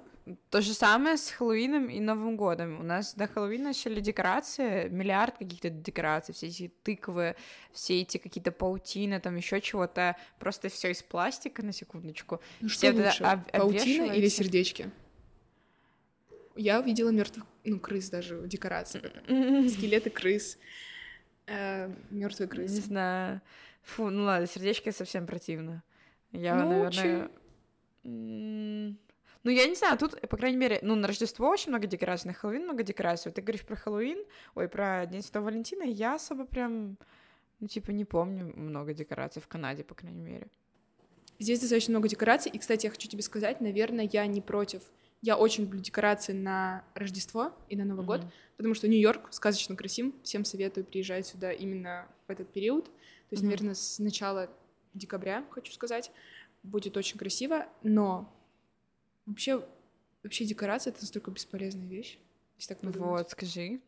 То 0.50 0.60
же 0.60 0.74
самое 0.74 1.16
с 1.16 1.30
Хэллоуином 1.30 1.88
и 1.88 2.00
Новым 2.00 2.36
годом. 2.36 2.80
У 2.80 2.82
нас 2.82 3.14
до 3.14 3.28
Хэллоуина 3.28 3.66
начали 3.66 4.00
декорации, 4.00 4.88
миллиард 4.88 5.38
каких-то 5.38 5.70
декораций, 5.70 6.34
все 6.34 6.48
эти 6.48 6.72
тыквы, 6.82 7.36
все 7.70 8.00
эти 8.00 8.18
какие-то 8.18 8.50
паутины, 8.50 9.20
там 9.20 9.36
еще 9.36 9.60
чего-то. 9.60 10.16
Просто 10.40 10.68
все 10.68 10.90
из 10.90 11.00
пластика, 11.04 11.62
на 11.62 11.72
секундочку. 11.72 12.40
Ну 12.60 12.68
что 12.68 12.90
лучше, 12.90 13.22
об- 13.22 13.48
паутина 13.52 14.12
или 14.12 14.26
сердечки? 14.26 14.90
Я 16.56 16.80
увидела 16.80 17.10
мертвых, 17.10 17.46
ну, 17.64 17.78
крыс 17.78 18.10
даже 18.10 18.36
в 18.36 18.48
декорациях. 18.48 19.12
Скелеты 19.28 20.10
крыс, 20.10 20.58
э, 21.46 21.88
мертвые 22.10 22.48
крысы. 22.48 22.74
Не 22.74 22.80
знаю. 22.80 23.42
Фу, 23.82 24.10
ну 24.10 24.24
ладно, 24.24 24.48
сердечки 24.48 24.90
совсем 24.90 25.24
противно. 25.24 25.84
Я, 26.32 26.54
ну, 26.56 26.68
наверное... 26.70 27.30
Ну, 29.46 29.52
я 29.52 29.68
не 29.68 29.76
знаю, 29.76 29.96
тут, 29.96 30.20
по 30.22 30.36
крайней 30.36 30.56
мере, 30.56 30.80
ну, 30.82 30.96
на 30.96 31.06
Рождество 31.06 31.48
очень 31.48 31.70
много 31.70 31.86
декораций, 31.86 32.26
на 32.26 32.34
Хэллоуин 32.34 32.64
много 32.64 32.82
декораций. 32.82 33.30
Вот 33.30 33.36
ты 33.36 33.42
говоришь 33.42 33.64
про 33.64 33.76
Хэллоуин, 33.76 34.24
ой, 34.56 34.68
про 34.68 35.06
День 35.06 35.22
Святого 35.22 35.44
Валентина, 35.44 35.84
я 35.84 36.16
особо 36.16 36.46
прям, 36.46 36.98
ну, 37.60 37.68
типа, 37.68 37.92
не 37.92 38.04
помню 38.04 38.52
много 38.56 38.92
декораций 38.92 39.40
в 39.40 39.46
Канаде, 39.46 39.84
по 39.84 39.94
крайней 39.94 40.20
мере. 40.20 40.48
Здесь 41.38 41.60
достаточно 41.60 41.92
много 41.92 42.08
декораций, 42.08 42.50
и, 42.50 42.58
кстати, 42.58 42.86
я 42.86 42.90
хочу 42.90 43.08
тебе 43.08 43.22
сказать, 43.22 43.60
наверное, 43.60 44.08
я 44.12 44.26
не 44.26 44.40
против. 44.40 44.82
Я 45.22 45.36
очень 45.36 45.62
люблю 45.64 45.80
декорации 45.80 46.32
на 46.32 46.84
Рождество 46.94 47.52
и 47.68 47.76
на 47.76 47.84
Новый 47.84 48.02
mm-hmm. 48.02 48.06
год, 48.06 48.26
потому 48.56 48.74
что 48.74 48.88
Нью-Йорк 48.88 49.28
сказочно 49.32 49.76
красив, 49.76 50.12
всем 50.24 50.44
советую 50.44 50.84
приезжать 50.84 51.26
сюда 51.26 51.52
именно 51.52 52.08
в 52.26 52.30
этот 52.32 52.52
период. 52.52 52.86
То 52.86 52.90
есть, 53.30 53.42
mm-hmm. 53.42 53.46
наверное, 53.46 53.74
с 53.74 53.98
начала 54.00 54.50
декабря, 54.96 55.44
хочу 55.50 55.72
сказать. 55.72 56.10
Будет 56.62 56.96
очень 56.96 57.18
красиво, 57.18 57.66
но 57.82 58.32
вообще, 59.26 59.64
вообще 60.22 60.44
декорация— 60.44 60.90
это 60.92 61.02
настолько 61.02 61.30
бесполезная 61.30 61.86
вещь, 61.86 62.18
если 62.58 62.74
так 62.74 62.80
подумать. 62.80 63.08
Вот, 63.08 63.30
скажи. 63.30 63.80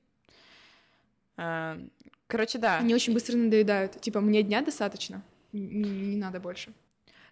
А, 1.36 1.78
короче, 2.26 2.58
да. 2.58 2.78
Они 2.78 2.94
очень 2.94 3.14
быстро 3.14 3.36
надоедают. 3.36 4.00
Типа, 4.00 4.20
мне 4.20 4.42
дня 4.42 4.62
достаточно, 4.62 5.22
не, 5.52 5.60
не 5.60 6.16
надо 6.16 6.40
больше. 6.40 6.72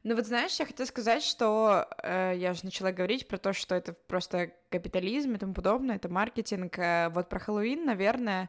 Ну 0.07 0.14
вот 0.14 0.24
знаешь, 0.24 0.57
я 0.61 0.66
хотела 0.66 0.87
сказать, 0.87 1.24
что 1.24 1.89
э, 2.01 2.35
я 2.37 2.55
же 2.55 2.64
начала 2.64 2.93
говорить 2.93 3.27
про 3.27 3.39
то, 3.39 3.53
что 3.53 3.74
это 3.74 3.93
просто 3.93 4.53
капитализм 4.70 5.35
и 5.35 5.39
тому 5.39 5.53
подобное, 5.53 5.97
это 5.97 6.09
маркетинг. 6.09 6.79
Э, 6.79 7.09
вот 7.09 7.29
про 7.29 7.41
Хэллоуин, 7.41 7.85
наверное, 7.85 8.49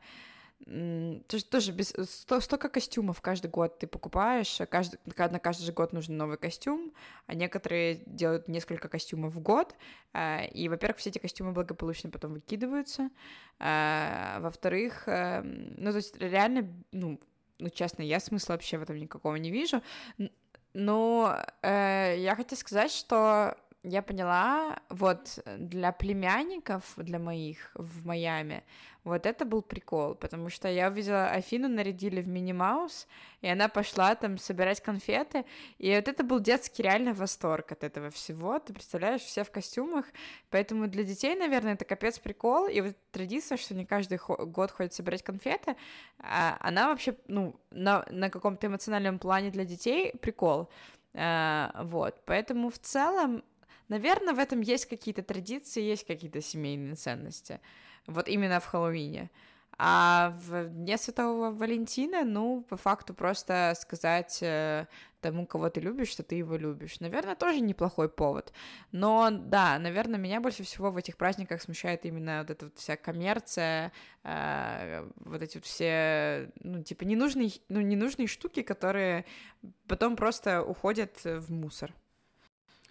тоже, 0.65 1.45
тоже 1.45 1.71
без, 1.71 1.89
сто, 1.89 2.39
столько 2.39 2.69
костюмов 2.69 3.21
каждый 3.21 3.49
год 3.49 3.79
ты 3.79 3.87
покупаешь, 3.87 4.59
а 4.59 4.65
каждый, 4.65 4.99
на 5.05 5.39
каждый 5.39 5.63
же 5.63 5.71
год 5.71 5.93
нужен 5.93 6.17
новый 6.17 6.37
костюм, 6.37 6.93
а 7.27 7.35
некоторые 7.35 8.01
делают 8.05 8.47
несколько 8.47 8.89
костюмов 8.89 9.33
в 9.33 9.39
год, 9.39 9.75
а, 10.13 10.43
и, 10.43 10.67
во-первых, 10.67 10.97
все 10.97 11.09
эти 11.09 11.19
костюмы 11.19 11.51
благополучно 11.51 12.09
потом 12.09 12.33
выкидываются, 12.33 13.09
а, 13.59 14.39
во-вторых, 14.41 15.03
ну, 15.05 15.91
то 15.91 15.97
есть 15.97 16.17
реально, 16.17 16.67
ну, 16.91 17.19
ну, 17.59 17.69
честно, 17.69 18.01
я 18.01 18.19
смысла 18.19 18.53
вообще 18.53 18.77
в 18.77 18.83
этом 18.83 18.97
никакого 18.97 19.35
не 19.35 19.51
вижу, 19.51 19.81
но 20.73 21.35
э, 21.63 22.15
я 22.19 22.35
хотела 22.35 22.59
сказать, 22.59 22.91
что 22.91 23.57
я 23.87 24.01
поняла, 24.01 24.79
вот 24.89 25.39
для 25.57 25.91
племянников, 25.91 26.83
для 26.97 27.19
моих 27.19 27.71
в 27.73 28.05
Майами, 28.05 28.63
вот 29.07 29.25
это 29.25 29.45
был 29.45 29.61
прикол, 29.61 30.15
потому 30.15 30.49
что 30.49 30.67
я 30.67 30.89
увидела 30.89 31.27
Афину 31.27 31.69
нарядили 31.69 32.19
в 32.19 32.27
Мини 32.27 32.51
Маус, 32.51 33.07
и 33.41 33.47
она 33.47 33.69
пошла 33.69 34.13
там 34.15 34.37
собирать 34.37 34.81
конфеты, 34.81 35.45
и 35.77 35.95
вот 35.95 36.09
это 36.09 36.23
был 36.23 36.41
детский 36.41 36.83
реально 36.83 37.13
восторг 37.13 37.71
от 37.71 37.85
этого 37.85 38.09
всего, 38.09 38.59
ты 38.59 38.73
представляешь, 38.73 39.21
все 39.21 39.45
в 39.45 39.51
костюмах, 39.51 40.05
поэтому 40.49 40.87
для 40.87 41.03
детей, 41.03 41.35
наверное, 41.35 41.75
это 41.75 41.85
капец 41.85 42.19
прикол, 42.19 42.67
и 42.67 42.81
вот 42.81 42.97
традиция, 43.11 43.57
что 43.57 43.73
не 43.75 43.85
каждый 43.85 44.19
год 44.19 44.71
ходит 44.71 44.93
собирать 44.93 45.23
конфеты, 45.23 45.77
а 46.19 46.57
она 46.59 46.89
вообще, 46.89 47.15
ну, 47.27 47.55
на, 47.71 48.05
на 48.11 48.29
каком-то 48.29 48.67
эмоциональном 48.67 49.19
плане 49.19 49.51
для 49.51 49.63
детей 49.63 50.11
прикол, 50.21 50.69
а, 51.13 51.71
вот, 51.83 52.21
поэтому 52.25 52.69
в 52.69 52.77
целом 52.77 53.43
Наверное, 53.89 54.33
в 54.33 54.39
этом 54.39 54.61
есть 54.61 54.85
какие-то 54.85 55.23
традиции, 55.23 55.81
есть 55.81 56.05
какие-то 56.05 56.41
семейные 56.41 56.95
ценности. 56.95 57.59
Вот 58.05 58.27
именно 58.27 58.59
в 58.59 58.65
Хэллоуине. 58.65 59.29
А 59.79 60.33
в 60.47 60.69
Дне 60.69 60.97
Святого 60.97 61.51
Валентина, 61.51 62.23
ну, 62.23 62.65
по 62.67 62.77
факту 62.77 63.13
просто 63.13 63.75
сказать 63.79 64.39
э, 64.41 64.87
тому, 65.21 65.45
кого 65.45 65.69
ты 65.69 65.81
любишь, 65.81 66.09
что 66.09 66.23
ты 66.23 66.33
его 66.33 66.55
любишь. 66.55 66.99
Наверное, 66.99 67.35
тоже 67.35 67.59
неплохой 67.59 68.09
повод. 68.09 68.53
Но 68.91 69.29
да, 69.29 69.77
наверное, 69.77 70.19
меня 70.19 70.41
больше 70.41 70.63
всего 70.63 70.89
в 70.89 70.97
этих 70.97 71.15
праздниках 71.15 71.61
смущает 71.61 72.05
именно 72.05 72.39
вот 72.39 72.49
эта 72.49 72.65
вот 72.65 72.77
вся 72.79 72.95
коммерция, 72.95 73.91
э, 74.23 75.07
вот 75.17 75.43
эти 75.43 75.57
вот 75.57 75.65
все, 75.65 76.51
ну, 76.61 76.81
типа, 76.81 77.03
ненужные, 77.03 77.51
ну, 77.69 77.79
ненужные 77.79 78.27
штуки, 78.27 78.63
которые 78.63 79.25
потом 79.87 80.15
просто 80.15 80.63
уходят 80.63 81.23
в 81.23 81.51
мусор. 81.51 81.93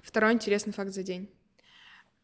Второй 0.07 0.33
интересный 0.33 0.73
факт 0.73 0.93
за 0.93 1.03
день. 1.03 1.29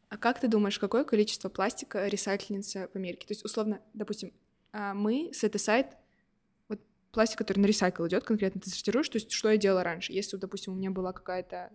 А 0.09 0.17
как 0.17 0.39
ты 0.39 0.47
думаешь, 0.47 0.79
какое 0.79 1.03
количество 1.03 1.49
пластика 1.49 2.07
ресайклинится 2.07 2.89
в 2.93 2.97
Америке? 2.97 3.27
То 3.27 3.33
есть, 3.33 3.45
условно, 3.45 3.83
допустим, 3.93 4.33
а, 4.71 4.95
мы 4.95 5.33
с 5.35 5.43
этой 5.43 5.59
сайт, 5.59 5.89
вот 6.69 6.79
пластик, 7.11 7.39
который 7.39 7.59
на 7.59 7.67
ресайкл 7.67 8.07
идет, 8.07 8.23
конкретно 8.23 8.61
ты 8.61 8.71
сортируешь, 8.71 9.09
то 9.09 9.17
есть, 9.17 9.33
что 9.33 9.51
я 9.51 9.57
делала 9.57 9.83
раньше? 9.83 10.13
Если, 10.13 10.37
допустим, 10.37 10.75
у 10.75 10.77
меня 10.77 10.93
была 10.93 11.13
какая-то, 11.13 11.73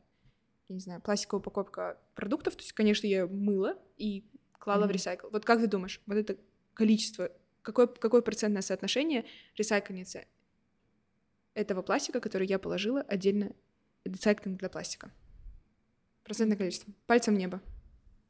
я 0.69 0.73
не 0.73 0.79
знаю, 0.79 1.01
пластиковая 1.01 1.41
упаковка 1.41 1.97
продуктов, 2.15 2.55
то 2.55 2.61
есть, 2.61 2.71
конечно, 2.71 3.05
я 3.05 3.27
мыла 3.27 3.77
и 3.97 4.23
клала 4.53 4.85
mm-hmm. 4.85 4.87
в 4.87 4.91
ресайкл. 4.91 5.27
Вот 5.29 5.43
как 5.43 5.59
ты 5.59 5.67
думаешь, 5.67 6.01
вот 6.05 6.15
это 6.15 6.37
количество, 6.73 7.33
какое, 7.63 7.87
какое 7.87 8.21
процентное 8.21 8.61
соотношение 8.61 9.25
ресайклинится 9.57 10.23
этого 11.53 11.81
пластика, 11.81 12.21
который 12.21 12.47
я 12.47 12.59
положила 12.59 13.01
отдельно 13.01 13.51
ресайклинг 14.05 14.57
для 14.57 14.69
пластика? 14.69 15.11
Процентное 16.27 16.57
количество. 16.57 16.91
Пальцем 17.05 17.35
в 17.35 17.37
небо. 17.37 17.61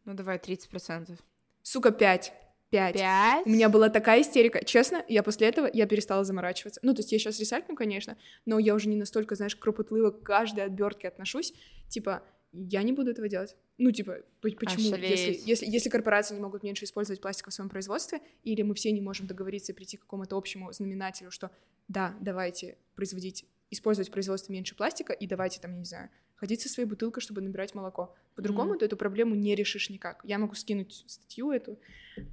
Ну, 0.06 0.14
давай 0.14 0.38
30%. 0.38 1.18
Сука, 1.64 1.90
5. 1.90 2.32
5. 2.70 2.94
5? 2.94 3.48
У 3.48 3.50
меня 3.50 3.70
была 3.70 3.90
такая 3.90 4.22
истерика. 4.22 4.64
Честно, 4.64 5.04
я 5.08 5.24
после 5.24 5.48
этого, 5.48 5.68
я 5.74 5.88
перестала 5.88 6.24
заморачиваться. 6.24 6.80
Ну, 6.84 6.94
то 6.94 7.00
есть 7.00 7.12
я 7.12 7.18
сейчас 7.18 7.40
ресайклю, 7.40 7.76
конечно, 7.76 8.16
но 8.46 8.60
я 8.60 8.76
уже 8.76 8.88
не 8.88 8.96
настолько, 8.96 9.34
знаешь, 9.34 9.56
кропотливо 9.56 10.12
к 10.12 10.22
каждой 10.22 10.66
отбертке 10.66 11.08
отношусь. 11.08 11.56
Типа, 11.90 12.22
я 12.52 12.84
не 12.84 12.94
буду 12.94 13.10
этого 13.10 13.28
делать. 13.28 13.56
Ну, 13.80 13.90
типа, 13.90 14.18
почему? 14.42 14.96
Если, 14.96 15.42
если, 15.44 15.66
если 15.66 15.90
корпорации 15.90 16.36
не 16.36 16.42
могут 16.42 16.62
меньше 16.62 16.86
использовать 16.86 17.20
пластик 17.20 17.48
в 17.48 17.52
своем 17.52 17.70
производстве, 17.70 18.20
или 18.44 18.62
мы 18.62 18.76
все 18.76 18.92
не 18.92 19.02
можем 19.02 19.26
договориться 19.26 19.72
и 19.72 19.76
прийти 19.76 19.98
к 19.98 20.02
какому-то 20.02 20.38
общему 20.38 20.72
знаменателю, 20.72 21.32
что 21.32 21.50
да, 21.88 22.16
давайте 22.22 22.78
производить, 22.96 23.46
использовать 23.72 24.10
в 24.10 24.12
производстве 24.12 24.54
меньше 24.54 24.76
пластика, 24.76 25.14
и 25.14 25.26
давайте 25.26 25.60
там, 25.60 25.72
я 25.72 25.80
не 25.80 25.86
знаю, 25.86 26.12
ходить 26.38 26.62
со 26.62 26.70
своей 26.70 26.88
бутылкой, 26.88 27.22
чтобы 27.22 27.42
набирать 27.42 27.76
молоко. 27.76 28.16
По-другому 28.36 28.74
mm-hmm. 28.74 28.80
ты 28.80 28.86
эту 28.86 28.98
проблему 28.98 29.36
не 29.36 29.56
решишь 29.56 29.90
никак. 29.90 30.22
Я 30.24 30.38
могу 30.38 30.56
скинуть 30.56 31.04
статью 31.08 31.52
эту, 31.52 31.80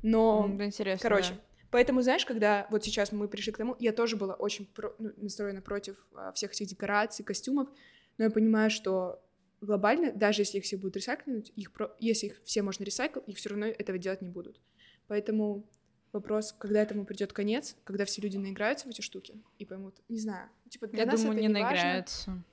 но... 0.03 0.47
Mm, 0.49 0.65
интересно, 0.67 1.09
Короче, 1.09 1.35
да. 1.35 1.41
Поэтому, 1.71 2.03
знаешь, 2.03 2.25
когда 2.25 2.69
вот 2.71 2.85
сейчас 2.85 3.11
мы 3.11 3.27
пришли 3.27 3.51
к 3.51 3.57
тому, 3.57 3.75
я 3.81 3.93
тоже 3.93 4.17
была 4.17 4.35
очень 4.35 4.67
про, 4.67 4.95
ну, 4.99 5.11
настроена 5.17 5.61
против 5.61 5.97
а, 6.15 6.31
всех 6.33 6.53
этих 6.53 6.69
декораций, 6.69 7.25
костюмов, 7.25 7.69
но 8.17 8.25
я 8.25 8.31
понимаю, 8.31 8.71
что 8.71 9.21
глобально, 9.61 10.13
даже 10.13 10.43
если 10.43 10.59
их 10.59 10.65
все 10.65 10.77
будут 10.77 10.97
ресайклинуть, 10.97 11.53
их 11.57 11.73
про... 11.73 11.93
если 11.99 12.27
их 12.27 12.41
все 12.45 12.63
можно 12.63 12.85
ресайкл, 12.85 13.21
их 13.21 13.39
все 13.39 13.49
равно 13.49 13.67
этого 13.67 13.99
делать 13.99 14.23
не 14.23 14.29
будут. 14.29 14.61
Поэтому 15.09 15.67
вопрос, 16.13 16.53
когда 16.53 16.81
этому 16.81 17.05
придет 17.05 17.33
конец, 17.33 17.77
когда 17.85 18.05
все 18.05 18.23
люди 18.23 18.37
наиграются 18.37 18.87
в 18.87 18.91
эти 18.91 19.01
штуки 19.01 19.35
и 19.59 19.65
поймут, 19.65 19.97
не 20.09 20.19
знаю, 20.19 20.49
типа 20.69 20.87
для 20.87 21.01
я 21.01 21.07
нас 21.07 21.21
думаю, 21.21 21.39
это 21.39 21.41
не, 21.41 21.49
не 21.49 21.55
наиграются. 21.55 22.31
Важно. 22.31 22.45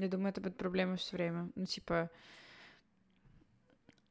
Я 0.00 0.08
думаю, 0.08 0.30
это 0.30 0.40
будет 0.40 0.56
проблема 0.56 0.96
все 0.96 1.16
время. 1.16 1.50
Ну, 1.56 1.66
типа, 1.66 2.10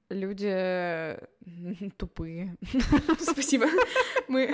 люди 0.10 1.18
тупые. 1.98 2.58
Спасибо. 3.20 3.68
Мы, 4.28 4.54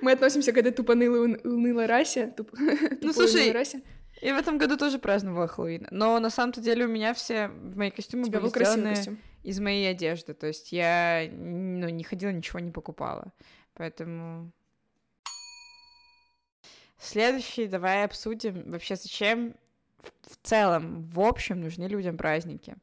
мы 0.00 0.12
относимся 0.12 0.52
к 0.52 0.58
этой 0.58 0.72
тупонылой 0.72 1.38
унылой 1.44 1.86
расе. 1.86 2.28
Туп, 2.28 2.50
ну, 3.00 3.12
слушай, 3.12 3.52
расе. 3.52 3.82
я 4.20 4.34
в 4.34 4.38
этом 4.38 4.58
году 4.58 4.76
тоже 4.76 4.98
праздновала 4.98 5.46
Хэллоуин. 5.46 5.88
Но 5.90 6.18
на 6.20 6.30
самом-то 6.30 6.60
деле 6.60 6.86
у 6.86 6.88
меня 6.88 7.12
все 7.12 7.48
мои 7.48 7.90
костюмы 7.90 8.28
были 8.28 8.48
сделаны 8.48 8.94
костюм. 8.94 9.18
из 9.42 9.60
моей 9.60 9.90
одежды. 9.90 10.34
То 10.34 10.46
есть 10.46 10.72
я 10.72 11.28
ну, 11.30 11.88
не 11.88 12.04
ходила, 12.04 12.30
ничего 12.30 12.60
не 12.60 12.70
покупала. 12.70 13.32
Поэтому... 13.74 14.50
Следующий 16.98 17.66
давай 17.66 18.04
обсудим 18.04 18.70
вообще, 18.70 18.94
зачем 18.94 19.56
в 20.22 20.36
целом, 20.46 21.04
в 21.04 21.20
общем, 21.20 21.60
нужны 21.60 21.84
людям 21.84 22.16
праздники. 22.16 22.76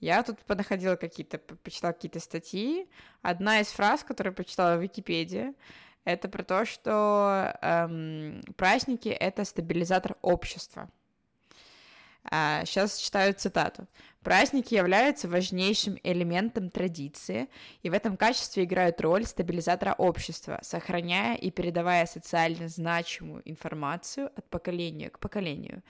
Я 0.00 0.22
тут 0.22 0.38
понаходила 0.40 0.96
какие-то, 0.96 1.38
почитала 1.38 1.92
какие-то 1.92 2.18
статьи. 2.18 2.88
Одна 3.22 3.60
из 3.60 3.68
фраз, 3.68 4.02
которую 4.02 4.34
прочитала 4.34 4.76
в 4.76 4.82
Википедии, 4.82 5.54
это 6.04 6.28
про 6.28 6.42
то, 6.42 6.64
что 6.64 7.56
эм, 7.62 8.42
праздники— 8.56 9.08
это 9.10 9.44
стабилизатор 9.44 10.16
общества. 10.20 10.90
А, 12.24 12.64
сейчас 12.64 12.98
читаю 12.98 13.34
цитату. 13.34 13.86
Праздники 14.22 14.74
являются 14.74 15.28
важнейшим 15.28 15.98
элементом 16.04 16.70
традиции 16.70 17.48
и 17.82 17.90
в 17.90 17.92
этом 17.92 18.16
качестве 18.16 18.62
играют 18.64 19.00
роль 19.00 19.24
стабилизатора 19.24 19.94
общества, 19.98 20.60
сохраняя 20.62 21.36
и 21.36 21.50
передавая 21.50 22.06
социально 22.06 22.68
значимую 22.68 23.42
информацию 23.44 24.30
от 24.36 24.48
поколения 24.48 25.10
к 25.10 25.18
поколению. 25.18 25.82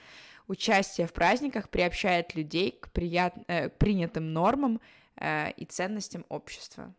Участие 0.49 1.07
в 1.07 1.13
праздниках 1.13 1.69
приобщает 1.69 2.35
людей 2.35 2.73
к, 2.73 2.91
прият... 2.91 3.35
э, 3.47 3.69
к 3.69 3.79
принятым 3.79 4.33
нормам 4.33 4.81
э, 5.17 5.53
и 5.53 5.65
ценностям 5.65 6.25
общества. 6.29 6.95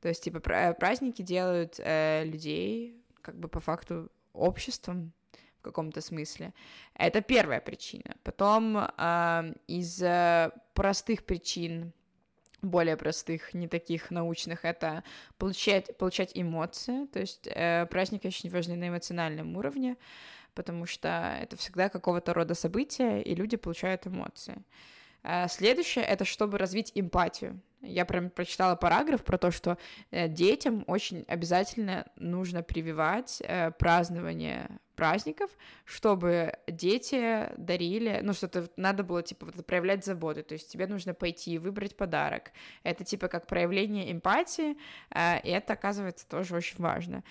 То 0.00 0.08
есть, 0.08 0.22
типа, 0.22 0.40
праздники 0.40 1.22
делают 1.22 1.76
э, 1.78 2.24
людей, 2.24 3.02
как 3.22 3.38
бы 3.38 3.48
по 3.48 3.60
факту, 3.60 4.10
обществом 4.32 5.12
в 5.58 5.62
каком-то 5.62 6.00
смысле. 6.00 6.54
Это 6.94 7.20
первая 7.20 7.60
причина. 7.60 8.14
Потом 8.22 8.78
э, 8.78 9.54
из 9.66 10.00
э, 10.02 10.50
простых 10.74 11.24
причин, 11.24 11.92
более 12.62 12.96
простых, 12.96 13.54
не 13.54 13.68
таких 13.68 14.10
научных, 14.10 14.64
это 14.64 15.02
получать, 15.36 15.96
получать 15.96 16.32
эмоции. 16.34 17.06
То 17.06 17.20
есть 17.20 17.48
э, 17.48 17.86
праздники 17.86 18.26
очень 18.26 18.50
важны 18.50 18.76
на 18.76 18.88
эмоциональном 18.88 19.56
уровне 19.56 19.96
потому 20.58 20.86
что 20.86 21.38
это 21.40 21.56
всегда 21.56 21.88
какого-то 21.88 22.34
рода 22.34 22.54
события, 22.54 23.22
и 23.22 23.32
люди 23.32 23.56
получают 23.56 24.08
эмоции. 24.08 24.56
А 25.22 25.46
следующее— 25.46 26.04
это 26.12 26.24
чтобы 26.24 26.58
развить 26.58 26.90
эмпатию. 26.96 27.60
Я 27.80 28.04
прям 28.04 28.28
прочитала 28.28 28.74
параграф 28.74 29.22
про 29.22 29.38
то, 29.38 29.52
что 29.52 29.78
э, 30.10 30.26
детям 30.26 30.82
очень 30.88 31.24
обязательно 31.28 32.06
нужно 32.16 32.64
прививать 32.64 33.40
э, 33.40 33.70
празднование 33.70 34.68
праздников, 34.96 35.48
чтобы 35.84 36.54
дети 36.66 37.52
дарили, 37.56 38.18
ну, 38.24 38.32
что-то 38.32 38.68
надо 38.76 39.04
было, 39.04 39.22
типа, 39.22 39.46
вот, 39.46 39.64
проявлять 39.64 40.04
заботу, 40.04 40.42
то 40.42 40.54
есть 40.54 40.72
тебе 40.72 40.88
нужно 40.88 41.14
пойти 41.14 41.52
и 41.52 41.58
выбрать 41.58 41.96
подарок. 41.96 42.50
Это, 42.82 43.04
типа, 43.04 43.28
как 43.28 43.46
проявление 43.46 44.10
эмпатии, 44.10 44.76
э, 45.14 45.40
и 45.44 45.50
это, 45.50 45.74
оказывается, 45.74 46.28
тоже 46.28 46.56
очень 46.56 46.78
важно. 46.78 47.22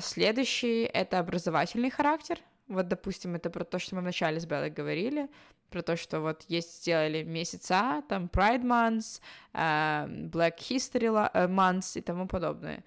Следующий— 0.00 0.84
это 0.94 1.18
образовательный 1.18 1.90
характер, 1.90 2.38
вот, 2.68 2.88
допустим, 2.88 3.34
это 3.34 3.50
про 3.50 3.64
то, 3.64 3.78
что 3.78 3.96
мы 3.96 4.02
вначале 4.02 4.40
с 4.40 4.46
Беллой 4.46 4.70
говорили, 4.70 5.28
про 5.70 5.82
то, 5.82 5.96
что 5.96 6.20
вот 6.20 6.44
есть 6.48 6.82
сделали 6.82 7.22
месяца, 7.22 8.02
там 8.08 8.28
Pride 8.32 8.62
Months, 8.62 9.20
uh, 9.54 10.30
Black 10.30 10.58
History 10.58 11.30
э, 11.34 11.48
Months 11.48 11.98
и 11.98 12.02
тому 12.02 12.26
подобное. 12.26 12.84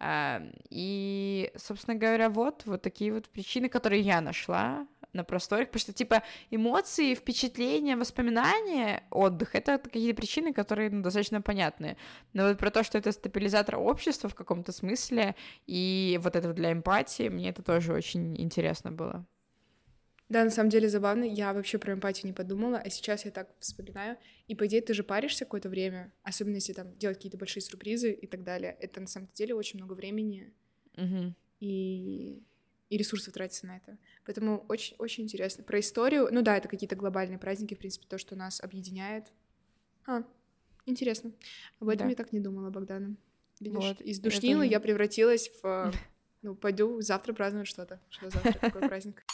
А, 0.00 0.40
и, 0.70 1.50
собственно 1.56 1.96
говоря, 1.96 2.30
вот, 2.30 2.62
вот 2.66 2.82
такие 2.82 3.12
вот 3.12 3.28
причины, 3.28 3.68
которые 3.68 4.00
я 4.02 4.20
нашла 4.20 4.86
на 5.18 5.24
просторах, 5.24 5.66
потому 5.68 5.80
что, 5.80 5.92
типа, 5.92 6.22
эмоции, 6.50 7.14
впечатления, 7.14 7.96
воспоминания, 7.96 9.02
отдых— 9.10 9.50
это 9.54 9.78
какие-то 9.78 10.16
причины, 10.16 10.52
которые 10.54 10.90
ну, 10.90 11.02
достаточно 11.02 11.42
понятные. 11.42 11.96
Но 12.32 12.48
вот 12.48 12.58
про 12.58 12.70
то, 12.70 12.82
что 12.82 12.98
это 12.98 13.12
стабилизатор 13.12 13.76
общества 13.76 14.28
в 14.28 14.34
каком-то 14.34 14.72
смысле, 14.72 15.34
и 15.66 16.18
вот 16.22 16.36
это 16.36 16.52
для 16.52 16.72
эмпатии, 16.72 17.28
мне 17.28 17.50
это 17.50 17.62
тоже 17.62 17.92
очень 17.92 18.40
интересно 18.40 18.92
было. 18.92 19.26
Да, 20.28 20.44
на 20.44 20.50
самом 20.50 20.68
деле 20.68 20.88
забавно. 20.88 21.24
Я 21.24 21.52
вообще 21.54 21.78
про 21.78 21.94
эмпатию 21.94 22.26
не 22.26 22.34
подумала, 22.34 22.78
а 22.78 22.90
сейчас 22.90 23.24
я 23.24 23.30
так 23.30 23.48
вспоминаю. 23.60 24.18
И, 24.46 24.54
по 24.54 24.66
идее, 24.66 24.82
ты 24.82 24.92
же 24.92 25.02
паришься 25.02 25.44
какое-то 25.44 25.70
время, 25.70 26.12
особенно 26.22 26.56
если 26.56 26.74
там 26.74 26.96
делать 26.98 27.16
какие-то 27.16 27.38
большие 27.38 27.62
сюрпризы 27.62 28.12
и 28.12 28.26
так 28.26 28.44
далее. 28.44 28.76
Это 28.78 29.00
на 29.00 29.06
самом 29.06 29.28
деле 29.32 29.54
очень 29.54 29.78
много 29.78 29.94
времени 29.94 30.52
Угу. 30.96 31.34
и, 31.60 32.42
и 32.88 32.96
ресурсов 32.96 33.34
тратится 33.34 33.66
на 33.66 33.76
это. 33.76 33.98
Поэтому 34.24 34.64
очень, 34.68 34.96
очень 34.98 35.24
интересно. 35.24 35.62
Про 35.64 35.80
историю, 35.80 36.28
ну 36.32 36.42
да, 36.42 36.56
это 36.56 36.68
какие-то 36.68 36.96
глобальные 36.96 37.38
праздники, 37.38 37.74
в 37.74 37.78
принципе, 37.78 38.06
то, 38.08 38.18
что 38.18 38.34
нас 38.36 38.60
объединяет. 38.62 39.30
А, 40.06 40.22
интересно. 40.86 41.32
Об 41.80 41.88
этом 41.88 42.06
Да. 42.06 42.10
я 42.10 42.16
так 42.16 42.32
не 42.32 42.40
думала, 42.40 42.70
Богдана. 42.70 43.16
Видишь, 43.60 43.76
Вот, 43.78 44.00
из 44.00 44.20
душнилы 44.20 44.66
я 44.66 44.80
превратилась 44.80 45.50
в... 45.62 45.92
Ну, 46.40 46.54
пойду 46.54 47.00
завтра 47.00 47.32
праздновать 47.32 47.66
что-то. 47.66 48.00
Что 48.10 48.30
завтра, 48.30 48.52
какой 48.60 48.82
праздник? 48.88 49.24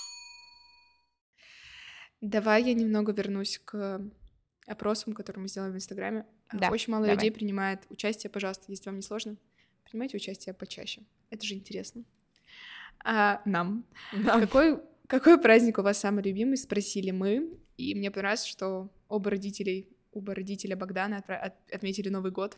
Давай 2.23 2.63
я 2.65 2.73
немного 2.73 3.13
вернусь 3.13 3.61
к 3.63 4.01
опросам, 4.67 5.13
которые 5.13 5.43
мы 5.43 5.49
сделали 5.49 5.73
в 5.73 5.77
Инстаграме. 5.77 6.25
А, 6.49 6.57
Да, 6.59 6.71
Очень 6.71 6.93
мало 6.93 7.05
давай. 7.05 7.17
людей 7.17 7.31
принимает 7.31 7.81
участие. 7.91 8.31
Пожалуйста, 8.31 8.65
если 8.69 8.87
вам 8.87 8.97
не 8.97 9.03
сложно, 9.03 9.37
принимайте 9.85 10.17
участие 10.17 10.55
почаще. 10.55 11.03
Это 11.29 11.45
же 11.45 11.55
интересно. 11.55 12.05
А 13.05 13.41
нам. 13.45 13.85
Какой, 14.25 14.81
какой 15.07 15.39
праздник 15.39 15.79
у 15.79 15.83
вас 15.83 15.99
самый 15.99 16.23
любимый? 16.25 16.57
Спросили 16.57 17.11
мы. 17.11 17.59
И 17.77 17.95
мне 17.95 18.11
понравилось, 18.11 18.45
что 18.45 18.91
оба 19.09 19.31
родителей, 19.31 19.89
оба 20.13 20.35
родителя 20.35 20.77
Богдана 20.77 21.17
отпра- 21.19 21.37
от- 21.39 21.71
отметили 21.75 22.09
Новый 22.09 22.31
год. 22.33 22.57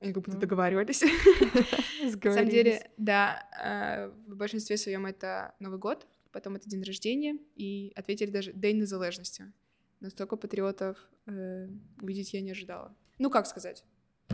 Они 0.00 0.12
как 0.12 0.24
будто 0.24 0.38
договаривались. 0.38 1.02
На 2.02 2.10
самом 2.34 2.50
деле, 2.50 2.90
да, 2.98 3.48
э, 3.62 4.08
в 4.30 4.36
большинстве 4.36 4.76
своем 4.76 5.06
это 5.06 5.54
Новый 5.60 5.78
год, 5.78 6.06
потом 6.32 6.56
это 6.56 6.68
день 6.68 6.82
рождения, 6.82 7.38
и 7.56 7.92
ответили 7.94 8.30
даже 8.30 8.52
День 8.52 8.78
незалежности. 8.78 9.52
Настолько 10.00 10.36
патриотов 10.36 10.98
э, 11.26 11.68
увидеть 12.02 12.34
я 12.34 12.40
не 12.40 12.50
ожидала. 12.50 12.94
Ну, 13.18 13.30
как 13.30 13.46
сказать? 13.46 13.84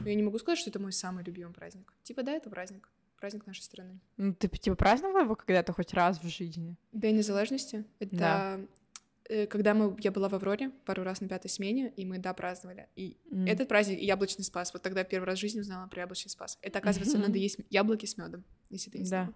Я 0.04 0.14
не 0.14 0.22
могу 0.22 0.38
сказать, 0.38 0.58
что 0.58 0.70
это 0.70 0.78
мой 0.80 0.92
самый 0.92 1.22
любимый 1.24 1.52
праздник. 1.52 1.92
Типа, 2.02 2.22
да, 2.22 2.32
это 2.32 2.48
праздник. 2.50 2.88
Праздник 3.20 3.46
нашей 3.46 3.62
страны. 3.62 4.00
Ну, 4.16 4.34
ты, 4.34 4.48
типа, 4.48 4.76
праздновала 4.76 5.22
его 5.24 5.36
когда-то 5.36 5.72
хоть 5.74 5.92
раз 5.92 6.18
в 6.22 6.26
жизни? 6.28 6.76
День 6.92 7.16
незалежности— 7.18 7.84
это 7.98 8.16
Да. 8.16 8.60
э, 9.28 9.46
когда 9.46 9.74
мы, 9.74 9.94
я 10.00 10.10
была 10.10 10.28
в 10.30 10.34
Авроре 10.34 10.70
пару 10.86 11.02
раз 11.04 11.20
на 11.20 11.28
пятой 11.28 11.48
смене, 11.50 11.92
и 11.96 12.04
мы, 12.06 12.18
да, 12.18 12.32
праздновали. 12.32 12.88
И 12.96 13.18
М. 13.30 13.46
этот 13.46 13.68
праздник— 13.68 13.98
яблочный 14.00 14.44
спас. 14.44 14.72
Вот 14.72 14.82
тогда 14.82 15.04
первый 15.04 15.26
раз 15.26 15.38
в 15.38 15.40
жизни 15.40 15.60
узнала 15.60 15.86
про 15.86 16.00
яблочный 16.00 16.30
спас. 16.30 16.58
Это, 16.62 16.78
оказывается, 16.78 17.18
надо 17.18 17.36
есть 17.38 17.58
яблоки 17.68 18.06
с 18.06 18.16
медом, 18.16 18.42
если 18.70 18.90
ты 18.90 18.98
не 18.98 19.04
Да. 19.04 19.08
знала. 19.08 19.34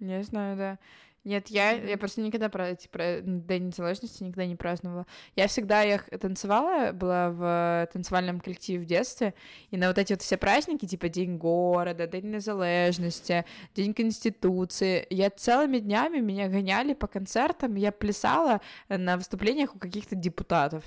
Не 0.00 0.22
знаю, 0.24 0.56
да. 0.56 0.78
Нет, 1.24 1.48
я, 1.48 1.72
я 1.72 1.98
просто 1.98 2.22
никогда 2.22 2.48
про 2.48 2.70
эти 2.70 2.88
про 2.88 3.20
День 3.20 3.66
незалежности 3.66 4.22
никогда 4.22 4.46
не 4.46 4.56
праздновала. 4.56 5.06
Я 5.36 5.48
всегда 5.48 5.82
я 5.82 5.98
танцевала, 5.98 6.92
была 6.92 7.30
в 7.30 7.88
танцевальном 7.92 8.40
коллективе 8.40 8.78
в 8.78 8.86
детстве, 8.86 9.34
и 9.70 9.76
на 9.76 9.88
вот 9.88 9.98
эти 9.98 10.14
вот 10.14 10.22
все 10.22 10.38
праздники, 10.38 10.86
типа 10.86 11.10
День 11.10 11.36
города, 11.36 12.06
День 12.06 12.30
незалежности, 12.30 13.44
День 13.74 13.92
Конституции, 13.92 15.06
я 15.10 15.28
целыми 15.28 15.78
днями 15.78 16.20
меня 16.20 16.48
гоняли 16.48 16.94
по 16.94 17.06
концертам, 17.06 17.74
я 17.74 17.92
плясала 17.92 18.62
на 18.88 19.18
выступлениях 19.18 19.76
у 19.76 19.78
каких-то 19.78 20.14
депутатов. 20.14 20.84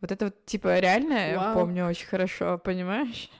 Вот 0.00 0.12
это 0.12 0.26
вот, 0.26 0.44
типа, 0.44 0.78
реально 0.78 1.30
я 1.30 1.38
Вау. 1.38 1.54
помню 1.54 1.86
очень 1.86 2.06
хорошо, 2.06 2.58
понимаешь? 2.58 3.30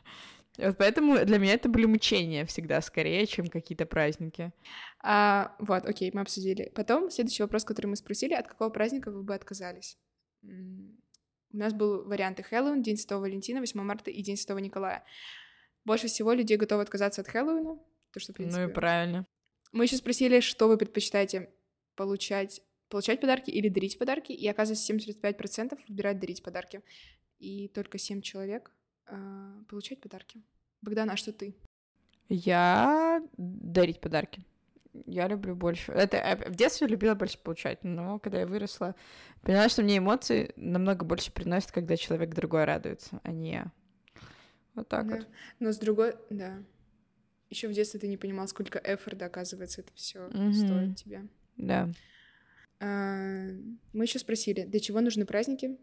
Вот 0.59 0.79
поэтому 0.79 1.25
для 1.25 1.39
меня 1.39 1.55
это 1.55 1.69
были 1.69 1.87
мучения 1.87 2.45
всегда 2.47 2.81
скорее, 2.81 3.27
чем 3.27 3.49
какие-то 3.49 3.87
праздники. 3.87 4.53
А, 5.03 5.55
вот, 5.59 5.85
окей, 5.85 6.11
мы 6.13 6.23
обсудили. 6.23 6.73
Потом 6.75 7.11
следующий 7.11 7.43
вопрос, 7.43 7.65
который 7.65 7.87
мы 7.87 7.97
спросили, 7.97 8.35
от 8.35 8.49
какого 8.49 8.71
праздника 8.71 9.11
вы 9.11 9.23
бы 9.23 9.35
отказались? 9.35 9.99
У 10.43 11.57
нас 11.59 11.73
был 11.73 12.07
варианты 12.07 12.43
Хэллоуин, 12.43 12.83
День 12.83 12.97
Святого 12.97 13.23
Валентина, 13.23 13.61
8 13.61 13.81
марта 13.81 14.11
и 14.11 14.23
День 14.23 14.37
Святого 14.37 14.59
Николая. 14.59 15.05
Больше 15.85 16.09
всего 16.09 16.33
людей 16.33 16.57
готовы 16.57 16.83
отказаться 16.83 17.21
от 17.21 17.29
Хэллоуина, 17.29 17.79
то 18.13 18.21
что, 18.21 18.33
в 18.33 18.37
принципе... 18.37 18.63
Ну 18.63 18.69
и 18.69 18.73
правильно. 18.73 19.27
Мы 19.73 19.85
еще 19.85 19.97
спросили, 19.97 20.41
что 20.41 20.69
вы 20.69 20.77
предпочитаете 20.77 21.51
получать, 21.95 22.63
получать 22.89 23.21
подарки 23.21 23.51
или 23.51 23.69
дарить 23.69 23.99
подарки, 23.99 24.33
и 24.33 24.47
оказывается 24.49 24.93
75% 24.93 25.79
выбирают 25.89 26.19
дарить 26.19 26.43
подарки. 26.43 26.83
И 27.39 27.69
только 27.69 27.99
7 27.99 28.23
человек 28.23 28.73
а, 29.07 29.63
получать 29.69 30.01
подарки. 30.01 30.43
Богдан, 30.83 31.11
а 31.11 31.17
что 31.17 31.33
ты? 31.33 31.55
Я 32.29 33.23
дарить 33.37 34.01
подарки. 34.01 34.45
Я 35.05 35.29
люблю 35.29 35.55
больше. 35.55 35.93
Это 35.93 36.17
э, 36.17 36.51
в 36.51 36.55
детстве 36.57 36.87
любила 36.87 37.15
больше 37.15 37.39
получать, 37.39 37.85
но 37.85 38.19
когда 38.19 38.41
я 38.41 38.47
выросла, 38.47 38.95
поняла, 39.43 39.69
что 39.69 39.83
мне 39.83 39.99
эмоции 39.99 40.53
намного 40.57 41.05
больше 41.05 41.31
приносят, 41.33 41.71
когда 41.71 41.97
человек 41.97 42.35
другой 42.35 42.65
радуется, 42.65 43.21
а 43.23 43.31
не 43.31 43.53
я. 43.53 43.73
Вот 44.75 44.89
так 44.89 45.07
Да. 45.07 45.17
вот. 45.17 45.29
Но 45.61 45.73
с 45.73 45.79
другой, 45.79 46.15
да. 46.31 46.63
Еще 47.51 47.69
в 47.69 47.73
детстве 47.73 48.01
ты 48.01 48.09
не 48.09 48.17
понимал, 48.17 48.49
сколько 48.49 48.81
эфорта, 48.83 49.27
оказывается, 49.27 49.83
это 49.83 49.93
все 49.95 50.29
Мгм. 50.31 50.53
стоит 50.53 50.97
тебе. 50.97 51.29
Да. 51.57 51.91
А, 52.81 53.49
Мы 53.93 54.05
еще 54.05 54.19
спросили, 54.19 54.63
для 54.65 54.81
чего 54.81 55.01
нужны 55.01 55.25
праздники, 55.27 55.79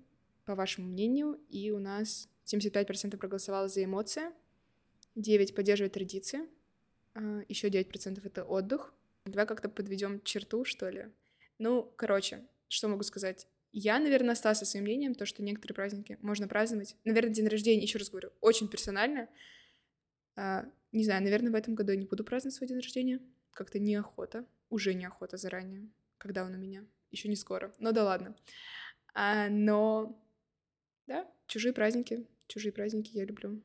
по 0.45 0.55
вашему 0.55 0.87
мнению, 0.87 1.39
и 1.49 1.71
у 1.71 1.79
нас 1.79 2.27
75% 2.45 3.17
проголосовало 3.17 3.67
за 3.67 3.83
эмоции, 3.83 4.23
9% 5.15 5.53
поддерживает 5.53 5.93
традиции, 5.93 6.41
еще 7.47 7.69
9% 7.69 8.21
это 8.23 8.43
отдых. 8.43 8.93
Давай 9.25 9.45
как-то 9.45 9.69
подведем 9.69 10.21
черту, 10.23 10.65
что 10.65 10.89
ли. 10.89 11.07
Ну, 11.59 11.91
короче, 11.95 12.45
что 12.67 12.87
могу 12.87 13.03
сказать? 13.03 13.47
Я, 13.71 13.99
наверное, 13.99 14.33
осталась 14.33 14.59
со 14.59 14.65
своим 14.65 14.85
мнением, 14.85 15.15
то, 15.15 15.25
что 15.25 15.41
некоторые 15.41 15.75
праздники 15.75 16.17
можно 16.21 16.47
праздновать. 16.47 16.95
Наверное, 17.05 17.33
день 17.33 17.47
рождения, 17.47 17.81
еще 17.81 17.97
раз 17.97 18.09
говорю, 18.09 18.31
очень 18.41 18.67
персонально. 18.67 19.29
А, 20.35 20.65
не 20.91 21.03
знаю, 21.03 21.23
наверное, 21.23 21.51
в 21.51 21.55
этом 21.55 21.73
году 21.73 21.91
я 21.91 21.97
не 21.97 22.05
буду 22.05 22.23
праздновать 22.23 22.55
свой 22.55 22.67
день 22.67 22.77
рождения. 22.77 23.19
Как-то 23.51 23.79
неохота. 23.79 24.45
Уже 24.69 24.93
неохота 24.93 25.37
заранее. 25.37 25.89
Когда 26.17 26.43
он 26.43 26.53
у 26.53 26.57
меня? 26.57 26.85
Еще 27.09 27.29
не 27.29 27.35
скоро. 27.35 27.73
Ну 27.79 27.91
да 27.91 28.03
ладно. 28.03 28.35
А, 29.13 29.49
но, 29.49 30.19
да, 31.07 31.27
чужие 31.47 31.73
праздники. 31.73 32.27
Чужие 32.47 32.71
праздники 32.71 33.11
я 33.13 33.25
люблю. 33.25 33.59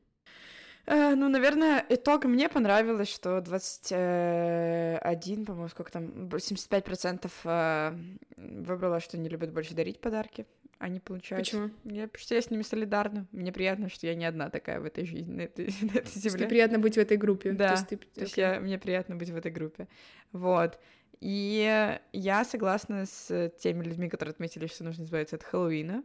Э, 0.85 1.15
ну, 1.15 1.29
наверное, 1.29 1.85
итог 1.89 2.25
мне 2.25 2.49
понравилось, 2.49 3.09
что 3.09 3.39
21, 3.41 5.45
по-моему, 5.45 5.69
сколько 5.69 5.91
там, 5.91 6.27
б- 6.27 6.37
75% 6.37 7.29
э, 7.43 7.93
выбрала, 8.37 8.99
что 8.99 9.17
не 9.17 9.29
любят 9.29 9.51
больше 9.53 9.75
дарить 9.75 10.01
подарки, 10.01 10.47
а 10.79 10.89
не 10.89 10.99
получать. 10.99 11.39
Почему? 11.39 11.69
Я, 11.83 12.07
потому 12.07 12.21
что 12.23 12.35
я 12.35 12.41
с 12.41 12.49
ними 12.49 12.63
солидарна. 12.63 13.27
Мне 13.31 13.51
приятно, 13.51 13.89
что 13.89 14.07
я 14.07 14.15
не 14.15 14.25
одна 14.25 14.49
такая 14.49 14.79
в 14.79 14.85
этой 14.85 15.05
жизни, 15.05 15.31
на 15.31 15.41
этой, 15.41 15.65
на 15.81 15.97
этой 15.99 16.11
земле. 16.11 16.37
тебе 16.39 16.47
приятно 16.47 16.79
быть 16.79 16.95
в 16.95 16.99
этой 16.99 17.17
группе. 17.17 17.51
Да, 17.51 17.67
То 17.67 17.73
есть 17.73 17.87
ты... 17.87 17.97
То 17.97 18.21
есть 18.21 18.37
я, 18.37 18.59
мне 18.59 18.79
приятно 18.79 19.15
быть 19.15 19.29
в 19.29 19.35
этой 19.35 19.51
группе. 19.51 19.87
Вот. 20.31 20.79
И 21.19 21.99
я 22.13 22.45
согласна 22.45 23.05
с 23.05 23.51
теми 23.59 23.83
людьми, 23.83 24.09
которые 24.09 24.31
отметили, 24.31 24.67
что 24.67 24.85
нужно 24.85 25.03
избавиться 25.03 25.35
от 25.35 25.43
Хэллоуина. 25.43 26.01
Э, 26.01 26.03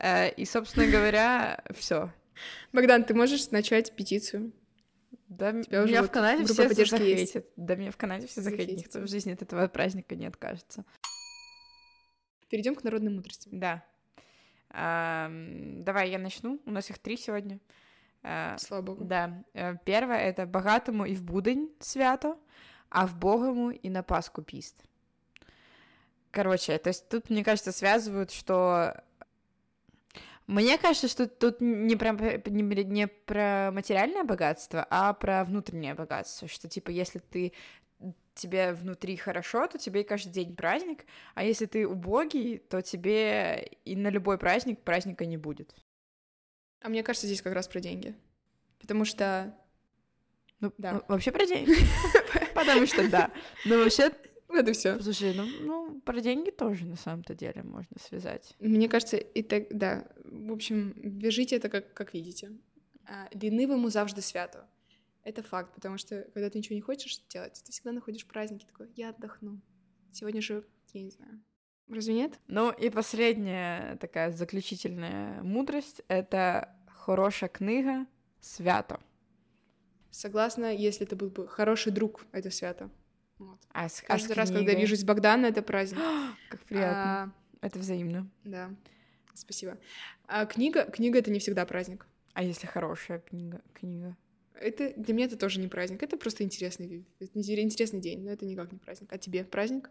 И, 0.00 0.44
собственно 0.44 0.86
говоря, 0.86 1.62
все. 1.74 2.10
Богдан, 2.72 3.04
ты 3.04 3.14
можешь 3.14 3.50
начать 3.50 3.94
петицию? 3.94 4.52
Да, 5.28 5.52
Тебя 5.62 5.84
меня 5.84 6.02
в 6.02 6.10
Канаде 6.10 6.44
все 6.44 6.64
есть. 6.64 6.90
захейтят. 6.90 7.46
Да, 7.56 7.74
меня 7.74 7.90
в 7.90 7.96
Канаде 7.96 8.26
все 8.26 8.42
захейтят. 8.42 8.76
Никто 8.76 9.00
в 9.00 9.08
жизни 9.08 9.32
от 9.32 9.42
этого 9.42 9.66
праздника 9.68 10.14
не 10.14 10.26
откажется. 10.26 10.84
Перейдем 12.48 12.74
к 12.74 12.84
народным 12.84 13.14
мудростям. 13.16 13.58
Да. 13.58 13.82
Давай 14.70 16.10
я 16.10 16.18
начну. 16.18 16.60
У 16.66 16.70
нас 16.70 16.90
их 16.90 16.98
три 16.98 17.16
сегодня. 17.16 17.60
А, 18.22 18.56
Слава 18.58 18.82
богу. 18.82 19.04
Да. 19.04 19.42
Э, 19.54 19.76
Первое— 19.84 20.18
это 20.32 20.46
«багатому 20.46 21.06
і 21.06 21.14
в 21.14 21.22
будень 21.22 21.70
свято, 21.80 22.36
а 22.88 23.04
в 23.06 23.16
богому 23.16 23.72
и 23.72 23.90
на 23.90 24.02
Пасху 24.02 24.42
пист». 24.42 24.76
Короче, 26.30 26.78
то 26.78 26.88
есть 26.88 27.08
тут, 27.08 27.30
мне 27.30 27.42
кажется, 27.44 27.72
связывают, 27.72 28.30
что... 28.30 29.02
Мне 30.46 30.76
кажется, 30.78 31.08
что 31.08 31.26
тут 31.28 31.60
не 31.60 31.96
про, 31.96 32.10
не, 32.12 32.62
не 32.84 33.06
про 33.06 33.70
материальное 33.72 34.24
богатство, 34.24 34.86
а 34.90 35.12
про 35.12 35.44
внутреннее 35.44 35.94
богатство, 35.94 36.48
что, 36.48 36.68
типа, 36.68 36.90
если 36.90 37.18
ты 37.20 37.52
тебе 38.34 38.72
внутри 38.72 39.16
хорошо, 39.16 39.66
то 39.66 39.78
тебе 39.78 40.00
и 40.00 40.04
каждый 40.04 40.32
день 40.32 40.56
праздник, 40.56 41.04
а 41.34 41.44
если 41.44 41.66
ты 41.66 41.86
убогий, 41.86 42.58
то 42.58 42.80
тебе 42.82 43.70
и 43.84 43.94
на 43.94 44.08
любой 44.08 44.38
праздник 44.38 44.80
праздника 44.80 45.26
не 45.26 45.36
будет. 45.36 45.74
А 46.80 46.88
мне 46.88 47.02
кажется, 47.02 47.26
здесь 47.26 47.42
как 47.42 47.52
раз 47.54 47.68
про 47.68 47.80
деньги. 47.80 48.14
Потому 48.80 49.04
что 49.04 49.54
Ну, 50.60 50.72
Да. 50.78 50.92
ну, 50.94 51.02
вообще 51.08 51.30
про 51.30 51.46
деньги. 51.46 51.72
Потому 52.54 52.86
что 52.86 53.08
да. 53.08 53.30
Но 53.64 53.78
вообще, 53.78 54.12
Это 54.48 54.72
все. 54.72 54.98
слушай, 55.00 55.34
ну, 55.34 55.46
ну, 55.60 56.00
про 56.00 56.20
деньги 56.20 56.50
тоже 56.50 56.86
на 56.86 56.96
самом-то 56.96 57.34
деле 57.34 57.62
можно 57.62 57.96
связать. 58.00 58.54
Мне 58.60 58.88
кажется, 58.88 59.16
и 59.16 59.42
так, 59.42 59.64
да. 59.70 60.06
В 60.32 60.52
общем, 60.52 60.94
вяжите 60.96 61.56
это 61.56 61.68
как, 61.68 61.92
как 61.94 62.14
видите. 62.14 62.52
А, 63.06 63.28
Ленивому 63.32 63.90
завжди 63.90 64.20
свято. 64.20 64.66
Это 65.24 65.42
факт, 65.42 65.74
потому 65.74 65.98
что 65.98 66.22
когда 66.34 66.50
ты 66.50 66.58
ничего 66.58 66.74
не 66.74 66.80
хочешь 66.80 67.22
делать, 67.28 67.62
ты 67.64 67.70
всегда 67.70 67.92
находишь 67.92 68.26
праздники, 68.26 68.64
такой, 68.64 68.88
я 68.96 69.10
отдохну. 69.10 69.60
Сегодня 70.10 70.40
же, 70.40 70.64
я 70.92 71.02
не 71.02 71.10
знаю. 71.10 71.42
Разве 71.88 72.14
нет? 72.14 72.38
Ну 72.48 72.70
и 72.72 72.88
последняя 72.90 73.96
такая 73.96 74.32
заключительная 74.32 75.42
мудрость— 75.42 76.02
это 76.08 76.74
хорошая 76.88 77.50
книга 77.50 78.06
свято. 78.40 79.00
Согласна, 80.10 80.74
если 80.74 81.06
это 81.06 81.16
был 81.16 81.30
бы 81.30 81.46
хороший 81.48 81.92
друг, 81.92 82.24
это 82.32 82.50
свято. 82.50 82.90
Вот. 83.38 83.58
А 83.72 83.88
с, 83.88 83.98
а 83.98 84.18
с 84.18 84.22
Каждый 84.22 84.32
раз, 84.34 84.48
когда 84.48 84.64
книгой? 84.64 84.80
вижусь 84.82 85.00
с 85.00 85.04
Богданом, 85.04 85.46
это 85.50 85.62
праздник. 85.62 85.98
Как 86.50 86.60
приятно. 86.64 87.32
А, 87.60 87.66
Это 87.66 87.78
взаимно. 87.78 88.28
да, 88.44 88.70
спасибо. 89.34 89.78
А 90.26 90.46
книга, 90.46 90.84
книга— 90.84 91.18
это 91.20 91.30
не 91.30 91.38
всегда 91.38 91.64
праздник. 91.66 92.06
А 92.34 92.42
если 92.42 92.66
хорошая 92.66 93.20
книга? 93.20 93.60
книга? 93.74 94.16
Это 94.54 94.92
для 94.96 95.14
меня 95.14 95.26
это 95.26 95.36
тоже 95.36 95.60
не 95.60 95.68
праздник, 95.68 96.02
это 96.02 96.16
просто 96.16 96.44
интересный, 96.44 97.04
интересный 97.34 98.00
день, 98.00 98.22
но 98.22 98.30
это 98.30 98.44
никак 98.46 98.70
не 98.70 98.78
праздник. 98.78 99.12
А 99.12 99.18
тебе 99.18 99.44
праздник? 99.44 99.90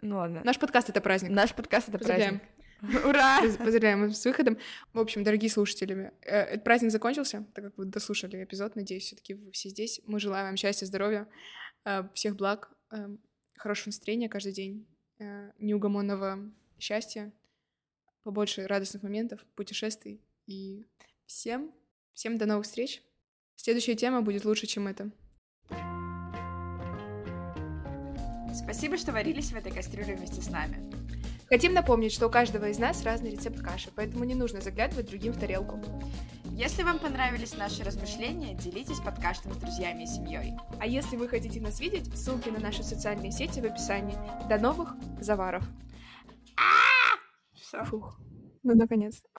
Ну 0.00 0.16
ладно. 0.16 0.42
Наш 0.44 0.58
подкаст— 0.58 0.88
это 0.90 1.00
праздник. 1.00 1.30
Наш 1.30 1.54
подкаст— 1.54 1.88
это 1.90 1.98
Поздравляем. 1.98 2.40
праздник. 2.40 2.52
Ура! 3.06 3.40
Поз- 3.40 3.56
Поздравляем 3.56 4.12
с 4.12 4.24
выходом. 4.24 4.58
В 4.92 4.98
общем, 4.98 5.22
дорогие 5.22 5.50
слушатели, 5.50 6.12
э, 6.22 6.36
этот 6.42 6.64
праздник 6.64 6.90
закончился, 6.90 7.46
так 7.54 7.64
как 7.66 7.78
вы 7.78 7.84
дослушали 7.84 8.42
эпизод. 8.42 8.74
Надеюсь, 8.76 9.04
все 9.04 9.16
таки 9.16 9.34
вы 9.34 9.52
все 9.52 9.68
здесь. 9.68 10.00
Мы 10.06 10.18
желаем 10.18 10.46
вам 10.46 10.56
счастья, 10.56 10.86
здоровья, 10.86 11.28
э, 11.84 12.02
всех 12.14 12.34
благ, 12.36 12.72
э, 12.90 13.08
хорошего 13.56 13.88
настроения 13.90 14.28
каждый 14.28 14.52
день, 14.52 14.86
неугомонного 15.58 16.50
счастья, 16.80 17.32
побольше 18.22 18.66
радостных 18.66 19.02
моментов, 19.02 19.44
путешествий. 19.54 20.20
И 20.46 20.84
всем, 21.26 21.72
всем 22.14 22.38
до 22.38 22.46
новых 22.46 22.66
встреч. 22.66 23.02
Следующая 23.56 23.94
тема 23.94 24.22
будет 24.22 24.44
лучше, 24.44 24.66
чем 24.66 24.88
это. 24.88 25.10
Спасибо, 28.54 28.96
что 28.96 29.12
варились 29.12 29.52
в 29.52 29.56
этой 29.56 29.72
кастрюле 29.72 30.14
вместе 30.14 30.42
с 30.42 30.50
нами. 30.50 30.90
Хотим 31.48 31.74
напомнить, 31.74 32.12
что 32.12 32.26
у 32.26 32.30
каждого 32.30 32.68
из 32.68 32.78
нас 32.78 33.02
разный 33.02 33.30
рецепт 33.30 33.60
каши, 33.60 33.90
поэтому 33.94 34.24
не 34.24 34.34
нужно 34.34 34.60
заглядывать 34.60 35.06
другим 35.06 35.32
в 35.32 35.38
тарелку. 35.38 35.78
Если 36.52 36.82
вам 36.82 36.98
понравились 36.98 37.56
наши 37.56 37.82
размышления, 37.82 38.54
делитесь 38.54 39.00
подкастом 39.00 39.54
с 39.54 39.56
друзьями 39.56 40.04
и 40.04 40.06
семьей. 40.06 40.54
А 40.78 40.86
если 40.86 41.16
вы 41.16 41.28
хотите 41.28 41.60
нас 41.60 41.80
видеть, 41.80 42.06
ссылки 42.16 42.50
на 42.50 42.58
наши 42.58 42.82
социальные 42.82 43.32
сети 43.32 43.60
в 43.60 43.64
описании. 43.64 44.16
До 44.48 44.58
новых 44.58 44.94
заваров. 45.20 45.64
Все. 47.72 47.84
Фух. 47.84 48.20
Ну, 48.62 48.74
наконец. 48.74 49.22